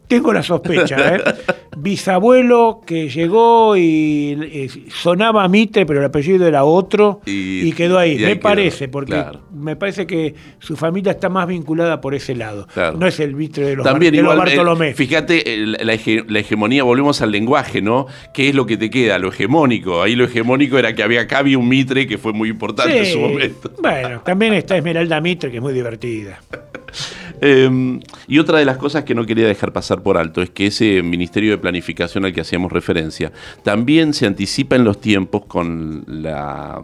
Tengo 0.07 0.33
la 0.33 0.43
sospecha, 0.43 1.17
¿eh? 1.17 1.23
bisabuelo 1.79 2.81
que 2.85 3.09
llegó 3.09 3.77
y 3.77 4.69
sonaba 4.91 5.47
Mitre, 5.49 5.87
pero 5.87 6.01
el 6.01 6.07
apellido 6.07 6.47
era 6.47 6.65
otro 6.65 7.21
y, 7.25 7.73
quedó 7.79 7.97
ahí. 7.97 8.19
me 8.19 8.35
parece, 8.35 8.89
porque 8.89 9.25
me 9.55 9.77
parece 9.77 10.05
que 10.05 10.35
su 10.59 10.77
familia 10.77 11.13
está 11.13 11.29
más 11.29 11.47
vinculada 11.47 12.01
por 12.01 12.13
ese 12.13 12.35
lado. 12.35 12.67
No 12.99 13.07
es 13.07 13.21
el 13.21 13.37
Mitre 13.37 13.67
de 13.67 13.77
los, 13.77 13.85
También 13.85 14.17
eh, 14.17 14.23
Bartolomé. 14.23 14.95
fíjate, 14.95 15.45
la, 15.79 15.95
hegemonía, 16.41 16.83
volvemos 16.83 17.23
al 17.23 17.31
lenguaje, 17.31 17.81
¿no? 17.81 18.07
¿Qué 18.35 18.49
es 18.49 18.55
lo 18.57 18.67
que 18.67 18.77
te 18.77 18.91
queda? 18.91 19.21
Lo 19.21 19.29
hegemónico. 19.29 20.03
Ahí 20.03 20.17
lo 20.17 20.25
hegemónico 20.25 20.77
era 20.77 20.93
que 20.93 21.05
había 21.05 21.21
acá 21.21 21.39
había 21.39 21.57
un 21.57 21.69
Mitre 21.69 22.09
que 22.09 22.19
fue 22.19 22.33
muy 22.33 22.49
importante 22.49 22.99
en 22.99 23.07
su 23.07 23.21
momento. 23.21 23.71
Bueno, 23.81 24.23
también 24.25 24.55
está 24.55 24.77
Esmeralda 24.77 25.21
Mitre, 25.21 25.53
que 25.53 25.59
es 25.59 25.63
muy 25.63 25.73
divertida. 25.73 26.41
Em, 27.41 28.01
y 28.27 28.39
otra 28.39 28.59
de 28.59 28.65
las 28.65 28.79
cosas 28.79 29.05
que 29.05 29.15
no 29.15 29.25
quería 29.25 29.47
dejar 29.47 29.73
pasar 29.73 30.03
por 30.03 30.19
alto 30.19 30.43
es 30.43 30.51
que 30.51 30.67
ese 30.67 31.03
Ministerio 31.03 31.53
de 31.53 31.59
Planificación 31.59 32.25
al 32.25 32.33
que 32.33 32.41
hacíamos 32.41 32.73
referencia 32.73 33.33
también 33.63 34.13
se 34.13 34.27
anticipa 34.27 34.77
en 34.77 34.85
los 34.85 35.01
tiempos 35.01 35.45
con 35.47 36.05
la, 36.07 36.83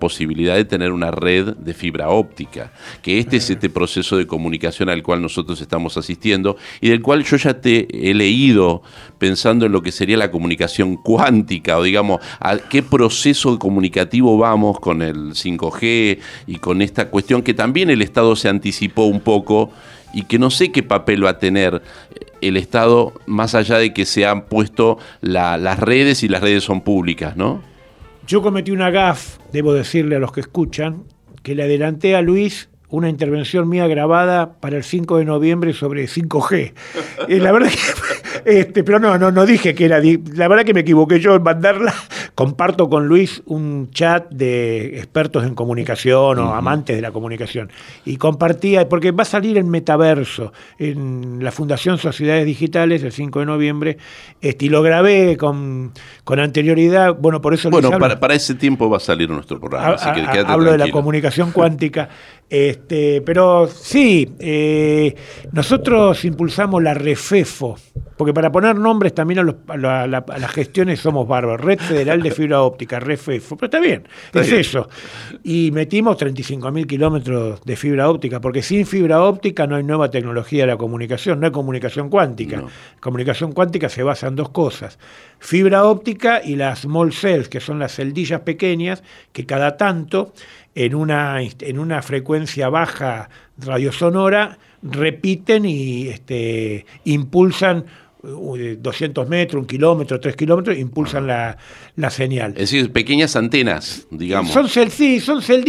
posibilidad 0.00 0.54
de 0.54 0.64
tener 0.64 0.92
una 0.92 1.10
red 1.10 1.54
de 1.56 1.74
fibra 1.74 2.08
óptica, 2.08 2.72
que 3.02 3.18
este 3.18 3.36
es 3.36 3.50
este 3.50 3.68
proceso 3.68 4.16
de 4.16 4.26
comunicación 4.26 4.88
al 4.88 5.02
cual 5.02 5.20
nosotros 5.20 5.60
estamos 5.60 5.96
asistiendo 5.96 6.56
y 6.80 6.88
del 6.88 7.02
cual 7.02 7.24
yo 7.24 7.36
ya 7.36 7.60
te 7.60 7.88
he 7.90 8.14
leído 8.14 8.82
pensando 9.18 9.66
en 9.66 9.72
lo 9.72 9.82
que 9.82 9.92
sería 9.92 10.16
la 10.16 10.30
comunicación 10.30 10.96
cuántica 10.96 11.78
o 11.78 11.82
digamos 11.82 12.20
a 12.40 12.56
qué 12.56 12.82
proceso 12.82 13.58
comunicativo 13.58 14.38
vamos 14.38 14.80
con 14.80 15.02
el 15.02 15.34
5G 15.34 16.18
y 16.46 16.56
con 16.56 16.80
esta 16.80 17.10
cuestión 17.10 17.42
que 17.42 17.52
también 17.52 17.90
el 17.90 18.02
Estado 18.02 18.34
se 18.36 18.48
anticipó 18.48 19.04
un 19.04 19.20
poco 19.20 19.72
y 20.12 20.24
que 20.24 20.38
no 20.38 20.50
sé 20.50 20.72
qué 20.72 20.82
papel 20.82 21.24
va 21.24 21.30
a 21.30 21.38
tener 21.38 21.82
el 22.40 22.56
Estado 22.56 23.12
más 23.26 23.54
allá 23.54 23.78
de 23.78 23.94
que 23.94 24.04
se 24.04 24.26
han 24.26 24.46
puesto 24.46 24.98
las 25.20 25.78
redes 25.78 26.22
y 26.22 26.28
las 26.28 26.42
redes 26.42 26.64
son 26.64 26.82
públicas, 26.82 27.36
¿no? 27.36 27.62
Yo 28.26 28.42
cometí 28.42 28.70
una 28.70 28.90
gaf, 28.90 29.38
debo 29.52 29.72
decirle 29.72 30.16
a 30.16 30.18
los 30.18 30.32
que 30.32 30.40
escuchan, 30.40 31.04
que 31.42 31.54
le 31.54 31.64
adelanté 31.64 32.14
a 32.14 32.22
Luis 32.22 32.68
una 32.88 33.08
intervención 33.08 33.68
mía 33.68 33.86
grabada 33.86 34.60
para 34.60 34.76
el 34.76 34.84
5 34.84 35.18
de 35.18 35.24
noviembre 35.24 35.72
sobre 35.72 36.04
5G. 36.04 36.72
Eh, 37.28 37.38
la 37.38 37.50
verdad 37.50 37.70
que, 37.70 37.78
este, 38.44 38.84
pero 38.84 38.98
no, 38.98 39.18
no, 39.18 39.30
no 39.30 39.46
dije 39.46 39.74
que 39.74 39.84
era, 39.84 40.00
la 40.00 40.48
verdad 40.48 40.64
que 40.64 40.74
me 40.74 40.80
equivoqué 40.80 41.20
yo 41.20 41.34
en 41.34 41.42
mandarla. 41.42 41.94
Comparto 42.34 42.88
con 42.88 43.06
Luis 43.06 43.42
un 43.46 43.90
chat 43.90 44.30
de 44.30 44.98
expertos 44.98 45.44
en 45.44 45.54
comunicación 45.54 46.38
o 46.38 46.54
amantes 46.54 46.96
de 46.96 47.02
la 47.02 47.10
comunicación. 47.10 47.70
Y 48.04 48.16
compartía, 48.16 48.88
porque 48.88 49.10
va 49.10 49.22
a 49.22 49.26
salir 49.26 49.58
en 49.58 49.68
Metaverso, 49.68 50.52
en 50.78 51.44
la 51.44 51.52
Fundación 51.52 51.98
Sociedades 51.98 52.46
Digitales, 52.46 53.02
el 53.02 53.12
5 53.12 53.40
de 53.40 53.46
noviembre, 53.46 53.98
este, 54.40 54.66
y 54.66 54.68
lo 54.70 54.82
grabé 54.82 55.36
con, 55.36 55.92
con 56.24 56.40
anterioridad. 56.40 57.14
Bueno, 57.14 57.40
por 57.40 57.54
eso... 57.54 57.70
Bueno, 57.70 57.90
para, 57.98 58.18
para, 58.18 58.34
ese 58.34 58.54
tiempo 58.54 58.88
va 58.88 58.96
a 58.96 59.00
salir 59.00 59.28
nuestro 59.28 59.60
programa. 59.60 59.94
así 59.94 60.10
que 60.10 60.38
hablo 60.38 60.72
de 60.72 60.78
la 60.78 60.90
comunicación 60.90 61.50
cuántica. 61.52 62.08
Este, 62.52 63.22
pero 63.22 63.66
sí, 63.66 64.30
eh, 64.38 65.14
nosotros 65.52 66.22
impulsamos 66.26 66.82
la 66.82 66.92
REFEFO, 66.92 67.78
porque 68.22 68.34
para 68.34 68.52
poner 68.52 68.76
nombres 68.76 69.16
también 69.16 69.40
a, 69.40 70.06
las 70.06 70.50
gestiones 70.52 71.00
somos 71.00 71.26
bárbaros. 71.26 71.60
Red 71.60 71.80
Federal 71.80 72.22
de 72.22 72.30
Fibra 72.30 72.62
Óptica, 72.62 73.00
REFEFO, 73.00 73.56
pero 73.56 73.66
está 73.66 73.80
bien, 73.80 74.06
es 74.32 74.52
eso. 74.52 74.88
Y 75.42 75.72
metimos 75.72 76.16
35.000 76.18 76.86
kilómetros 76.86 77.60
de 77.64 77.74
fibra 77.74 78.08
óptica, 78.08 78.40
porque 78.40 78.62
sin 78.62 78.86
fibra 78.86 79.24
óptica 79.24 79.66
no 79.66 79.74
hay 79.74 79.82
nueva 79.82 80.08
tecnología 80.08 80.62
de 80.62 80.66
la 80.68 80.76
comunicación, 80.76 81.40
no 81.40 81.46
hay 81.46 81.52
comunicación 81.52 82.10
cuántica. 82.10 82.62
Comunicación 83.00 83.50
cuántica 83.50 83.88
se 83.88 84.04
basa 84.04 84.28
en 84.28 84.36
dos 84.36 84.50
cosas, 84.50 85.00
fibra 85.40 85.84
óptica 85.84 86.42
y 86.44 86.54
las 86.54 86.82
small 86.82 87.12
cells, 87.12 87.48
que 87.48 87.58
son 87.58 87.80
las 87.80 87.96
celdillas 87.96 88.42
pequeñas 88.42 89.02
que 89.32 89.46
cada 89.46 89.76
tanto 89.76 90.32
en 90.76 90.94
una, 90.94 91.40
en 91.42 91.78
una 91.80 92.02
frecuencia 92.02 92.68
baja 92.68 93.30
radiosonora 93.58 94.58
repiten 94.82 95.64
y 95.64 96.08
este, 96.08 96.86
impulsan 97.04 97.86
200 98.22 99.28
metros, 99.28 99.60
un 99.60 99.66
kilómetro, 99.66 100.20
tres 100.20 100.36
kilómetros, 100.36 100.78
impulsan 100.78 101.26
la, 101.26 101.56
señal. 102.10 102.52
Es 102.52 102.70
decir, 102.70 102.92
pequeñas 102.92 103.34
antenas, 103.34 104.06
digamos. 104.10 104.52
Son 104.52 104.68
cel, 104.68 104.90
sí, 104.90 105.18
son 105.18 105.42
cel 105.42 105.64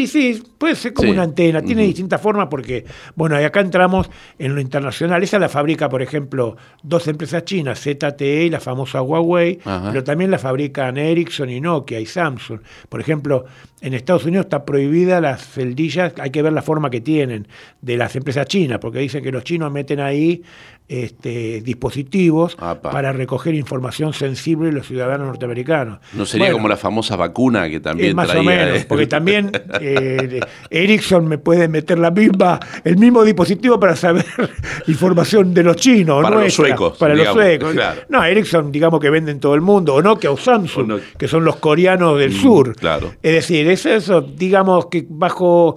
puede 0.58 0.76
ser 0.76 0.94
como 0.94 1.12
una 1.12 1.24
antena, 1.24 1.62
tiene 1.62 1.84
distintas 1.84 2.22
formas 2.22 2.48
porque, 2.50 2.86
bueno, 3.16 3.40
y 3.40 3.44
acá 3.44 3.60
entramos 3.60 4.10
en 4.38 4.56
lo 4.56 4.62
internacional. 4.62 5.24
Esa 5.24 5.40
la 5.40 5.50
fabrica, 5.50 5.90
por 5.90 6.02
ejemplo, 6.02 6.56
dos 6.84 7.08
empresas 7.08 7.44
chinas, 7.46 7.82
ZTE 7.82 8.46
y 8.46 8.50
la 8.50 8.60
famosa 8.60 9.02
Huawei, 9.02 9.60
pero 9.64 10.04
también 10.04 10.32
la 10.32 10.38
fabrican 10.38 10.98
Ericsson 10.98 11.50
y 11.50 11.60
Nokia 11.60 12.00
y 12.00 12.06
Samsung. 12.06 12.60
Por 12.88 13.02
ejemplo, 13.02 13.46
en 13.84 13.94
Estados 13.94 14.24
Unidos 14.24 14.46
está 14.46 14.64
prohibida 14.64 15.20
las 15.20 15.46
celdillas, 15.46 16.14
hay 16.18 16.30
que 16.30 16.42
ver 16.42 16.54
la 16.54 16.62
forma 16.62 16.90
que 16.90 17.02
tienen 17.02 17.50
de 17.82 17.98
las 17.98 18.16
empresas 18.16 18.48
chinas, 18.48 18.80
porque 18.80 19.00
dicen 19.00 19.22
que 19.22 19.32
los 19.32 19.44
chinos 19.44 19.72
meten 19.74 20.00
ahí 20.00 20.42
este, 20.90 21.62
dispositivos 21.62 22.56
para 22.56 23.14
recoger 23.14 23.56
información 23.56 24.14
sensible 24.14 24.68
de 24.68 24.74
los 24.74 24.86
ciudadanos 24.86 25.28
norteamericanos. 25.28 26.00
¿No 26.14 26.26
sería 26.26 26.52
como 26.52 26.68
la 26.68 26.78
famosa 26.78 27.16
vacuna 27.16 27.70
que 27.70 27.80
también 27.80 28.16
más 28.16 28.28
traía? 28.28 28.42
o 28.42 28.44
menos, 28.44 28.86
porque 28.86 29.08
también 29.08 29.52
eh, 29.82 30.40
Ericsson 30.70 31.28
me 31.28 31.38
puede 31.38 31.68
meter 31.68 32.00
la 32.00 32.12
misma, 32.12 32.60
el 32.84 32.98
mismo 32.98 33.24
dispositivo 33.24 33.80
para 33.80 33.96
saber 33.96 34.26
información 34.88 35.54
de 35.54 35.64
los 35.64 35.78
chinos. 35.78 36.22
Para 36.22 36.42
los 36.42 36.54
suecos. 36.54 36.98
Para 36.98 37.16
los 37.16 37.30
suecos. 37.30 37.76
No, 38.10 38.24
Ericsson, 38.24 38.72
digamos 38.72 39.00
que 39.00 39.10
venden 39.10 39.40
todo 39.40 39.56
el 39.56 39.62
mundo, 39.62 39.96
o 39.96 40.02
Nokia 40.02 40.32
o 40.32 40.38
Samsung, 40.38 41.00
que 41.18 41.28
son 41.28 41.44
los 41.44 41.56
coreanos 41.58 42.20
del 42.20 42.32
mm, 42.32 42.42
sur. 42.42 42.76
Claro. 42.76 43.14
Es 43.24 43.34
decir, 43.34 43.70
es 43.74 43.86
eso, 43.86 44.22
digamos 44.22 44.88
que 44.88 45.06
bajo 45.08 45.76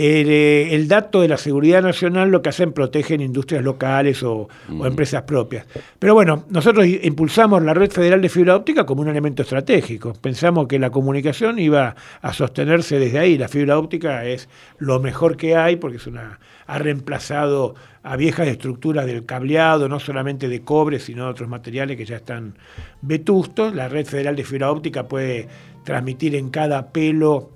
eh, 0.00 0.68
el 0.76 0.86
dato 0.86 1.22
de 1.22 1.26
la 1.26 1.36
seguridad 1.36 1.82
nacional 1.82 2.30
lo 2.30 2.40
que 2.40 2.50
hacen 2.50 2.72
protegen 2.72 3.20
industrias 3.20 3.64
locales 3.64 4.22
o, 4.22 4.48
empresas 4.84 5.22
propias. 5.22 5.66
Pero 5.98 6.14
bueno, 6.14 6.44
nosotros 6.50 6.86
impulsamos 6.86 7.64
la 7.64 7.74
red 7.74 7.90
federal 7.90 8.22
de 8.22 8.28
fibra 8.28 8.54
óptica 8.54 8.86
como 8.86 9.02
un 9.02 9.08
elemento 9.08 9.42
estratégico. 9.42 10.12
Pensamos 10.12 10.68
que 10.68 10.78
la 10.78 10.90
comunicación 10.90 11.58
iba 11.58 11.96
a 12.22 12.32
sostenerse 12.32 13.00
desde 13.00 13.18
ahí. 13.18 13.36
La 13.36 13.48
fibra 13.48 13.76
óptica 13.76 14.24
es 14.24 14.48
lo 14.78 15.00
mejor 15.00 15.36
que 15.36 15.56
hay 15.56 15.74
porque 15.74 15.96
es 15.96 16.06
una, 16.06 16.38
ha 16.68 16.78
reemplazado 16.78 17.74
a 18.04 18.14
viejas 18.14 18.46
estructuras 18.46 19.04
del 19.04 19.26
cableado, 19.26 19.88
no 19.88 19.98
solamente 19.98 20.48
de 20.48 20.60
cobre, 20.60 21.00
sino 21.00 21.24
de 21.24 21.30
otros 21.30 21.48
materiales 21.48 21.96
que 21.96 22.04
ya 22.04 22.16
están 22.16 22.54
vetustos. 23.02 23.74
La 23.74 23.88
red 23.88 24.06
federal 24.06 24.36
de 24.36 24.44
fibra 24.44 24.70
óptica 24.70 25.08
puede 25.08 25.48
transmitir 25.88 26.36
en 26.36 26.50
cada 26.50 26.88
pelo. 26.88 27.48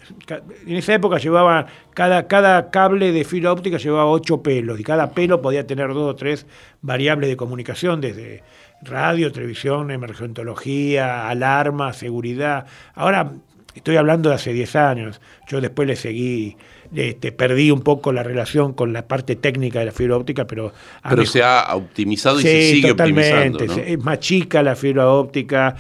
En 0.67 0.77
esa 0.77 0.95
época 0.95 1.19
llevaba, 1.19 1.67
cada, 1.93 2.29
cada 2.29 2.71
cable 2.71 3.13
de 3.13 3.25
fibra 3.25 3.53
óptica 3.53 3.77
llevaba 3.77 4.07
ocho 4.07 4.43
pelos 4.43 4.81
y 4.81 4.83
cada 4.83 5.11
pelo 5.11 5.43
podía 5.43 5.67
tener 5.67 5.89
dos 5.89 6.13
o 6.13 6.17
tres 6.17 6.47
variables 6.81 7.29
de 7.29 7.37
comunicación, 7.37 8.01
desde 8.01 8.43
radio, 8.81 9.33
televisión, 9.33 9.91
emergentología, 9.91 11.29
alarma, 11.29 11.93
seguridad. 11.93 12.65
Ahora 12.95 13.33
estoy 13.75 13.97
hablando 13.97 14.31
de 14.31 14.37
hace 14.37 14.55
10 14.55 14.77
años, 14.77 15.21
yo 15.47 15.61
después 15.61 15.87
le 15.87 15.97
seguí, 15.97 16.57
este, 16.95 17.33
perdí 17.33 17.71
un 17.71 17.83
poco 17.83 18.15
la 18.15 18.23
relación 18.23 18.73
con 18.73 18.95
la 18.95 19.07
parte 19.07 19.37
técnica 19.37 19.81
de 19.81 19.85
la 19.85 19.93
fibra 19.93 20.17
óptica, 20.17 20.47
pero... 20.47 20.73
Pero 21.07 21.27
se 21.27 21.43
ha 21.43 21.67
optimizado 21.75 22.41
y 22.41 22.45
se 22.45 22.71
sigue 22.71 22.89
totalmente. 22.89 23.65
optimizando. 23.65 23.83
Es 23.83 23.99
más 24.03 24.21
chica 24.21 24.63
la 24.63 24.75
fibra 24.75 25.11
óptica, 25.11 25.77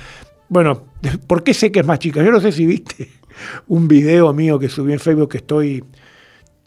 bueno, 0.52 0.84
¿por 1.26 1.42
qué 1.42 1.54
sé 1.54 1.72
que 1.72 1.80
es 1.80 1.86
más 1.86 1.98
chica? 1.98 2.22
Yo 2.22 2.30
no 2.30 2.38
sé 2.38 2.52
si 2.52 2.66
viste 2.66 3.08
un 3.68 3.88
video 3.88 4.34
mío 4.34 4.58
que 4.58 4.68
subí 4.68 4.92
en 4.92 4.98
Facebook 4.98 5.30
que 5.30 5.38
estoy 5.38 5.82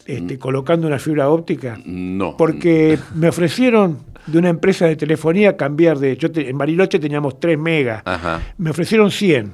este, 0.07 0.35
mm. 0.35 0.39
colocando 0.39 0.87
una 0.87 0.97
fibra 0.97 1.29
óptica. 1.29 1.77
No. 1.85 2.35
Porque 2.35 2.97
me 3.15 3.29
ofrecieron 3.29 3.99
de 4.25 4.39
una 4.39 4.49
empresa 4.49 4.87
de 4.87 4.95
telefonía 4.95 5.55
cambiar 5.55 5.99
de. 5.99 6.17
Yo 6.17 6.29
en 6.33 6.57
Bariloche 6.57 6.97
teníamos 6.97 7.39
3 7.39 7.59
megas. 7.59 8.01
Me 8.57 8.71
ofrecieron 8.71 9.11
100. 9.11 9.53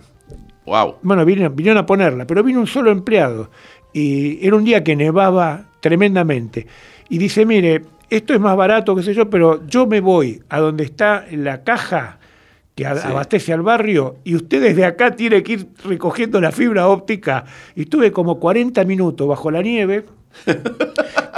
Wow. 0.66 0.96
Bueno, 1.02 1.26
vinieron, 1.26 1.54
vinieron 1.54 1.80
a 1.80 1.86
ponerla, 1.86 2.26
pero 2.26 2.42
vino 2.42 2.62
un 2.62 2.68
solo 2.68 2.90
empleado. 2.90 3.52
Y 3.92 4.48
era 4.48 4.56
un 4.56 4.64
día 4.64 4.82
que 4.82 4.96
nevaba 4.96 5.66
tremendamente. 5.82 6.68
Y 7.10 7.18
dice: 7.18 7.46
Mire, 7.46 7.82
esto 8.10 8.34
es 8.34 8.40
más 8.40 8.56
barato, 8.56 8.96
qué 8.96 9.04
sé 9.04 9.14
yo, 9.14 9.30
pero 9.30 9.68
yo 9.68 9.88
me 9.88 10.00
voy 10.00 10.42
a 10.48 10.62
donde 10.62 10.86
está 10.86 11.26
la 11.32 11.66
caja 11.66 12.21
que 12.76 12.86
abastece 12.86 13.54
al 13.54 13.62
barrio 13.62 14.18
y 14.24 14.36
usted 14.36 14.62
desde 14.62 14.86
acá 14.86 15.16
tiene 15.16 15.44
que 15.44 15.54
ir 15.54 15.68
recogiendo 15.84 16.40
la 16.40 16.52
fibra 16.52 16.88
óptica. 16.88 17.46
Y 17.76 17.82
estuve 17.82 18.12
como 18.12 18.40
40 18.40 18.84
minutos 18.86 19.28
bajo 19.28 19.52
la 19.52 19.62
nieve. 19.62 20.06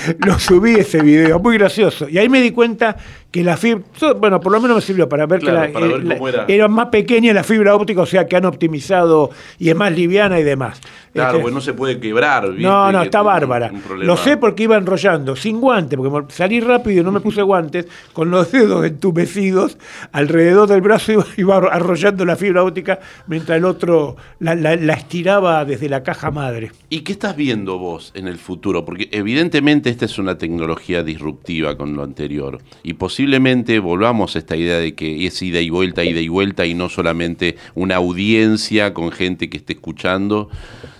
Lo 0.18 0.38
subí 0.38 0.74
ese 0.74 1.02
video, 1.02 1.38
muy 1.38 1.58
gracioso. 1.58 2.08
Y 2.08 2.18
ahí 2.18 2.28
me 2.28 2.40
di 2.40 2.50
cuenta 2.50 2.96
que 3.30 3.44
la 3.44 3.56
fibra, 3.56 3.84
bueno, 4.18 4.40
por 4.40 4.50
lo 4.50 4.60
menos 4.60 4.76
me 4.76 4.80
sirvió 4.80 5.08
para 5.08 5.24
ver 5.26 5.40
que 5.40 5.52
la, 5.52 5.66
eh, 5.66 6.44
era. 6.48 6.66
más 6.66 6.88
pequeña 6.88 7.32
la 7.32 7.44
fibra 7.44 7.76
óptica, 7.76 8.02
o 8.02 8.06
sea 8.06 8.26
que 8.26 8.36
han 8.36 8.44
optimizado 8.44 9.30
y 9.58 9.68
es 9.68 9.76
más 9.76 9.92
liviana 9.92 10.40
y 10.40 10.42
demás. 10.42 10.80
Claro, 11.12 11.30
este, 11.30 11.42
pues 11.42 11.54
no 11.54 11.60
se 11.60 11.72
puede 11.72 11.98
quebrar. 11.98 12.48
No, 12.50 12.90
no, 12.92 13.02
está 13.02 13.22
bárbara. 13.22 13.72
Lo 13.96 14.16
sé 14.16 14.36
porque 14.36 14.64
iba 14.64 14.76
enrollando, 14.76 15.36
sin 15.36 15.60
guantes, 15.60 15.98
porque 15.98 16.32
salí 16.32 16.60
rápido 16.60 17.02
y 17.02 17.04
no 17.04 17.12
me 17.12 17.20
puse 17.20 17.42
guantes, 17.42 17.86
con 18.12 18.30
los 18.30 18.50
dedos 18.50 18.84
entumecidos, 18.84 19.78
alrededor 20.12 20.68
del 20.68 20.80
brazo 20.80 21.12
iba, 21.12 21.26
iba 21.36 21.56
arrollando 21.56 22.24
la 22.24 22.36
fibra 22.36 22.64
óptica, 22.64 23.00
mientras 23.26 23.58
el 23.58 23.64
otro 23.64 24.16
la, 24.40 24.54
la 24.54 24.92
estiraba 24.94 25.64
desde 25.64 25.88
la 25.88 26.02
caja 26.02 26.30
madre. 26.30 26.72
¿Y 26.88 27.00
qué 27.00 27.12
estás 27.12 27.36
viendo 27.36 27.78
vos 27.78 28.12
en 28.14 28.26
el 28.26 28.38
futuro? 28.38 28.84
Porque 28.84 29.08
evidentemente 29.12 29.90
esta 29.90 30.04
es 30.04 30.18
una 30.18 30.38
tecnología 30.38 31.02
disruptiva 31.02 31.76
con 31.76 31.94
lo 31.94 32.02
anterior 32.02 32.58
y 32.82 32.94
posiblemente 32.94 33.19
posiblemente 33.20 33.80
volvamos 33.80 34.34
a 34.34 34.38
esta 34.38 34.56
idea 34.56 34.78
de 34.78 34.94
que 34.94 35.26
es 35.26 35.42
ida 35.42 35.60
y 35.60 35.68
vuelta, 35.68 36.02
ida 36.02 36.20
y 36.20 36.28
vuelta, 36.28 36.64
y 36.64 36.72
no 36.72 36.88
solamente 36.88 37.56
una 37.74 37.96
audiencia 37.96 38.94
con 38.94 39.12
gente 39.12 39.50
que 39.50 39.58
esté 39.58 39.74
escuchando, 39.74 40.48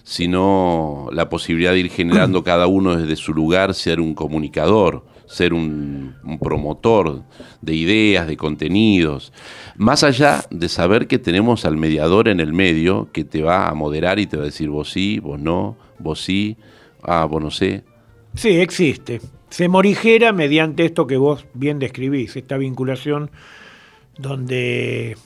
sino 0.02 1.08
la 1.12 1.30
posibilidad 1.30 1.72
de 1.72 1.78
ir 1.78 1.90
generando 1.90 2.44
cada 2.44 2.66
uno 2.66 2.94
desde 2.94 3.16
su 3.16 3.32
lugar, 3.32 3.72
ser 3.72 4.02
un 4.02 4.12
comunicador, 4.12 5.06
ser 5.26 5.54
un, 5.54 6.14
promotor 6.42 7.22
de 7.62 7.74
ideas, 7.74 8.26
de 8.26 8.36
contenidos, 8.36 9.32
más 9.78 10.04
allá 10.04 10.44
de 10.50 10.68
saber 10.68 11.06
que 11.06 11.18
tenemos 11.18 11.64
al 11.64 11.78
mediador 11.78 12.28
en 12.28 12.38
el 12.38 12.52
medio 12.52 13.08
que 13.12 13.24
te 13.24 13.40
va 13.40 13.66
a 13.66 13.72
moderar 13.72 14.18
y 14.18 14.26
te 14.26 14.36
va 14.36 14.42
a 14.42 14.46
decir 14.46 14.68
vos 14.68 14.90
sí, 14.90 15.20
vos 15.20 15.40
no, 15.40 15.78
vos 15.98 16.22
sí, 16.22 16.58
ah, 17.02 17.24
vos 17.24 17.42
no 17.42 17.50
sé. 17.50 17.82
Sí, 18.34 18.60
existe 18.60 19.22
se 19.50 19.68
morigera 19.68 20.32
mediante 20.32 20.84
esto 20.84 21.06
que 21.06 21.16
vos 21.16 21.44
bien 21.54 21.78
describís, 21.78 22.36
esta 22.36 22.56
vinculación 22.56 23.30
donde 24.16 25.16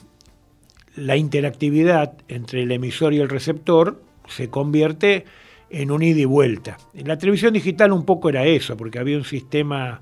la 0.95 1.15
interactividad 1.17 2.13
entre 2.27 2.63
el 2.63 2.71
emisor 2.71 3.13
y 3.13 3.19
el 3.19 3.29
receptor 3.29 4.01
se 4.27 4.49
convierte 4.49 5.25
en 5.69 5.91
un 5.91 6.01
ida 6.01 6.21
y 6.21 6.25
vuelta. 6.25 6.77
En 6.93 7.07
la 7.07 7.17
televisión 7.17 7.53
digital 7.53 7.91
un 7.91 8.05
poco 8.05 8.29
era 8.29 8.45
eso, 8.45 8.75
porque 8.77 8.99
había 8.99 9.17
un 9.17 9.25
sistema 9.25 10.01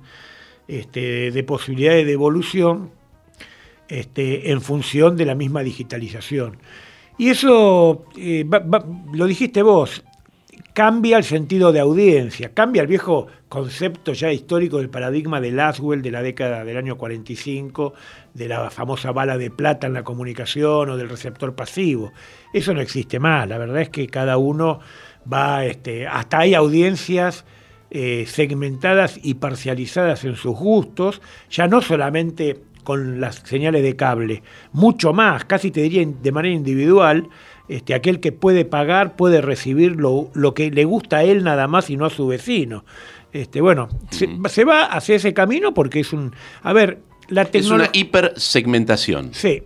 este, 0.68 1.32
de 1.32 1.44
posibilidades 1.44 2.06
de 2.06 2.14
evolución 2.14 2.92
este, 3.88 4.52
en 4.52 4.62
función 4.62 5.18
de 5.18 5.26
la 5.26 5.36
misma 5.36 5.64
digitalización. 5.64 6.58
Y 7.18 7.30
eso, 7.30 8.06
eh, 8.18 8.46
lo 9.14 9.26
dijiste 9.26 9.62
vos, 9.62 10.04
cambia 10.74 11.18
el 11.18 11.24
sentido 11.24 11.72
de 11.72 11.80
audiencia, 11.80 12.54
cambia 12.54 12.82
el 12.82 12.88
viejo 12.88 13.28
concepto 13.54 14.14
ya 14.14 14.32
histórico 14.32 14.80
del 14.80 14.90
paradigma 14.90 15.40
de 15.40 15.52
Laswell 15.52 16.02
de 16.02 16.10
la 16.10 16.24
década 16.24 16.66
del 16.66 16.76
año 16.76 16.98
45, 16.98 17.94
de 18.34 18.48
la 18.48 18.72
famosa 18.72 19.12
bala 19.12 19.38
de 19.38 19.52
plata 19.52 19.86
en 19.86 19.94
la 19.94 20.04
comunicación 20.04 20.90
o 20.90 20.98
del 20.98 21.08
receptor 21.08 21.54
pasivo. 21.54 22.14
Eso 22.52 22.74
no 22.74 22.82
existe 22.82 23.20
más, 23.20 23.48
la 23.48 23.60
verdad 23.60 23.82
es 23.82 23.90
que 23.90 24.08
cada 24.08 24.38
uno 24.38 24.80
va, 25.32 25.68
este, 25.68 26.08
hasta 26.08 26.40
hay 26.40 26.56
audiencias 26.56 27.46
eh, 27.92 28.26
segmentadas 28.28 29.20
y 29.22 29.36
parcializadas 29.36 30.26
en 30.26 30.36
sus 30.36 30.58
gustos, 30.58 31.22
ya 31.52 31.68
no 31.68 31.84
solamente 31.84 32.60
con 32.84 33.22
las 33.22 33.36
señales 33.36 33.84
de 33.84 33.96
cable, 33.96 34.42
mucho 34.72 35.14
más, 35.14 35.46
casi 35.46 35.70
te 35.70 35.82
diría 35.84 36.04
de 36.08 36.32
manera 36.32 36.56
individual, 36.56 37.30
este, 37.68 37.94
aquel 37.94 38.20
que 38.20 38.32
puede 38.32 38.66
pagar 38.66 39.16
puede 39.16 39.42
recibir 39.42 39.96
lo, 39.96 40.54
que 40.54 40.70
le 40.70 40.86
gusta 40.86 41.18
a 41.18 41.24
él 41.24 41.44
nada 41.44 41.68
más 41.68 41.90
y 41.90 41.98
no 41.98 42.06
a 42.06 42.10
su 42.10 42.28
vecino. 42.28 42.84
Este, 43.34 43.62
bueno, 43.62 43.90
se, 44.12 44.64
va 44.64 44.86
hacia 44.86 45.16
ese 45.16 45.34
camino 45.34 45.74
porque 45.74 46.02
es 46.02 46.14
un... 46.14 46.36
A 46.62 46.72
ver, 46.72 47.00
la 47.30 47.46
tecnología... 47.46 47.86
Es 47.86 47.90
una 47.90 48.00
hipersegmentación. 48.00 49.34
Sí, 49.34 49.64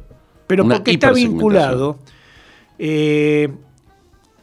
pero 0.48 0.66
porque 0.66 0.92
está 0.92 1.12
vinculado 1.12 2.00
eh, 2.80 3.50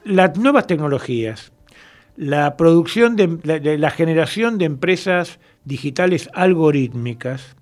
las 0.05 0.37
nuevas 0.37 0.67
tecnologías, 0.67 1.53
la 2.17 2.59
producción 2.59 3.17
de 3.17 3.79
la 3.79 3.91
generación 3.91 4.59
de 4.59 4.67
empresas 4.67 5.41
digitales 5.65 6.29
algorítmicas, 6.35 7.57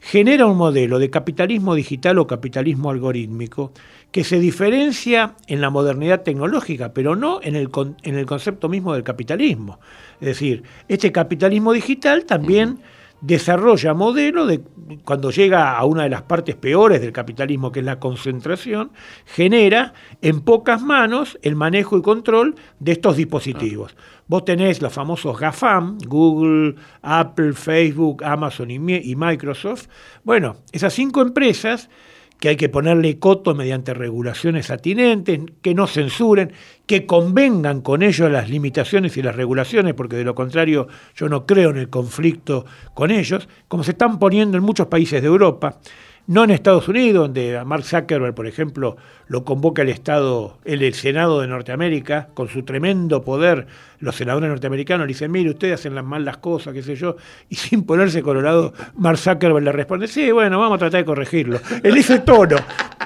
genera 0.00 0.46
un 0.46 0.56
modelo 0.56 0.98
de 0.98 1.10
capitalismo 1.10 1.74
digital 1.74 2.18
o 2.18 2.26
capitalismo 2.26 2.90
algorítmico 2.90 3.72
que 4.10 4.24
se 4.24 4.40
diferencia 4.40 5.34
en 5.46 5.60
la 5.60 5.70
modernidad 5.70 6.22
tecnológica, 6.22 6.92
pero 6.92 7.14
no 7.14 7.40
en 7.42 7.54
el, 7.54 7.70
en 8.02 8.16
el 8.16 8.26
concepto 8.26 8.68
mismo 8.68 8.92
del 8.94 9.04
capitalismo. 9.04 9.78
Es 10.20 10.26
decir, 10.26 10.64
este 10.88 11.12
capitalismo 11.12 11.72
digital 11.72 12.24
también 12.24 12.80
desarrolla 13.20 13.94
modelo 13.94 14.46
de 14.46 14.62
cuando 15.04 15.30
llega 15.30 15.76
a 15.76 15.84
una 15.84 16.04
de 16.04 16.08
las 16.08 16.22
partes 16.22 16.56
peores 16.56 17.00
del 17.00 17.12
capitalismo, 17.12 17.70
que 17.70 17.80
es 17.80 17.86
la 17.86 18.00
concentración, 18.00 18.90
genera 19.26 19.92
en 20.22 20.40
pocas 20.40 20.82
manos 20.82 21.38
el 21.42 21.54
manejo 21.54 21.96
y 21.98 22.02
control 22.02 22.56
de 22.78 22.92
estos 22.92 23.16
dispositivos. 23.16 23.94
Vos 24.26 24.44
tenés 24.44 24.80
los 24.82 24.92
famosos 24.92 25.38
GAFAM, 25.38 25.98
Google, 26.06 26.76
Apple, 27.02 27.52
Facebook, 27.52 28.24
Amazon 28.24 28.70
y, 28.70 28.76
y 28.76 29.14
Microsoft. 29.16 29.86
Bueno, 30.24 30.56
esas 30.72 30.94
cinco 30.94 31.20
empresas 31.22 31.88
que 32.40 32.48
hay 32.48 32.56
que 32.56 32.70
ponerle 32.70 33.18
coto 33.18 33.54
mediante 33.54 33.94
regulaciones 33.94 34.70
atinentes, 34.70 35.40
que 35.60 35.74
no 35.74 35.86
censuren, 35.86 36.52
que 36.86 37.06
convengan 37.06 37.82
con 37.82 38.02
ellos 38.02 38.30
las 38.30 38.48
limitaciones 38.48 39.16
y 39.16 39.22
las 39.22 39.36
regulaciones, 39.36 39.94
porque 39.94 40.16
de 40.16 40.24
lo 40.24 40.34
contrario 40.34 40.88
yo 41.14 41.28
no 41.28 41.46
creo 41.46 41.70
en 41.70 41.76
el 41.76 41.90
conflicto 41.90 42.64
con 42.94 43.10
ellos, 43.10 43.48
como 43.68 43.84
se 43.84 43.92
están 43.92 44.18
poniendo 44.18 44.56
en 44.56 44.64
muchos 44.64 44.86
países 44.88 45.20
de 45.20 45.28
Europa 45.28 45.78
no 46.26 46.44
en 46.44 46.50
Estados 46.50 46.86
Unidos, 46.88 47.26
donde 47.26 47.58
a 47.58 47.64
Mark 47.64 47.84
Zuckerberg, 47.84 48.34
por 48.34 48.46
ejemplo, 48.46 48.96
lo 49.26 49.44
convoca 49.44 49.82
el 49.82 49.88
Estado, 49.88 50.58
el, 50.64 50.94
Senado 50.94 51.40
de 51.40 51.48
Norteamérica, 51.48 52.28
con 52.34 52.48
su 52.48 52.62
tremendo 52.62 53.22
poder, 53.22 53.66
los 53.98 54.16
senadores 54.16 54.48
norteamericanos 54.48 55.06
le 55.06 55.12
dicen, 55.12 55.30
mire, 55.30 55.50
ustedes 55.50 55.74
hacen 55.74 55.94
las 55.94 56.04
mal 56.04 56.24
las 56.24 56.36
cosas, 56.36 56.72
qué 56.72 56.82
sé 56.82 56.94
yo, 56.94 57.16
y 57.48 57.54
sin 57.56 57.84
ponerse 57.84 58.22
colorado, 58.22 58.72
Mark 58.96 59.18
Zuckerberg 59.18 59.64
le 59.64 59.72
responde, 59.72 60.08
sí, 60.08 60.30
bueno, 60.30 60.58
vamos 60.58 60.76
a 60.76 60.78
tratar 60.78 61.00
de 61.00 61.04
corregirlo. 61.04 61.60
Él 61.82 61.94
dice 61.94 62.20
tono, 62.20 62.56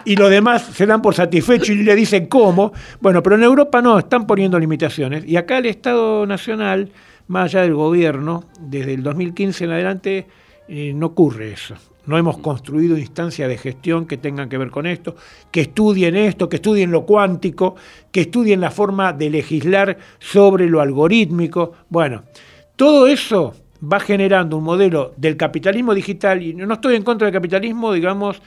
y 0.05 0.17
los 0.17 0.29
demás 0.29 0.63
se 0.63 0.87
dan 0.87 1.01
por 1.01 1.15
satisfechos 1.15 1.71
y 1.71 1.83
le 1.83 1.95
dicen 1.95 2.27
cómo. 2.27 2.73
Bueno, 3.01 3.23
pero 3.23 3.37
en 3.37 3.43
Europa 3.43 3.81
no, 3.81 3.99
están 3.99 4.27
poniendo 4.27 4.59
limitaciones, 4.59 5.25
y 5.27 5.37
acá 5.37 5.59
el 5.59 5.67
Estado 5.67 6.27
Nacional, 6.27 6.91
más 7.29 7.45
allá 7.47 7.63
del 7.63 7.75
gobierno, 7.75 8.45
desde 8.61 8.95
el 8.95 9.03
2015 9.03 9.65
en 9.65 9.71
adelante, 9.71 10.27
eh, 10.69 10.93
no 10.95 11.07
ocurre 11.07 11.53
eso 11.53 11.75
no 12.07 12.19
hemos 12.19 12.39
construido 12.39 12.99
instancias 12.99 13.49
de 13.49 13.57
gestión 13.57 14.07
que 14.07 14.17
tengan 14.17 14.49
que 14.49 14.59
ver 14.59 14.71
con 14.71 14.87
esto, 14.87 15.17
que 15.51 15.63
estudien 15.63 16.17
esto, 16.17 16.49
que 16.49 16.57
estudien 16.57 16.91
lo 16.91 17.07
cuántico, 17.07 17.77
que 18.13 18.23
estudien 18.23 18.61
la 18.61 18.71
forma 18.71 19.13
de 19.13 19.31
legislar 19.31 19.99
sobre 20.19 20.69
lo 20.69 20.81
algorítmico. 20.81 21.73
Bueno, 21.89 22.25
todo 22.77 23.07
eso 23.07 23.55
va 23.93 24.01
generando 24.01 24.57
un 24.57 24.65
modelo 24.65 25.13
del 25.17 25.37
capitalismo 25.37 25.95
digital, 25.95 26.43
y 26.43 26.55
no 26.55 26.75
estoy 26.75 26.97
en 26.97 27.03
contra 27.03 27.27
del 27.27 27.35
capitalismo, 27.35 27.93
digamos, 27.93 28.41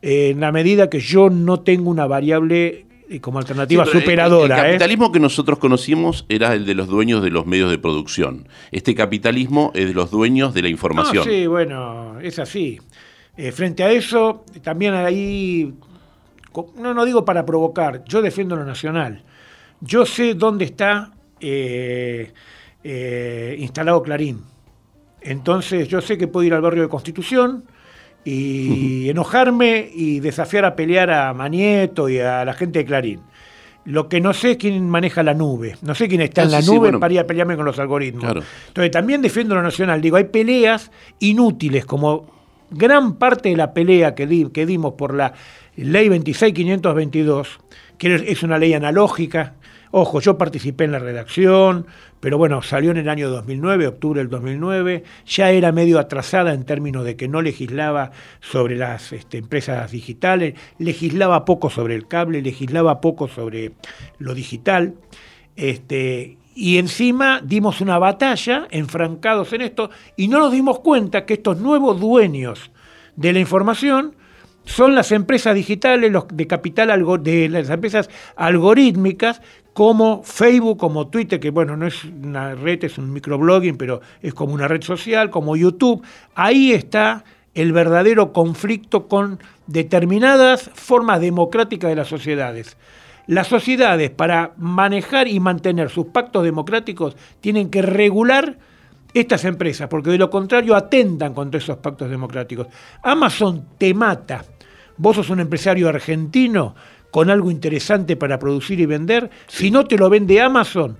en 0.00 0.40
la 0.40 0.52
medida 0.52 0.90
que 0.90 1.00
yo 1.00 1.30
no 1.30 1.60
tengo 1.60 1.90
una 1.90 2.06
variable 2.06 2.86
como 3.20 3.38
alternativa 3.38 3.84
superadora. 3.86 4.60
El, 4.60 4.60
¿eh? 4.60 4.66
capitalismo 4.66 5.12
que 5.12 5.20
nosotros 5.20 5.58
conocimos 5.58 6.24
era 6.28 6.54
el 6.54 6.66
de 6.66 6.74
los 6.74 6.88
dueños 6.88 7.22
de 7.22 7.30
los 7.30 7.46
medios 7.46 7.70
de 7.70 7.78
producción. 7.78 8.48
Este 8.70 8.94
capitalismo 8.94 9.70
es 9.74 9.88
de 9.88 9.94
los 9.94 10.10
dueños 10.10 10.54
de 10.54 10.62
la 10.62 10.68
información. 10.68 11.24
sí, 11.24 11.46
bueno, 11.46 12.20
es 12.20 12.38
así. 12.38 12.80
Eh, 13.36 13.52
frente 13.52 13.82
a 13.82 13.90
eso, 13.90 14.44
también 14.62 14.94
ahí, 14.94 15.72
no, 16.76 16.94
no 16.94 17.04
digo 17.04 17.24
para 17.24 17.46
provocar, 17.46 18.04
yo 18.06 18.20
defiendo 18.20 18.56
lo 18.56 18.64
nacional. 18.64 19.22
Yo 19.80 20.06
sé 20.06 20.34
dónde 20.34 20.66
está 20.66 21.12
eh, 21.40 22.32
instalado 23.58 24.02
Clarín. 24.02 24.42
Entonces 25.20 25.88
yo 25.88 26.00
sé 26.00 26.18
que 26.18 26.28
puedo 26.28 26.44
ir 26.44 26.54
al 26.54 26.60
barrio 26.60 26.82
de 26.82 26.88
Constitución, 26.88 27.64
y 28.24 29.08
enojarme 29.10 29.90
y 29.94 30.20
desafiar 30.20 30.64
a 30.64 30.76
pelear 30.76 31.10
a 31.10 31.32
Manieto 31.34 32.08
y 32.08 32.18
a 32.18 32.44
la 32.44 32.52
gente 32.54 32.80
de 32.80 32.84
Clarín. 32.84 33.20
Lo 33.84 34.08
que 34.08 34.20
no 34.20 34.32
sé 34.32 34.52
es 34.52 34.56
quién 34.58 34.88
maneja 34.88 35.22
la 35.22 35.34
nube. 35.34 35.76
No 35.82 35.94
sé 35.94 36.08
quién 36.08 36.20
está 36.20 36.42
en 36.42 36.52
la 36.52 36.60
nube 36.60 36.96
para 36.98 37.14
ir 37.14 37.20
a 37.20 37.26
pelearme 37.26 37.56
con 37.56 37.64
los 37.64 37.78
algoritmos. 37.80 38.24
Entonces 38.68 38.90
también 38.92 39.22
defiendo 39.22 39.56
lo 39.56 39.62
nacional. 39.62 40.00
Digo, 40.00 40.16
hay 40.16 40.24
peleas 40.24 40.92
inútiles, 41.18 41.84
como 41.84 42.26
gran 42.70 43.14
parte 43.14 43.48
de 43.48 43.56
la 43.56 43.74
pelea 43.74 44.14
que, 44.14 44.48
que 44.52 44.66
dimos 44.66 44.94
por 44.94 45.14
la 45.14 45.34
ley 45.76 46.08
26522, 46.08 47.58
que 47.98 48.14
es 48.14 48.42
una 48.42 48.58
ley 48.58 48.74
analógica, 48.74 49.54
Ojo, 49.94 50.20
yo 50.20 50.38
participé 50.38 50.84
en 50.84 50.92
la 50.92 50.98
redacción, 50.98 51.86
pero 52.18 52.38
bueno, 52.38 52.62
salió 52.62 52.92
en 52.92 52.96
el 52.96 53.10
año 53.10 53.28
2009, 53.28 53.88
octubre 53.88 54.20
del 54.20 54.30
2009, 54.30 55.04
ya 55.26 55.50
era 55.50 55.70
medio 55.70 55.98
atrasada 55.98 56.54
en 56.54 56.64
términos 56.64 57.04
de 57.04 57.14
que 57.14 57.28
no 57.28 57.42
legislaba 57.42 58.10
sobre 58.40 58.76
las 58.76 59.12
este, 59.12 59.36
empresas 59.36 59.90
digitales, 59.90 60.54
legislaba 60.78 61.44
poco 61.44 61.68
sobre 61.68 61.94
el 61.94 62.08
cable, 62.08 62.40
legislaba 62.40 63.02
poco 63.02 63.28
sobre 63.28 63.72
lo 64.18 64.32
digital. 64.32 64.94
Este, 65.56 66.38
y 66.54 66.78
encima 66.78 67.42
dimos 67.44 67.82
una 67.82 67.98
batalla, 67.98 68.68
enfrancados 68.70 69.52
en 69.52 69.60
esto, 69.60 69.90
y 70.16 70.28
no 70.28 70.38
nos 70.38 70.52
dimos 70.52 70.80
cuenta 70.80 71.26
que 71.26 71.34
estos 71.34 71.58
nuevos 71.58 72.00
dueños 72.00 72.70
de 73.16 73.34
la 73.34 73.40
información 73.40 74.16
son 74.64 74.94
las 74.94 75.12
empresas 75.12 75.54
digitales, 75.54 76.10
los 76.10 76.24
de 76.32 76.46
capital 76.46 76.88
de 77.22 77.48
las 77.48 77.70
empresas 77.70 78.08
algorítmicas, 78.36 79.40
como 79.72 80.22
Facebook, 80.22 80.78
como 80.78 81.08
Twitter, 81.08 81.40
que 81.40 81.50
bueno, 81.50 81.76
no 81.76 81.86
es 81.86 82.04
una 82.04 82.54
red, 82.54 82.84
es 82.84 82.98
un 82.98 83.12
microblogging, 83.12 83.76
pero 83.76 84.00
es 84.20 84.34
como 84.34 84.52
una 84.54 84.68
red 84.68 84.82
social, 84.82 85.30
como 85.30 85.56
YouTube. 85.56 86.02
Ahí 86.34 86.72
está 86.72 87.24
el 87.54 87.72
verdadero 87.72 88.32
conflicto 88.32 89.08
con 89.08 89.38
determinadas 89.66 90.70
formas 90.74 91.20
democráticas 91.20 91.90
de 91.90 91.96
las 91.96 92.08
sociedades. 92.08 92.76
Las 93.26 93.46
sociedades, 93.46 94.10
para 94.10 94.52
manejar 94.56 95.28
y 95.28 95.38
mantener 95.40 95.90
sus 95.90 96.06
pactos 96.06 96.44
democráticos, 96.44 97.16
tienen 97.40 97.70
que 97.70 97.82
regular 97.82 98.58
estas 99.14 99.44
empresas, 99.44 99.88
porque 99.88 100.10
de 100.10 100.18
lo 100.18 100.30
contrario 100.30 100.74
atentan 100.74 101.34
contra 101.34 101.58
esos 101.58 101.76
pactos 101.78 102.10
democráticos. 102.10 102.66
Amazon 103.02 103.66
te 103.78 103.92
mata. 103.94 104.44
Vos 105.02 105.16
sos 105.16 105.30
un 105.30 105.40
empresario 105.40 105.88
argentino 105.88 106.76
con 107.10 107.28
algo 107.28 107.50
interesante 107.50 108.14
para 108.14 108.38
producir 108.38 108.78
y 108.78 108.86
vender. 108.86 109.30
Si 109.48 109.68
no 109.68 109.84
te 109.84 109.98
lo 109.98 110.08
vende 110.08 110.40
Amazon, 110.40 110.96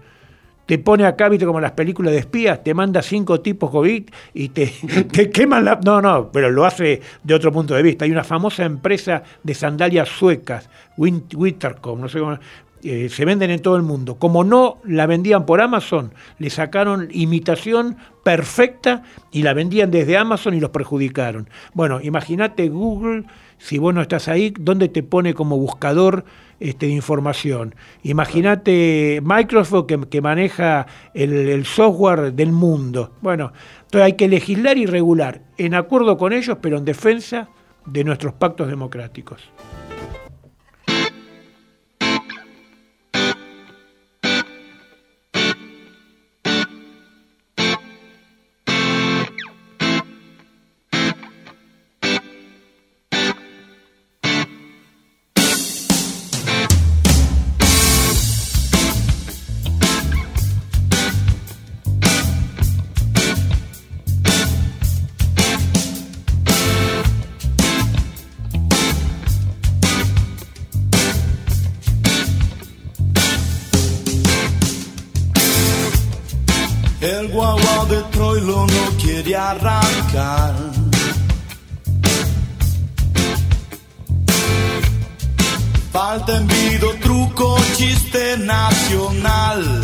te 0.67 0.77
pone 0.79 1.07
acá, 1.07 1.29
viste, 1.29 1.47
como 1.47 1.61
las 1.61 1.71
películas 1.71 2.13
de 2.13 2.19
espías, 2.19 2.65
te 2.65 2.75
manda 2.75 3.01
cinco 3.01 3.41
tipos 3.41 3.71
COVID 3.71 4.11
y 4.35 4.49
te, 4.49 4.67
te 5.13 5.31
queman 5.31 5.65
la... 5.65 5.79
No, 5.85 6.03
no, 6.03 6.33
pero 6.33 6.51
lo 6.51 6.65
hace 6.65 7.01
de 7.23 7.33
otro 7.33 7.53
punto 7.53 7.75
de 7.75 7.83
vista. 7.85 8.05
Hay 8.05 8.11
una 8.11 8.25
famosa 8.25 8.65
empresa 8.65 9.23
de 9.41 9.55
sandalias 9.55 10.09
suecas, 10.09 10.69
Wintercom, 10.97 12.01
no 12.01 12.09
sé 12.09 12.19
cómo... 12.19 12.41
Eh, 12.85 13.09
se 13.09 13.25
venden 13.25 13.53
en 13.53 13.63
todo 13.63 13.77
el 13.77 13.83
mundo. 13.83 14.17
Como 14.17 14.43
no 14.43 14.79
la 14.85 15.07
vendían 15.07 15.47
por 15.47 15.61
Amazon, 15.61 16.13
le 16.41 16.51
sacaron 16.51 17.07
imitación 17.13 17.97
perfecta 18.25 19.05
y 19.31 19.45
la 19.45 19.55
vendían 19.55 19.93
desde 19.93 20.17
Amazon 20.17 20.55
y 20.55 20.61
los 20.61 20.71
perjudicaron. 20.71 21.49
Bueno, 21.75 22.01
imagínate 22.01 22.69
Google 22.69 23.25
si 23.63 23.79
vos 23.79 23.95
no 23.95 24.03
estás 24.03 24.27
ahí, 24.27 24.53
¿dónde 24.59 24.89
te 24.89 25.05
pone 25.05 25.35
como 25.35 25.57
buscador 25.57 26.25
este, 26.59 26.87
de 26.87 26.93
información? 26.93 27.77
Imagínate 28.03 29.21
Microsoft 29.23 29.87
que, 30.11 30.21
maneja 30.21 30.89
el, 31.15 31.33
el, 31.33 31.65
software 31.65 32.33
del 32.33 32.51
mundo. 32.51 33.13
Bueno, 33.21 33.53
entonces 33.83 34.05
hay 34.05 34.13
que 34.15 34.27
legislar 34.27 34.79
y 34.79 34.87
regular 34.87 35.43
en 35.59 35.75
acuerdo 35.75 36.19
con 36.19 36.33
ellos, 36.33 36.59
pero 36.61 36.77
en 36.77 36.85
defensa 36.85 37.51
de 37.87 38.03
nuestros 38.03 38.35
pactos 38.35 38.67
democráticos. 38.67 39.49
Arrancar. 79.37 80.55
Falta 85.93 86.37
envido, 86.37 86.95
truco, 87.01 87.57
chiste 87.77 88.37
nacional. 88.39 89.81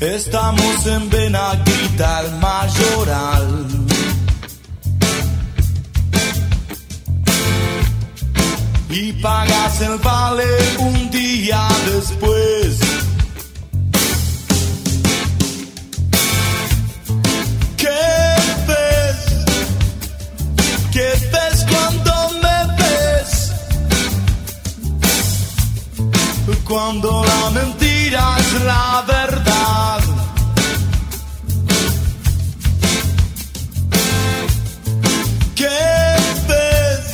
Estamos 0.00 0.86
en 0.86 1.10
Benaguita, 1.10 2.22
Mayoral. 2.40 3.66
Y 8.90 9.12
pagas 9.12 9.80
el 9.80 9.98
vale 9.98 10.44
un 10.78 11.10
día 11.10 11.68
después. 11.94 12.91
Cuando 26.72 27.22
la 27.22 27.50
mentira 27.50 28.34
es 28.38 28.62
la 28.62 29.04
verdad. 29.06 30.00
¿Qué 35.54 35.68
ves? 36.48 37.04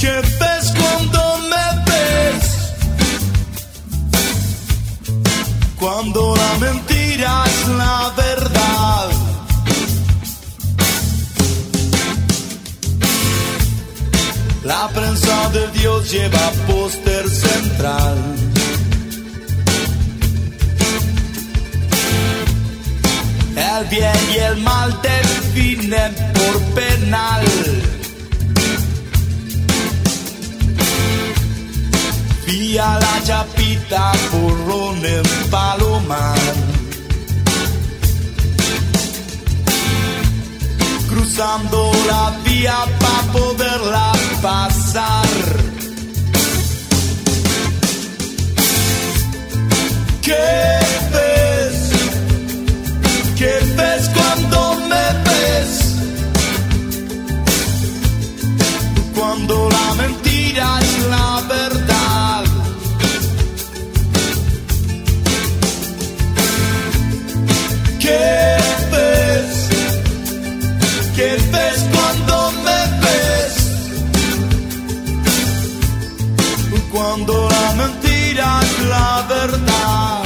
¿Qué 0.00 0.20
ves 0.40 0.72
cuando 0.80 1.20
me 1.50 1.66
ves? 1.86 2.44
Cuando 5.78 6.34
la 6.34 6.58
mentira 6.58 7.44
es 7.46 7.68
la 7.68 7.98
verdad. 7.98 8.11
La 14.82 14.88
prensa 14.88 15.48
de 15.50 15.68
Dios 15.78 16.10
lleva 16.10 16.50
póster 16.66 17.30
central. 17.30 18.16
El 23.54 23.84
bien 23.88 24.20
y 24.34 24.38
el 24.38 24.56
mal 24.56 25.00
definen 25.00 26.12
por 26.34 26.60
penal. 26.74 27.44
Vía 32.44 32.98
la 33.04 33.22
chapita, 33.22 34.12
burrón 34.32 35.06
en 35.06 35.22
palomar. 35.48 36.40
Cruzando 41.08 41.92
la 42.08 42.36
vía 42.44 42.78
para 42.98 43.32
poderla 43.32 44.21
pasar. 44.42 45.28
¿Qué 50.20 50.78
ves? 51.14 51.78
¿Qué 53.38 53.54
ves 53.76 54.10
cuando 54.16 54.74
me 54.90 55.06
ves? 55.26 55.70
Cuando 59.14 59.68
la 59.70 59.94
mentira 60.02 60.80
es 60.80 61.06
la 61.14 61.42
verdad. 61.48 62.44
¿Qué 68.00 68.56
ves? 68.92 69.68
¿Qué 71.16 71.30
ves 71.52 71.81
Cuando 76.92 77.48
la 77.48 77.72
mentira 77.72 78.60
es 78.62 78.86
la 78.86 79.24
verdad. 79.26 80.21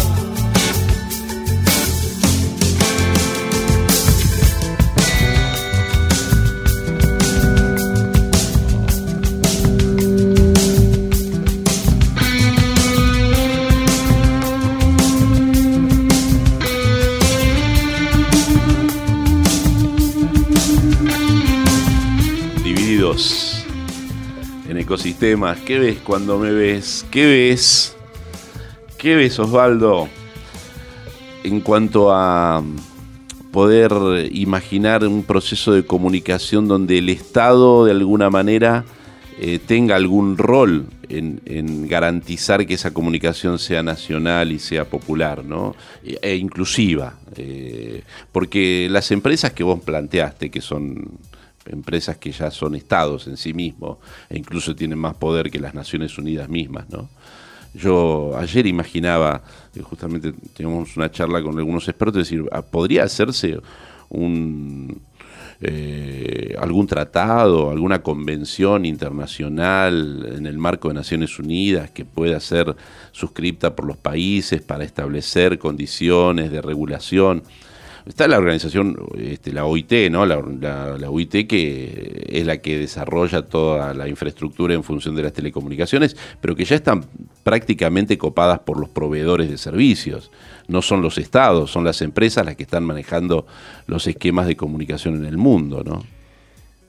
¿Qué 25.64 25.80
ves 25.80 25.98
cuando 26.04 26.38
me 26.38 26.52
ves? 26.52 27.04
¿Qué 27.10 27.26
ves? 27.26 27.96
¿Qué 28.96 29.16
ves, 29.16 29.36
Osvaldo? 29.40 30.08
En 31.42 31.60
cuanto 31.62 32.12
a 32.14 32.62
poder 33.50 33.92
imaginar 34.30 35.04
un 35.04 35.24
proceso 35.24 35.72
de 35.72 35.84
comunicación 35.84 36.68
donde 36.68 36.98
el 36.98 37.08
Estado 37.08 37.86
de 37.86 37.90
alguna 37.90 38.30
manera 38.30 38.84
eh, 39.40 39.58
tenga 39.58 39.96
algún 39.96 40.38
rol 40.38 40.86
en, 41.08 41.40
en 41.44 41.88
garantizar 41.88 42.64
que 42.64 42.74
esa 42.74 42.94
comunicación 42.94 43.58
sea 43.58 43.82
nacional 43.82 44.52
y 44.52 44.60
sea 44.60 44.84
popular, 44.84 45.44
¿no? 45.44 45.74
E, 46.04 46.20
e 46.22 46.36
inclusiva. 46.36 47.14
eh, 47.36 48.04
porque 48.30 48.86
las 48.88 49.10
empresas 49.10 49.52
que 49.52 49.64
vos 49.64 49.80
planteaste, 49.80 50.50
que 50.52 50.60
son 50.60 51.18
empresas 51.70 52.16
que 52.16 52.32
ya 52.32 52.50
son 52.50 52.74
estados 52.74 53.26
en 53.26 53.36
sí 53.36 53.54
mismos 53.54 53.98
e 54.28 54.38
incluso 54.38 54.74
tienen 54.74 54.98
más 54.98 55.16
poder 55.16 55.50
que 55.50 55.58
las 55.58 55.74
Naciones 55.74 56.16
Unidas 56.18 56.48
mismas, 56.48 56.88
¿no? 56.90 57.08
Yo 57.74 58.34
ayer 58.38 58.66
imaginaba, 58.66 59.42
eh, 59.74 59.82
justamente 59.82 60.32
teníamos 60.54 60.96
una 60.96 61.10
charla 61.10 61.42
con 61.42 61.58
algunos 61.58 61.86
expertos, 61.88 62.28
decir, 62.28 62.44
ah, 62.50 62.62
¿podría 62.62 63.04
hacerse 63.04 63.58
un 64.08 65.00
eh, 65.60 66.54
algún 66.58 66.86
tratado, 66.86 67.70
alguna 67.70 68.02
convención 68.02 68.84
internacional 68.84 70.34
en 70.36 70.46
el 70.46 70.58
marco 70.58 70.88
de 70.88 70.94
Naciones 70.94 71.38
Unidas 71.38 71.90
que 71.90 72.04
pueda 72.04 72.38
ser 72.40 72.76
suscripta 73.12 73.74
por 73.74 73.86
los 73.86 73.96
países 73.96 74.60
para 74.60 74.84
establecer 74.84 75.58
condiciones 75.58 76.50
de 76.50 76.60
regulación? 76.60 77.42
Está 78.06 78.28
la 78.28 78.38
organización, 78.38 78.96
este, 79.18 79.52
la 79.52 79.64
OIT, 79.64 80.10
¿no? 80.12 80.24
La, 80.26 80.40
la- 80.96 81.10
OIT 81.10 81.48
que 81.48 82.24
es 82.28 82.46
la 82.46 82.58
que 82.58 82.78
desarrolla 82.78 83.42
toda 83.42 83.94
la 83.94 84.06
infraestructura 84.08 84.74
en 84.74 84.84
función 84.84 85.16
de 85.16 85.24
las 85.24 85.32
telecomunicaciones, 85.32 86.16
pero 86.40 86.54
que 86.54 86.64
ya 86.64 86.76
están 86.76 87.04
prácticamente 87.42 88.16
copadas 88.16 88.60
por 88.60 88.78
los 88.78 88.88
proveedores 88.90 89.50
de 89.50 89.58
servicios. 89.58 90.30
No 90.68 90.82
son 90.82 91.02
los 91.02 91.18
estados, 91.18 91.72
son 91.72 91.82
las 91.84 92.00
empresas 92.00 92.46
las 92.46 92.54
que 92.54 92.62
están 92.62 92.84
manejando 92.84 93.44
los 93.88 94.06
esquemas 94.06 94.46
de 94.46 94.56
comunicación 94.56 95.16
en 95.16 95.24
el 95.24 95.36
mundo, 95.36 95.82
¿no? 95.84 96.04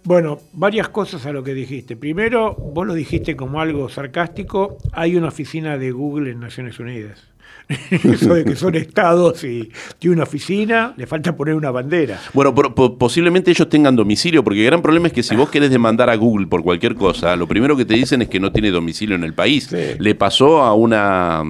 Bueno, 0.03 0.39
varias 0.53 0.88
cosas 0.89 1.26
a 1.26 1.32
lo 1.34 1.43
que 1.43 1.53
dijiste. 1.53 1.97
Primero, 1.97 2.53
vos 2.53 2.86
lo 2.88 2.93
dijiste 2.93 3.36
como 3.36 3.59
algo 3.59 3.89
sarcástico, 3.89 4.78
hay 4.93 5.15
una 5.15 5.28
oficina 5.30 5.78
de 5.80 5.91
Google 5.91 6.32
en 6.32 6.39
Naciones 6.39 6.80
Unidas. 6.80 7.24
Eso 8.03 8.34
de 8.34 8.45
que 8.45 8.55
son 8.55 8.76
estados 8.76 9.43
y 9.43 9.70
tiene 9.99 10.15
una 10.15 10.24
oficina, 10.24 10.93
le 10.95 11.05
falta 11.05 11.36
poner 11.36 11.53
una 11.55 11.70
bandera. 11.70 12.20
Bueno, 12.34 12.55
pero 12.55 12.74
po- 12.74 12.97
posiblemente 12.97 13.51
ellos 13.51 13.68
tengan 13.70 13.95
domicilio, 13.95 14.43
porque 14.43 14.59
el 14.61 14.65
gran 14.68 14.82
problema 14.82 15.07
es 15.07 15.13
que 15.13 15.22
si 15.24 15.36
vos 15.36 15.49
querés 15.49 15.70
demandar 15.70 16.09
a 16.09 16.15
Google 16.15 16.47
por 16.47 16.63
cualquier 16.63 16.95
cosa, 16.95 17.36
lo 17.36 17.45
primero 17.47 17.76
que 17.76 17.84
te 17.84 17.93
dicen 17.95 18.22
es 18.22 18.30
que 18.30 18.39
no 18.39 18.51
tiene 18.53 18.72
domicilio 18.72 19.15
en 19.15 19.24
el 19.26 19.34
país. 19.34 19.68
Sí. 19.70 19.78
Le 19.99 20.15
pasó 20.15 20.61
a 20.61 20.74
una 20.74 21.43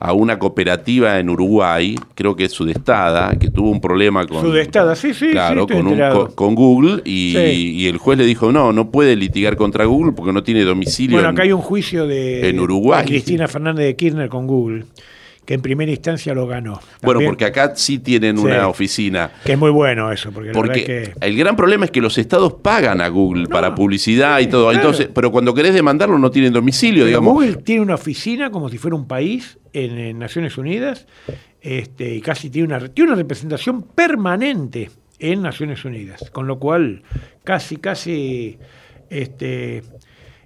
a 0.00 0.12
una 0.12 0.38
cooperativa 0.38 1.18
en 1.20 1.30
Uruguay, 1.30 1.94
creo 2.14 2.34
que 2.34 2.46
es 2.46 2.52
Sudestada, 2.52 3.36
que 3.38 3.48
tuvo 3.50 3.70
un 3.70 3.80
problema 3.80 4.26
con 4.26 4.40
Sudestada, 4.42 4.96
sí, 4.96 5.14
sí, 5.14 5.26
sí, 5.26 5.30
claro, 5.32 5.62
estoy 5.62 5.76
con, 5.76 5.86
un- 5.86 5.92
enterado. 5.92 6.26
con- 6.26 6.34
con 6.34 6.54
Google 6.56 7.02
y, 7.04 7.34
Sí. 7.36 7.72
y 7.76 7.86
el 7.86 7.98
juez 7.98 8.18
le 8.18 8.26
dijo 8.26 8.50
no, 8.50 8.72
no 8.72 8.90
puede 8.90 9.14
litigar 9.16 9.56
contra 9.56 9.84
Google 9.84 10.12
porque 10.12 10.32
no 10.32 10.42
tiene 10.42 10.62
domicilio. 10.64 11.16
Bueno, 11.16 11.28
en- 11.28 11.34
acá 11.34 11.42
hay 11.44 11.52
un 11.52 11.60
juicio 11.60 12.06
de, 12.08 12.48
en 12.48 12.58
Uruguay. 12.58 13.02
de 13.02 13.08
Cristina 13.08 13.46
Fernández 13.48 13.86
de 13.86 13.96
Kirchner 13.96 14.28
con 14.28 14.46
Google, 14.46 14.84
que 15.44 15.54
en 15.54 15.60
primera 15.60 15.90
instancia 15.90 16.34
lo 16.34 16.46
ganó. 16.46 16.80
Bueno, 17.02 17.20
porque 17.24 17.44
acá 17.44 17.72
sí 17.76 17.98
tienen 17.98 18.38
Sí. 18.38 18.44
una 18.44 18.68
oficina. 18.68 19.30
Que 19.44 19.52
es 19.52 19.58
muy 19.58 19.70
bueno 19.70 20.10
eso, 20.10 20.30
porque, 20.32 20.84
que... 20.84 21.12
el 21.20 21.36
gran 21.36 21.56
problema 21.56 21.84
es 21.84 21.90
que 21.90 22.00
los 22.00 22.16
estados 22.18 22.54
pagan 22.54 23.00
a 23.00 23.08
Google 23.08 23.46
para 23.48 23.74
publicidad 23.74 24.40
y 24.40 24.46
todo. 24.46 24.70
claro. 24.70 24.76
Entonces, 24.78 25.08
pero 25.14 25.30
cuando 25.30 25.52
querés 25.54 25.74
demandarlo 25.74 26.18
no 26.18 26.30
tienen 26.30 26.52
domicilio, 26.52 27.00
Pero 27.04 27.06
digamos. 27.06 27.32
Google 27.34 27.56
tiene 27.56 27.82
una 27.82 27.94
oficina 27.94 28.50
como 28.50 28.68
si 28.68 28.78
fuera 28.78 28.96
un 28.96 29.06
país 29.06 29.58
en, 29.72 29.98
en 29.98 30.18
Naciones 30.18 30.56
Unidas 30.58 31.06
este, 31.60 32.14
y 32.14 32.20
casi 32.20 32.50
tiene 32.50 32.68
una, 32.68 32.88
tiene 32.88 33.10
una 33.12 33.16
representación 33.20 33.82
permanente 33.82 34.90
en 35.18 35.42
Naciones 35.42 35.84
Unidas, 35.84 36.30
con 36.30 36.46
lo 36.46 36.58
cual 36.58 37.02
casi, 37.44 37.76
casi 37.76 38.58
este, 39.10 39.82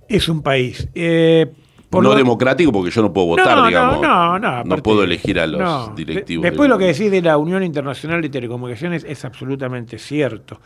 es 0.09 0.29
un 0.29 0.43
país. 0.43 0.89
Eh, 0.95 1.47
por 1.91 2.03
no 2.03 2.11
lo- 2.11 2.17
democrático 2.17 2.71
porque 2.73 2.91
yo 2.91 3.03
no 3.03 3.13
puedo 3.13 3.29
votar, 3.29 3.57
no, 3.57 3.67
digamos. 3.67 4.01
No, 4.03 4.39
no, 4.39 4.39
no. 4.39 4.49
aparte- 4.59 4.83
puedo 4.83 5.03
elegir 5.05 5.39
a 5.41 5.47
los 5.47 5.61
no. 5.61 5.95
directivos. 5.95 6.43
De- 6.43 6.51
después 6.51 6.69
lo 6.69 6.77
que 6.79 6.87
decís 6.87 7.11
de 7.11 7.23
la 7.23 7.37
Unión 7.39 7.63
Internacional 7.63 8.21
de 8.23 8.29
Telecomunicaciones 8.29 9.05
es 9.09 9.25
absolutamente 9.25 9.99
cierto. 9.99 10.61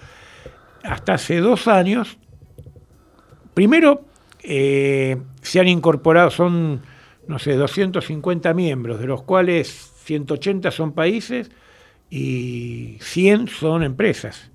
Hasta 0.82 1.14
hace 1.14 1.38
dos 1.38 1.68
años, 1.68 2.18
primero 3.54 4.02
eh, 4.42 5.16
se 5.40 5.60
han 5.60 5.68
incorporado, 5.68 6.30
son, 6.30 6.80
no 7.28 7.38
sé, 7.38 7.54
250 7.54 8.52
miembros, 8.54 8.98
de 9.00 9.06
los 9.06 9.22
cuales 9.22 9.92
180 10.04 10.70
son 10.72 10.92
países 10.92 11.50
y 12.10 12.96
100 13.00 13.48
son 13.48 13.82
empresas. 13.84 14.50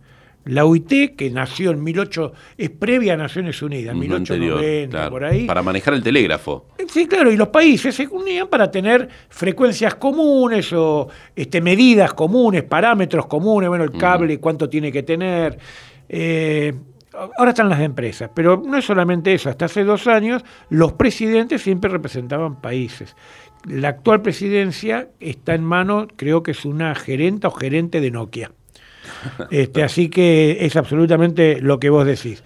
La 0.47 0.65
UIT, 0.65 1.15
que 1.15 1.29
nació 1.29 1.71
en 1.71 1.83
18, 1.83 2.33
es 2.57 2.69
previa 2.69 3.13
a 3.13 3.17
Naciones 3.17 3.61
Unidas, 3.61 3.93
en 3.93 3.99
1890, 3.99 5.09
por 5.09 5.25
ahí. 5.25 5.45
Para 5.45 5.61
manejar 5.61 5.93
el 5.93 6.03
telégrafo. 6.03 6.67
Sí, 6.87 7.07
claro, 7.07 7.31
y 7.31 7.37
los 7.37 7.49
países 7.49 7.95
se 7.95 8.07
unían 8.07 8.47
para 8.47 8.71
tener 8.71 9.09
frecuencias 9.29 9.95
comunes 9.95 10.71
o 10.73 11.09
este, 11.35 11.61
medidas 11.61 12.13
comunes, 12.13 12.63
parámetros 12.63 13.27
comunes, 13.27 13.69
bueno, 13.69 13.83
el 13.83 13.91
cable, 13.91 14.39
cuánto 14.39 14.69
tiene 14.69 14.91
que 14.91 15.03
tener. 15.03 15.57
Eh, 16.07 16.73
ahora 17.37 17.51
están 17.51 17.69
las 17.69 17.81
empresas, 17.81 18.29
pero 18.33 18.61
no 18.65 18.77
es 18.77 18.85
solamente 18.85 19.33
eso, 19.33 19.49
hasta 19.49 19.65
hace 19.65 19.83
dos 19.83 20.07
años 20.07 20.43
los 20.69 20.93
presidentes 20.93 21.61
siempre 21.61 21.89
representaban 21.89 22.61
países. 22.61 23.15
La 23.65 23.89
actual 23.89 24.21
presidencia 24.21 25.09
está 25.19 25.55
en 25.55 25.63
manos, 25.63 26.07
creo 26.15 26.43
que 26.43 26.51
es 26.51 26.63
una 26.63 26.95
gerenta 26.95 27.49
o 27.49 27.51
gerente 27.51 27.99
de 27.99 28.11
Nokia. 28.11 28.51
Este, 29.51 29.83
así 29.83 30.09
que 30.09 30.57
es 30.61 30.75
absolutamente 30.75 31.61
lo 31.61 31.79
que 31.79 31.89
vos 31.89 32.05
decís. 32.05 32.43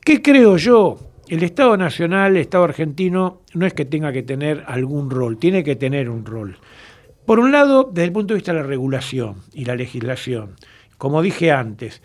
¿Qué 0.00 0.20
creo 0.22 0.56
yo? 0.56 0.98
El 1.28 1.42
Estado 1.42 1.76
Nacional, 1.76 2.32
el 2.32 2.42
Estado 2.42 2.64
argentino, 2.64 3.42
no 3.54 3.66
es 3.66 3.74
que 3.74 3.84
tenga 3.84 4.12
que 4.12 4.22
tener 4.22 4.64
algún 4.66 5.10
rol, 5.10 5.38
tiene 5.38 5.62
que 5.64 5.76
tener 5.76 6.10
un 6.10 6.26
rol. 6.26 6.58
Por 7.24 7.38
un 7.38 7.52
lado, 7.52 7.88
desde 7.92 8.06
el 8.06 8.12
punto 8.12 8.34
de 8.34 8.38
vista 8.38 8.52
de 8.52 8.60
la 8.60 8.66
regulación 8.66 9.36
y 9.54 9.64
la 9.64 9.76
legislación. 9.76 10.56
Como 10.98 11.22
dije 11.22 11.52
antes, 11.52 12.02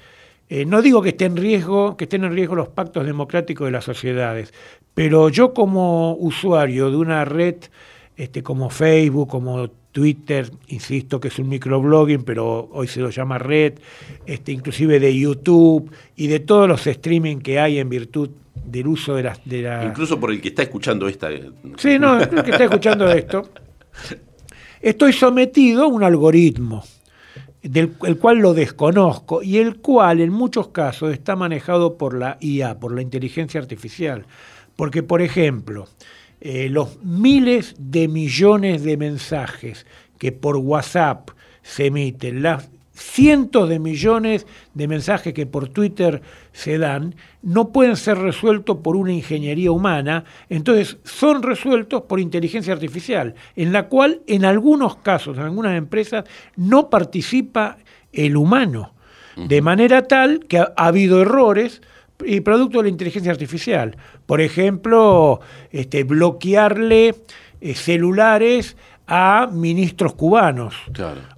eh, 0.49 0.65
no 0.65 0.81
digo 0.81 1.01
que 1.01 1.09
estén 1.09 1.33
en 1.33 1.37
riesgo, 1.37 1.97
que 1.97 2.05
estén 2.05 2.23
en 2.23 2.33
riesgo 2.33 2.55
los 2.55 2.69
pactos 2.69 3.05
democráticos 3.05 3.67
de 3.67 3.71
las 3.71 3.83
sociedades, 3.83 4.53
pero 4.93 5.29
yo 5.29 5.53
como 5.53 6.13
usuario 6.13 6.89
de 6.89 6.97
una 6.97 7.25
red 7.25 7.55
este, 8.17 8.41
como 8.41 8.69
Facebook, 8.69 9.29
como 9.29 9.69
Twitter, 9.91 10.51
insisto 10.67 11.19
que 11.19 11.27
es 11.29 11.39
un 11.39 11.49
microblogging, 11.49 12.23
pero 12.23 12.69
hoy 12.71 12.87
se 12.87 12.99
lo 12.99 13.09
llama 13.09 13.37
red, 13.37 13.73
este, 14.25 14.51
inclusive 14.51 14.99
de 14.99 15.17
YouTube 15.17 15.91
y 16.15 16.27
de 16.27 16.39
todos 16.39 16.67
los 16.67 16.85
streaming 16.85 17.37
que 17.37 17.59
hay 17.59 17.79
en 17.79 17.89
virtud 17.89 18.29
del 18.65 18.87
uso 18.87 19.15
de 19.15 19.23
las... 19.23 19.43
De 19.45 19.61
la... 19.61 19.85
Incluso 19.85 20.19
por 20.19 20.31
el 20.31 20.41
que 20.41 20.49
está 20.49 20.63
escuchando 20.63 21.07
esta... 21.07 21.31
Eh, 21.31 21.49
sí, 21.77 21.97
no, 21.99 22.19
el 22.19 22.43
que 22.43 22.51
está 22.51 22.65
escuchando 22.65 23.09
esto. 23.09 23.49
Estoy 24.81 25.13
sometido 25.13 25.83
a 25.83 25.87
un 25.87 26.03
algoritmo, 26.03 26.83
del 27.61 27.93
el 28.03 28.17
cual 28.17 28.37
lo 28.37 28.53
desconozco 28.53 29.41
y 29.41 29.57
el 29.57 29.77
cual 29.77 30.21
en 30.21 30.31
muchos 30.31 30.69
casos 30.69 31.13
está 31.13 31.35
manejado 31.35 31.97
por 31.97 32.15
la 32.15 32.37
IA, 32.39 32.79
por 32.79 32.93
la 32.93 33.01
inteligencia 33.01 33.59
artificial. 33.59 34.25
Porque, 34.75 35.01
por 35.01 35.21
ejemplo, 35.21 35.87
eh, 36.39 36.69
los 36.69 37.01
miles 37.03 37.75
de 37.79 38.07
millones 38.07 38.83
de 38.83 38.97
mensajes 38.97 39.85
que 40.17 40.31
por 40.31 40.57
WhatsApp 40.57 41.29
se 41.61 41.87
emiten, 41.87 42.41
las 42.41 42.69
cientos 42.97 43.69
de 43.69 43.79
millones 43.79 44.47
de 44.73 44.87
mensajes 44.87 45.33
que 45.33 45.45
por 45.45 45.69
Twitter 45.69 46.21
se 46.51 46.77
dan, 46.77 47.15
no 47.41 47.69
pueden 47.69 47.95
ser 47.95 48.17
resueltos 48.17 48.77
por 48.77 48.95
una 48.95 49.13
ingeniería 49.13 49.71
humana, 49.71 50.25
entonces 50.49 50.97
son 51.03 51.43
resueltos 51.43 52.03
por 52.03 52.19
inteligencia 52.19 52.73
artificial, 52.73 53.35
en 53.55 53.71
la 53.71 53.87
cual 53.87 54.21
en 54.27 54.45
algunos 54.45 54.97
casos, 54.97 55.37
en 55.37 55.43
algunas 55.43 55.77
empresas, 55.77 56.25
no 56.55 56.89
participa 56.89 57.77
el 58.11 58.35
humano, 58.35 58.93
de 59.35 59.61
manera 59.61 60.07
tal 60.07 60.39
que 60.47 60.57
ha 60.57 60.73
habido 60.75 61.21
errores, 61.21 61.83
y 62.25 62.41
producto 62.41 62.79
de 62.79 62.85
la 62.85 62.89
inteligencia 62.89 63.31
artificial. 63.31 63.97
Por 64.25 64.41
ejemplo, 64.41 65.39
este, 65.71 66.03
bloquearle 66.03 67.15
eh, 67.61 67.73
celulares 67.73 68.75
a 69.07 69.49
ministros 69.51 70.13
cubanos. 70.13 70.75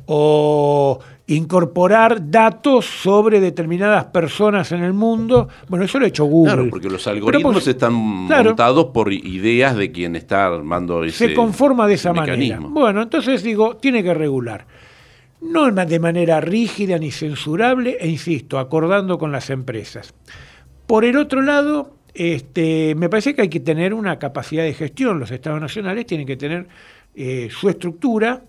O 0.07 0.99
incorporar 1.27 2.31
datos 2.31 2.85
sobre 2.85 3.39
determinadas 3.39 4.05
personas 4.05 4.71
en 4.71 4.83
el 4.83 4.93
mundo. 4.93 5.47
Bueno, 5.67 5.85
eso 5.85 5.99
lo 5.99 6.05
ha 6.05 6.07
hecho 6.07 6.25
Google. 6.25 6.53
Claro, 6.53 6.69
porque 6.71 6.89
los 6.89 7.05
algoritmos 7.05 7.67
están 7.67 7.93
montados 7.93 8.85
por 8.85 9.13
ideas 9.13 9.75
de 9.75 9.91
quien 9.91 10.15
está 10.15 10.47
armando 10.47 11.03
ese 11.03 11.27
Se 11.29 11.33
conforma 11.35 11.87
de 11.87 11.93
esa 11.93 12.13
manera. 12.13 12.59
Bueno, 12.59 13.03
entonces 13.03 13.43
digo, 13.43 13.77
tiene 13.77 14.01
que 14.01 14.15
regular. 14.15 14.65
No 15.41 15.71
de 15.71 15.99
manera 15.99 16.41
rígida 16.41 16.97
ni 16.97 17.11
censurable, 17.11 17.97
e 17.99 18.09
insisto, 18.09 18.57
acordando 18.57 19.17
con 19.17 19.31
las 19.31 19.51
empresas. 19.51 20.13
Por 20.89 21.05
el 21.05 21.17
otro 21.17 21.43
lado, 21.43 21.97
este, 22.15 22.95
me 22.95 23.09
parece 23.09 23.35
que 23.35 23.43
hay 23.43 23.49
que 23.49 23.59
tener 23.59 23.93
una 23.93 24.17
capacidad 24.17 24.63
de 24.63 24.73
gestión. 24.73 25.19
Los 25.19 25.29
estados 25.29 25.61
nacionales 25.61 26.07
tienen 26.07 26.25
que 26.25 26.35
tener 26.35 26.67
eh, 27.13 27.47
su 27.51 27.69
estructura. 27.69 28.41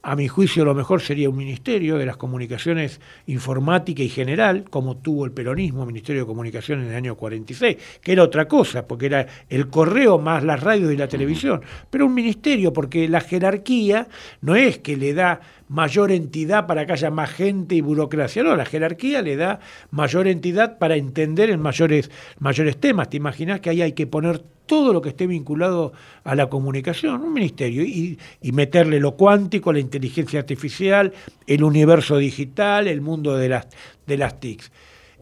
A 0.00 0.14
mi 0.14 0.28
juicio, 0.28 0.64
lo 0.64 0.72
mejor 0.72 1.00
sería 1.00 1.28
un 1.28 1.36
ministerio 1.36 1.98
de 1.98 2.06
las 2.06 2.16
comunicaciones 2.16 3.00
informática 3.26 4.04
y 4.04 4.08
general, 4.08 4.66
como 4.70 4.98
tuvo 4.98 5.24
el 5.24 5.32
peronismo, 5.32 5.84
Ministerio 5.84 6.22
de 6.22 6.26
Comunicaciones 6.28 6.84
en 6.84 6.92
el 6.92 6.96
año 6.96 7.16
46, 7.16 7.76
que 8.00 8.12
era 8.12 8.22
otra 8.22 8.46
cosa, 8.46 8.86
porque 8.86 9.06
era 9.06 9.26
el 9.48 9.66
correo 9.66 10.20
más 10.20 10.44
las 10.44 10.60
radios 10.60 10.92
y 10.92 10.96
la 10.96 11.08
televisión. 11.08 11.62
Pero 11.90 12.06
un 12.06 12.14
ministerio, 12.14 12.72
porque 12.72 13.08
la 13.08 13.20
jerarquía 13.20 14.06
no 14.42 14.54
es 14.54 14.78
que 14.78 14.96
le 14.96 15.12
da 15.12 15.40
mayor 15.74 16.12
entidad 16.12 16.68
para 16.68 16.86
que 16.86 16.92
haya 16.92 17.10
más 17.10 17.30
gente 17.30 17.74
y 17.74 17.80
burocracia. 17.80 18.44
No, 18.44 18.54
la 18.54 18.64
jerarquía 18.64 19.22
le 19.22 19.34
da 19.34 19.58
mayor 19.90 20.28
entidad 20.28 20.78
para 20.78 20.94
entender 20.94 21.50
en 21.50 21.60
mayores, 21.60 22.12
mayores 22.38 22.76
temas. 22.76 23.10
¿Te 23.10 23.16
imaginas 23.16 23.60
que 23.60 23.70
ahí 23.70 23.82
hay 23.82 23.92
que 23.92 24.06
poner 24.06 24.38
todo 24.66 24.92
lo 24.92 25.02
que 25.02 25.08
esté 25.08 25.26
vinculado 25.26 25.92
a 26.22 26.36
la 26.36 26.48
comunicación, 26.48 27.20
un 27.22 27.32
ministerio, 27.32 27.82
y, 27.82 28.18
y, 28.40 28.52
meterle 28.52 29.00
lo 29.00 29.16
cuántico, 29.16 29.72
la 29.72 29.80
inteligencia 29.80 30.38
artificial, 30.38 31.12
el 31.46 31.64
universo 31.64 32.18
digital, 32.18 32.86
el 32.86 33.00
mundo 33.00 33.36
de 33.36 33.48
las, 33.48 33.66
de 34.06 34.16
las 34.16 34.38
TICs. 34.38 34.70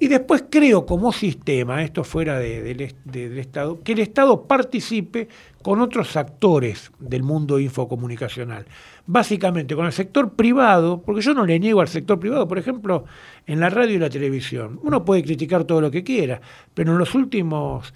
Y 0.02 0.08
después 0.08 0.44
creo 0.50 0.84
como 0.84 1.12
sistema, 1.12 1.82
esto 1.82 2.02
fuera 2.04 2.38
del 2.38 2.80
Estado, 3.38 3.80
que 3.82 3.92
el 3.92 4.00
Estado 4.00 4.48
participe 4.48 5.28
con 5.62 5.80
otros 5.80 6.16
actores 6.16 6.90
del 6.98 7.22
mundo 7.22 7.60
infocomunicacional. 7.60 8.66
Básicamente 9.04 9.74
con 9.74 9.86
el 9.86 9.92
sector 9.92 10.34
privado, 10.34 11.02
porque 11.02 11.22
yo 11.22 11.34
no 11.34 11.44
le 11.44 11.58
niego 11.58 11.80
al 11.80 11.88
sector 11.88 12.20
privado, 12.20 12.46
por 12.46 12.58
ejemplo, 12.58 13.04
en 13.46 13.58
la 13.58 13.68
radio 13.68 13.96
y 13.96 13.98
la 13.98 14.10
televisión. 14.10 14.78
Uno 14.82 15.04
puede 15.04 15.24
criticar 15.24 15.64
todo 15.64 15.80
lo 15.80 15.90
que 15.90 16.04
quiera, 16.04 16.40
pero 16.72 16.92
en 16.92 16.98
los 16.98 17.14
últimos 17.14 17.92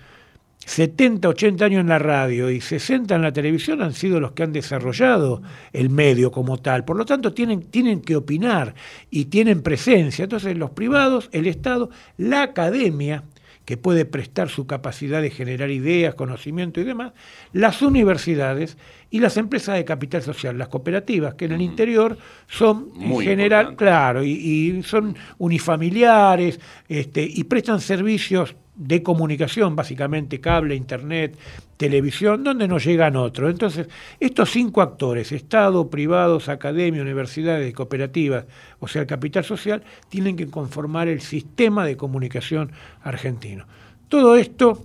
70, 0.67 1.29
80 1.29 1.65
años 1.65 1.81
en 1.83 1.89
la 1.89 2.01
radio 2.01 2.51
y 2.51 2.61
60 2.61 3.15
en 3.15 3.23
la 3.23 3.33
televisión 3.33 3.83
han 3.83 3.93
sido 3.93 4.19
los 4.19 4.33
que 4.33 4.43
han 4.43 4.53
desarrollado 4.53 5.41
el 5.73 5.91
medio 5.91 6.33
como 6.33 6.59
tal. 6.59 6.85
Por 6.85 6.97
lo 6.97 7.05
tanto, 7.05 7.33
tienen, 7.33 7.63
tienen 7.71 8.01
que 8.01 8.17
opinar 8.17 8.75
y 9.09 9.27
tienen 9.27 9.63
presencia. 9.63 10.25
Entonces, 10.25 10.57
los 10.57 10.73
privados, 10.73 11.29
el 11.31 11.47
Estado, 11.47 11.89
la 12.17 12.43
academia, 12.43 13.23
que 13.67 13.77
puede 13.77 14.05
prestar 14.05 14.49
su 14.49 14.67
capacidad 14.67 15.21
de 15.21 15.31
generar 15.31 15.71
ideas, 15.71 16.15
conocimiento 16.15 16.81
y 16.81 16.85
demás, 16.85 17.13
las 17.53 17.83
universidades 17.83 18.79
y 19.11 19.19
las 19.19 19.37
empresas 19.37 19.75
de 19.75 19.85
capital 19.85 20.23
social, 20.23 20.57
las 20.57 20.69
cooperativas, 20.69 21.35
que 21.35 21.47
en 21.47 21.53
el 21.53 21.61
interior 21.61 22.17
son 22.47 22.93
en 22.99 23.21
general, 23.21 23.75
claro, 23.75 24.23
y, 24.23 24.31
y, 24.31 24.83
son 24.85 25.17
unifamiliares 25.39 26.61
este, 26.89 27.23
y 27.23 27.43
prestan 27.45 27.81
servicios 27.81 28.55
de 28.77 29.03
comunicación, 29.03 29.75
básicamente 29.75 30.41
cable, 30.41 30.75
internet, 30.75 31.37
televisión, 31.77 32.45
donde 32.45 32.69
no 32.69 32.79
llegan 32.79 33.17
otros. 33.17 33.51
Entonces, 33.51 33.89
estos 34.21 34.51
cinco 34.51 34.83
actores, 34.83 35.33
Estado, 35.33 35.89
privados, 35.89 36.49
academia, 36.49 37.03
universidades, 37.03 37.73
cooperativas, 37.75 38.45
o 38.79 38.87
sea, 38.87 39.03
el 39.03 39.09
capital 39.09 39.45
social, 39.45 39.83
tienen 40.09 40.37
que 40.37 40.47
conformar 40.47 41.09
el 41.09 41.21
sistema 41.21 41.87
de 41.87 41.97
comunicación 41.97 42.71
argentino. 43.03 43.67
Todo 44.09 44.37
esto 44.37 44.85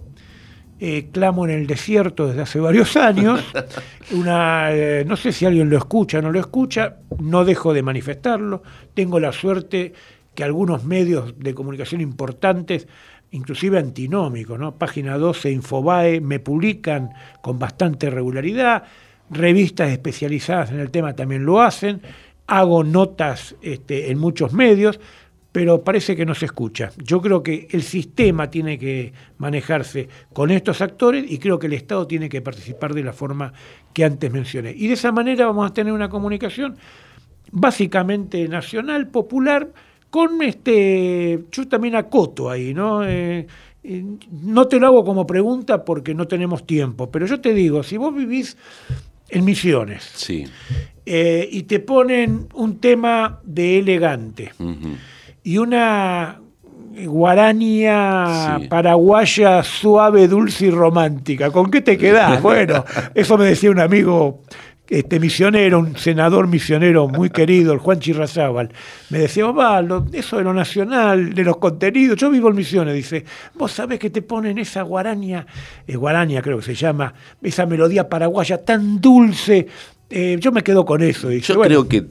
eh, 0.79 1.09
clamo 1.11 1.45
en 1.45 1.51
el 1.51 1.67
desierto 1.67 2.27
desde 2.27 2.41
hace 2.41 2.59
varios 2.59 2.95
años. 2.95 3.43
Una, 4.11 4.71
eh, 4.71 5.05
no 5.05 5.15
sé 5.15 5.31
si 5.31 5.45
alguien 5.45 5.69
lo 5.69 5.77
escucha 5.77 6.19
o 6.19 6.21
no 6.21 6.31
lo 6.31 6.39
escucha, 6.39 6.97
no 7.19 7.45
dejo 7.45 7.73
de 7.73 7.83
manifestarlo. 7.83 8.63
Tengo 8.93 9.19
la 9.19 9.31
suerte 9.31 9.93
que 10.33 10.43
algunos 10.43 10.83
medios 10.83 11.37
de 11.37 11.53
comunicación 11.53 12.01
importantes 12.01 12.87
inclusive 13.31 13.79
antinómico, 13.79 14.57
¿no? 14.57 14.75
Página 14.75 15.17
12, 15.17 15.51
Infobae, 15.51 16.21
me 16.21 16.39
publican 16.39 17.11
con 17.41 17.57
bastante 17.59 18.09
regularidad, 18.09 18.83
revistas 19.29 19.89
especializadas 19.91 20.71
en 20.71 20.79
el 20.79 20.91
tema 20.91 21.15
también 21.15 21.45
lo 21.45 21.61
hacen, 21.61 22.01
hago 22.47 22.83
notas 22.83 23.55
este, 23.61 24.11
en 24.11 24.19
muchos 24.19 24.51
medios, 24.53 24.99
pero 25.51 25.83
parece 25.83 26.15
que 26.15 26.25
no 26.25 26.33
se 26.35 26.45
escucha. 26.45 26.91
Yo 26.97 27.21
creo 27.21 27.43
que 27.43 27.67
el 27.71 27.83
sistema 27.83 28.49
tiene 28.49 28.77
que 28.77 29.13
manejarse 29.37 30.07
con 30.33 30.49
estos 30.51 30.81
actores 30.81 31.29
y 31.29 31.39
creo 31.39 31.59
que 31.59 31.67
el 31.67 31.73
Estado 31.73 32.07
tiene 32.07 32.29
que 32.29 32.41
participar 32.41 32.93
de 32.93 33.03
la 33.03 33.13
forma 33.13 33.53
que 33.93 34.05
antes 34.05 34.31
mencioné. 34.31 34.73
Y 34.75 34.87
de 34.87 34.93
esa 34.93 35.11
manera 35.11 35.45
vamos 35.45 35.69
a 35.69 35.73
tener 35.73 35.91
una 35.91 36.09
comunicación 36.09 36.77
básicamente 37.51 38.47
nacional, 38.47 39.09
popular, 39.09 39.69
con 40.11 40.41
este, 40.43 41.45
yo 41.51 41.67
también 41.67 41.95
acoto 41.95 42.49
ahí, 42.49 42.73
¿no? 42.73 43.03
Eh, 43.03 43.47
eh, 43.83 44.05
no 44.43 44.67
te 44.67 44.79
lo 44.79 44.87
hago 44.87 45.03
como 45.03 45.25
pregunta 45.25 45.83
porque 45.83 46.13
no 46.13 46.27
tenemos 46.27 46.67
tiempo, 46.67 47.09
pero 47.09 47.25
yo 47.25 47.39
te 47.41 47.53
digo, 47.53 47.81
si 47.81 47.97
vos 47.97 48.13
vivís 48.13 48.57
en 49.29 49.45
Misiones. 49.45 50.03
Sí. 50.13 50.45
Eh, 51.05 51.47
y 51.51 51.63
te 51.63 51.79
ponen 51.79 52.47
un 52.53 52.79
tema 52.79 53.39
de 53.43 53.79
elegante 53.79 54.51
y 55.43 55.57
una 55.57 56.39
guarania 57.05 58.59
paraguaya 58.69 59.63
suave, 59.63 60.27
dulce 60.27 60.67
y 60.67 60.71
romántica. 60.71 61.49
¿Con 61.51 61.71
qué 61.71 61.81
te 61.81 61.97
quedás? 61.97 62.41
Bueno, 62.51 62.83
eso 63.15 63.37
me 63.37 63.45
decía 63.45 63.71
un 63.71 63.79
amigo 63.79 64.41
este 64.91 65.21
misionero, 65.21 65.79
un 65.79 65.95
senador 65.95 66.47
misionero 66.47 67.07
muy 67.07 67.29
querido, 67.29 67.71
el 67.71 67.79
Juan 67.79 68.01
Chirrazábal, 68.01 68.69
me 69.09 69.19
decía, 69.19 69.45
papá, 69.45 69.81
eso 70.11 70.37
de 70.37 70.43
lo 70.43 70.53
nacional, 70.53 71.33
de 71.33 71.43
los 71.45 71.57
contenidos, 71.57 72.17
yo 72.17 72.29
vivo 72.29 72.49
en 72.49 72.55
Misiones, 72.57 72.93
dice, 72.93 73.23
vos 73.55 73.71
sabés 73.71 73.99
que 73.99 74.09
te 74.09 74.21
ponen 74.21 74.57
esa 74.57 74.81
guarania, 74.81 75.47
eh, 75.87 75.95
guarania 75.95 76.41
creo 76.41 76.57
que 76.57 76.65
se 76.65 76.75
llama, 76.75 77.13
esa 77.41 77.65
melodía 77.65 78.09
paraguaya 78.09 78.57
tan 78.57 78.99
dulce, 78.99 79.65
eh, 80.09 80.35
yo 80.41 80.51
me 80.51 80.61
quedo 80.61 80.85
con 80.85 81.01
eso. 81.01 81.31
yo 81.31 81.61
creo 81.61 81.87
que 81.87 82.05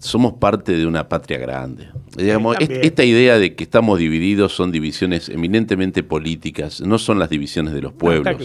somos 0.00 0.34
parte 0.34 0.72
de 0.72 0.86
una 0.86 1.08
patria 1.08 1.38
grande. 1.38 1.88
Digamos, 2.16 2.56
esta 2.58 3.04
idea 3.04 3.38
de 3.38 3.54
que 3.54 3.64
estamos 3.64 3.98
divididos 3.98 4.52
son 4.52 4.72
divisiones 4.72 5.28
eminentemente 5.28 6.02
políticas, 6.02 6.80
no 6.80 6.98
son 6.98 7.18
las 7.18 7.30
divisiones 7.30 7.74
de 7.74 7.82
los 7.82 7.92
pueblos. 7.92 8.36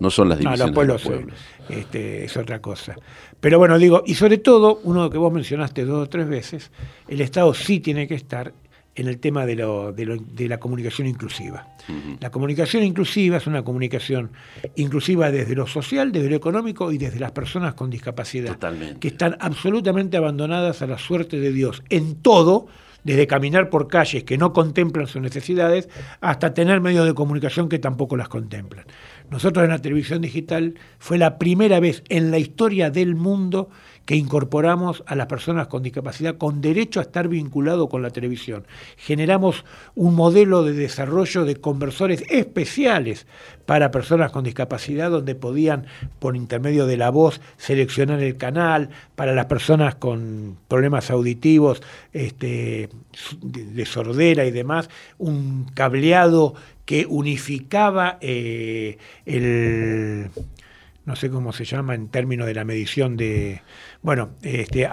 No, 0.00 0.10
son 0.10 0.28
las 0.28 0.38
divisiones 0.38 0.74
de 0.74 0.84
los 0.86 1.02
pueblos. 1.02 1.36
Este, 1.68 2.24
es 2.24 2.36
otra 2.36 2.60
cosa. 2.60 2.96
Pero 3.40 3.58
bueno, 3.58 3.78
digo, 3.78 4.02
y 4.06 4.14
sobre 4.14 4.38
todo, 4.38 4.80
uno 4.84 5.10
que 5.10 5.18
vos 5.18 5.32
mencionaste 5.32 5.84
dos 5.84 6.06
o 6.06 6.08
tres 6.08 6.28
veces, 6.28 6.70
el 7.08 7.20
Estado 7.20 7.54
sí 7.54 7.80
tiene 7.80 8.08
que 8.08 8.14
estar 8.14 8.52
en 8.94 9.08
el 9.08 9.18
tema 9.18 9.46
de, 9.46 9.56
lo, 9.56 9.92
de, 9.92 10.48
la 10.48 10.58
comunicación 10.58 11.06
inclusiva. 11.06 11.66
La 12.20 12.30
comunicación 12.30 12.82
inclusiva 12.82 13.38
es 13.38 13.46
una 13.46 13.64
comunicación 13.64 14.32
inclusiva 14.76 15.30
desde 15.30 15.54
lo 15.54 15.66
social, 15.66 16.12
desde 16.12 16.28
lo 16.28 16.36
económico 16.36 16.92
y 16.92 16.98
desde 16.98 17.18
las 17.18 17.32
personas 17.32 17.74
con 17.74 17.90
discapacidad, 17.90 18.58
que 19.00 19.08
están 19.08 19.36
absolutamente 19.40 20.16
abandonadas 20.16 20.82
a 20.82 20.86
la 20.86 20.98
suerte 20.98 21.40
de 21.40 21.52
Dios 21.52 21.82
en 21.88 22.16
todo, 22.16 22.66
desde 23.04 23.26
caminar 23.26 23.68
por 23.68 23.88
calles 23.88 24.24
que 24.24 24.38
no 24.38 24.52
contemplan 24.52 25.06
sus 25.06 25.20
necesidades 25.20 25.88
hasta 26.20 26.54
tener 26.54 26.80
medios 26.80 27.06
de 27.06 27.14
comunicación 27.14 27.68
que 27.68 27.78
tampoco 27.78 28.16
las 28.16 28.28
contemplan. 28.28 28.84
Nosotros 29.30 29.64
en 29.64 29.70
la 29.70 29.80
televisión 29.80 30.20
digital 30.20 30.74
fue 30.98 31.18
la 31.18 31.38
primera 31.38 31.80
vez 31.80 32.04
en 32.08 32.30
la 32.30 32.38
historia 32.38 32.90
del 32.90 33.16
mundo 33.16 33.70
que 34.04 34.16
incorporamos 34.16 35.04
a 35.06 35.14
las 35.14 35.26
personas 35.26 35.68
con 35.68 35.82
discapacidad 35.82 36.36
con 36.36 36.60
derecho 36.60 37.00
a 37.00 37.04
estar 37.04 37.28
vinculado 37.28 37.88
con 37.88 38.02
la 38.02 38.10
televisión. 38.10 38.66
Generamos 38.96 39.64
un 39.94 40.14
modelo 40.14 40.64
de 40.64 40.72
desarrollo 40.72 41.44
de 41.44 41.56
conversores 41.56 42.24
especiales 42.28 43.26
para 43.66 43.90
personas 43.90 44.32
con 44.32 44.44
discapacidad 44.44 45.10
donde 45.10 45.34
podían, 45.34 45.86
por 46.18 46.36
intermedio 46.36 46.86
de 46.86 46.96
la 46.96 47.10
voz, 47.10 47.40
seleccionar 47.56 48.20
el 48.20 48.36
canal, 48.36 48.90
para 49.14 49.34
las 49.34 49.46
personas 49.46 49.94
con 49.94 50.56
problemas 50.68 51.10
auditivos, 51.10 51.80
este, 52.12 52.88
de 53.40 53.86
sordera 53.86 54.44
y 54.44 54.50
demás, 54.50 54.90
un 55.18 55.66
cableado 55.74 56.54
que 56.84 57.06
unificaba 57.08 58.18
eh, 58.20 58.98
el 59.24 60.28
no 61.04 61.16
sé 61.16 61.30
cómo 61.30 61.52
se 61.52 61.64
llama 61.64 61.94
en 61.94 62.08
términos 62.08 62.46
de 62.46 62.54
la 62.54 62.64
medición 62.64 63.16
de, 63.16 63.62
bueno, 64.02 64.30
este, 64.42 64.88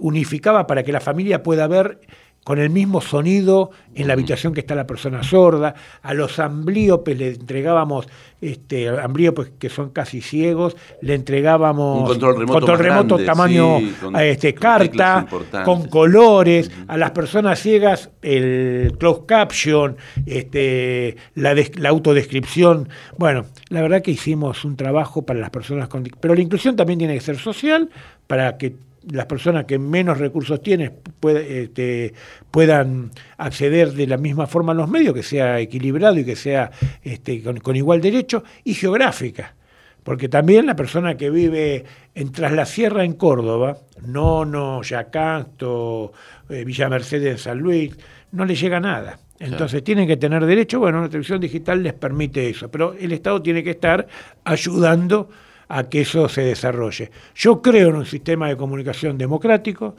unificaba 0.00 0.66
para 0.66 0.82
que 0.82 0.92
la 0.92 1.00
familia 1.00 1.42
pueda 1.42 1.66
ver 1.66 2.00
con 2.44 2.58
el 2.58 2.68
mismo 2.68 3.00
sonido 3.00 3.70
en 3.94 4.06
la 4.06 4.12
habitación 4.12 4.52
que 4.52 4.60
está 4.60 4.74
la 4.74 4.86
persona 4.86 5.22
sorda. 5.22 5.74
A 6.02 6.12
los 6.12 6.38
amblíopes 6.38 7.18
le 7.18 7.28
entregábamos, 7.28 8.06
este, 8.40 8.88
amblíopes 8.88 9.52
que 9.58 9.70
son 9.70 9.90
casi 9.90 10.20
ciegos, 10.20 10.76
le 11.00 11.14
entregábamos 11.14 12.10
un 12.10 12.46
control 12.46 12.78
remoto, 12.78 13.18
tamaño 13.24 13.78
este, 14.20 14.54
carta, 14.54 15.26
con 15.64 15.88
colores. 15.88 16.70
A 16.86 16.98
las 16.98 17.12
personas 17.12 17.58
ciegas 17.58 18.10
el 18.20 18.94
closed 18.98 19.24
caption, 19.26 19.96
este, 20.26 21.16
la, 21.34 21.54
la 21.54 21.88
autodescripción. 21.88 22.90
Bueno, 23.16 23.46
la 23.70 23.80
verdad 23.80 24.02
que 24.02 24.10
hicimos 24.10 24.66
un 24.66 24.76
trabajo 24.76 25.22
para 25.22 25.40
las 25.40 25.50
personas 25.50 25.88
con... 25.88 26.04
Pero 26.20 26.34
la 26.34 26.42
inclusión 26.42 26.76
también 26.76 26.98
tiene 26.98 27.14
que 27.14 27.20
ser 27.20 27.38
social 27.38 27.88
para 28.26 28.58
que 28.58 28.74
las 29.10 29.26
personas 29.26 29.64
que 29.64 29.78
menos 29.78 30.18
recursos 30.18 30.62
tienen 30.62 30.92
este, 31.22 32.14
puedan 32.50 33.10
acceder 33.36 33.92
de 33.92 34.06
la 34.06 34.16
misma 34.16 34.46
forma 34.46 34.72
a 34.72 34.74
los 34.74 34.88
medios, 34.88 35.14
que 35.14 35.22
sea 35.22 35.60
equilibrado 35.60 36.18
y 36.18 36.24
que 36.24 36.36
sea 36.36 36.70
este, 37.02 37.42
con, 37.42 37.76
igual 37.76 38.00
derecho, 38.00 38.44
y 38.64 38.74
geográfica. 38.74 39.54
Porque 40.02 40.28
también 40.28 40.66
la 40.66 40.76
persona 40.76 41.16
que 41.16 41.30
vive 41.30 41.84
en 42.14 42.30
Tras 42.30 42.52
la 42.52 42.66
Sierra 42.66 43.04
en 43.04 43.14
Córdoba, 43.14 43.78
Nono, 44.06 44.82
Yacanto, 44.82 46.12
eh, 46.50 46.64
Villa 46.64 46.90
Mercedes 46.90 47.32
en 47.32 47.38
San 47.38 47.58
Luis, 47.58 47.96
no 48.32 48.44
le 48.44 48.54
llega 48.54 48.80
nada. 48.80 49.18
Entonces 49.38 49.82
tienen 49.82 50.06
que 50.06 50.16
tener 50.16 50.44
derecho, 50.46 50.78
bueno, 50.78 51.00
la 51.00 51.08
televisión 51.08 51.40
digital 51.40 51.82
les 51.82 51.92
permite 51.94 52.48
eso, 52.48 52.70
pero 52.70 52.94
el 52.94 53.12
Estado 53.12 53.42
tiene 53.42 53.64
que 53.64 53.70
estar 53.70 54.06
ayudando 54.44 55.28
a 55.74 55.88
que 55.88 56.02
eso 56.02 56.28
se 56.28 56.42
desarrolle. 56.42 57.10
Yo 57.34 57.60
creo 57.60 57.88
en 57.88 57.96
un 57.96 58.06
sistema 58.06 58.46
de 58.46 58.56
comunicación 58.56 59.18
democrático, 59.18 59.96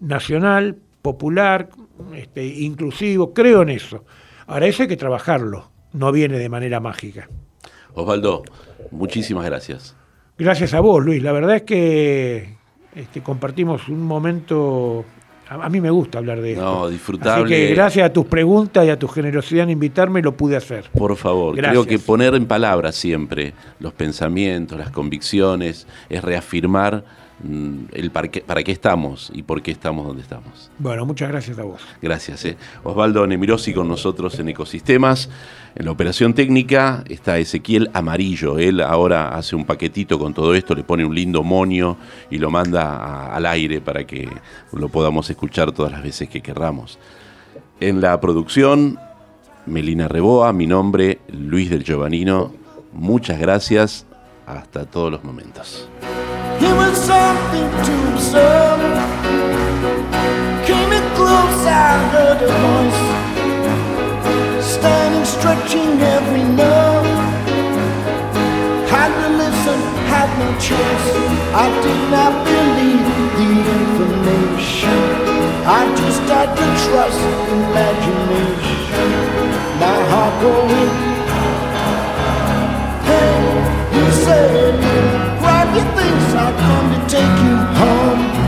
nacional, 0.00 0.78
popular, 1.02 1.68
este, 2.14 2.46
inclusivo, 2.46 3.34
creo 3.34 3.60
en 3.60 3.68
eso. 3.68 4.06
Ahora 4.46 4.66
eso 4.66 4.84
hay 4.84 4.88
que 4.88 4.96
trabajarlo, 4.96 5.70
no 5.92 6.12
viene 6.12 6.38
de 6.38 6.48
manera 6.48 6.80
mágica. 6.80 7.28
Osvaldo, 7.92 8.42
muchísimas 8.90 9.44
gracias. 9.44 9.94
Gracias 10.38 10.72
a 10.72 10.80
vos, 10.80 11.04
Luis. 11.04 11.22
La 11.22 11.32
verdad 11.32 11.56
es 11.56 11.62
que 11.62 12.56
este, 12.94 13.22
compartimos 13.22 13.86
un 13.90 14.04
momento 14.04 15.04
a, 15.48 15.68
mí 15.68 15.80
me 15.80 15.90
gusta 15.90 16.18
hablar 16.18 16.40
de 16.40 16.52
esto. 16.52 16.64
No, 16.64 16.88
disfrutable. 16.88 17.44
Así 17.44 17.68
que 17.68 17.74
gracias 17.74 18.10
a 18.10 18.12
tus 18.12 18.26
preguntas 18.26 18.86
y 18.86 18.90
a 18.90 18.98
tu 18.98 19.08
generosidad 19.08 19.64
en 19.64 19.70
invitarme 19.70 20.20
lo 20.22 20.36
pude 20.36 20.56
hacer. 20.56 20.90
Por 20.96 21.16
favor, 21.16 21.56
creo 21.56 21.84
que 21.84 21.98
poner 21.98 22.34
en 22.34 22.46
palabras 22.46 22.94
siempre 22.94 23.54
los 23.80 23.92
pensamientos, 23.92 24.78
las 24.78 24.90
convicciones, 24.90 25.86
es 26.08 26.22
reafirmar 26.22 27.04
el 27.92 28.10
para 28.10 28.28
qué, 28.28 28.40
para 28.40 28.62
qué 28.64 28.72
estamos 28.72 29.30
y 29.32 29.42
por 29.42 29.62
qué 29.62 29.70
estamos 29.70 30.06
donde 30.06 30.22
estamos. 30.22 30.70
Bueno, 30.78 31.06
muchas 31.06 31.28
gracias 31.28 31.58
a 31.58 31.62
vos. 31.62 31.80
Gracias. 32.02 32.44
Eh. 32.44 32.56
Osvaldo 32.82 33.26
Nemirosi 33.26 33.72
con 33.72 33.88
nosotros 33.88 34.38
en 34.38 34.48
Ecosistemas. 34.48 35.30
En 35.74 35.84
la 35.84 35.92
operación 35.92 36.34
técnica 36.34 37.04
está 37.08 37.38
Ezequiel 37.38 37.90
Amarillo. 37.94 38.58
Él 38.58 38.80
ahora 38.80 39.36
hace 39.36 39.54
un 39.54 39.64
paquetito 39.64 40.18
con 40.18 40.34
todo 40.34 40.54
esto, 40.54 40.74
le 40.74 40.82
pone 40.82 41.04
un 41.04 41.14
lindo 41.14 41.44
monio 41.44 41.96
y 42.30 42.38
lo 42.38 42.50
manda 42.50 43.32
al 43.32 43.46
aire 43.46 43.80
para 43.80 44.04
que 44.04 44.28
lo 44.72 44.88
podamos 44.88 45.30
escuchar 45.30 45.70
todas 45.72 45.92
las 45.92 46.02
veces 46.02 46.28
que 46.28 46.40
querramos. 46.40 46.98
En 47.78 48.00
la 48.00 48.20
producción, 48.20 48.98
Melina 49.66 50.08
Reboa, 50.08 50.52
mi 50.52 50.66
nombre, 50.66 51.20
Luis 51.28 51.70
del 51.70 51.84
Giovanino. 51.84 52.52
Muchas 52.92 53.38
gracias. 53.38 54.06
Hasta 54.46 54.86
todos 54.86 55.12
los 55.12 55.22
momentos. 55.22 55.88
He 56.58 56.72
was 56.72 56.96
something 56.98 57.68
to 57.86 57.94
observe. 58.12 58.80
Came 60.66 60.92
in 60.98 61.06
close, 61.14 61.62
I 61.66 61.90
heard 62.12 62.40
a 62.42 62.50
voice. 62.64 63.02
Standing, 64.74 65.24
stretching 65.24 66.00
every 66.16 66.42
nerve. 66.42 67.06
Had 68.90 69.10
to 69.22 69.28
listen, 69.42 69.78
had 70.10 70.28
no 70.42 70.48
choice. 70.58 71.08
I 71.54 71.68
did 71.86 72.00
not 72.10 72.32
believe 72.44 73.06
the 73.38 73.50
information. 73.78 75.00
I 75.64 75.82
just 76.00 76.22
had 76.32 76.50
to 76.58 76.66
trust 76.84 77.22
imagination. 77.54 79.10
My 79.78 79.98
heart 80.10 80.34
going. 80.42 80.90
Hey, 83.08 83.96
you 83.96 84.06
said. 84.24 84.87
I'll 86.34 86.56
come 86.58 86.92
to 86.94 87.00
take 87.08 87.36
you 87.44 87.56
home. 87.80 88.47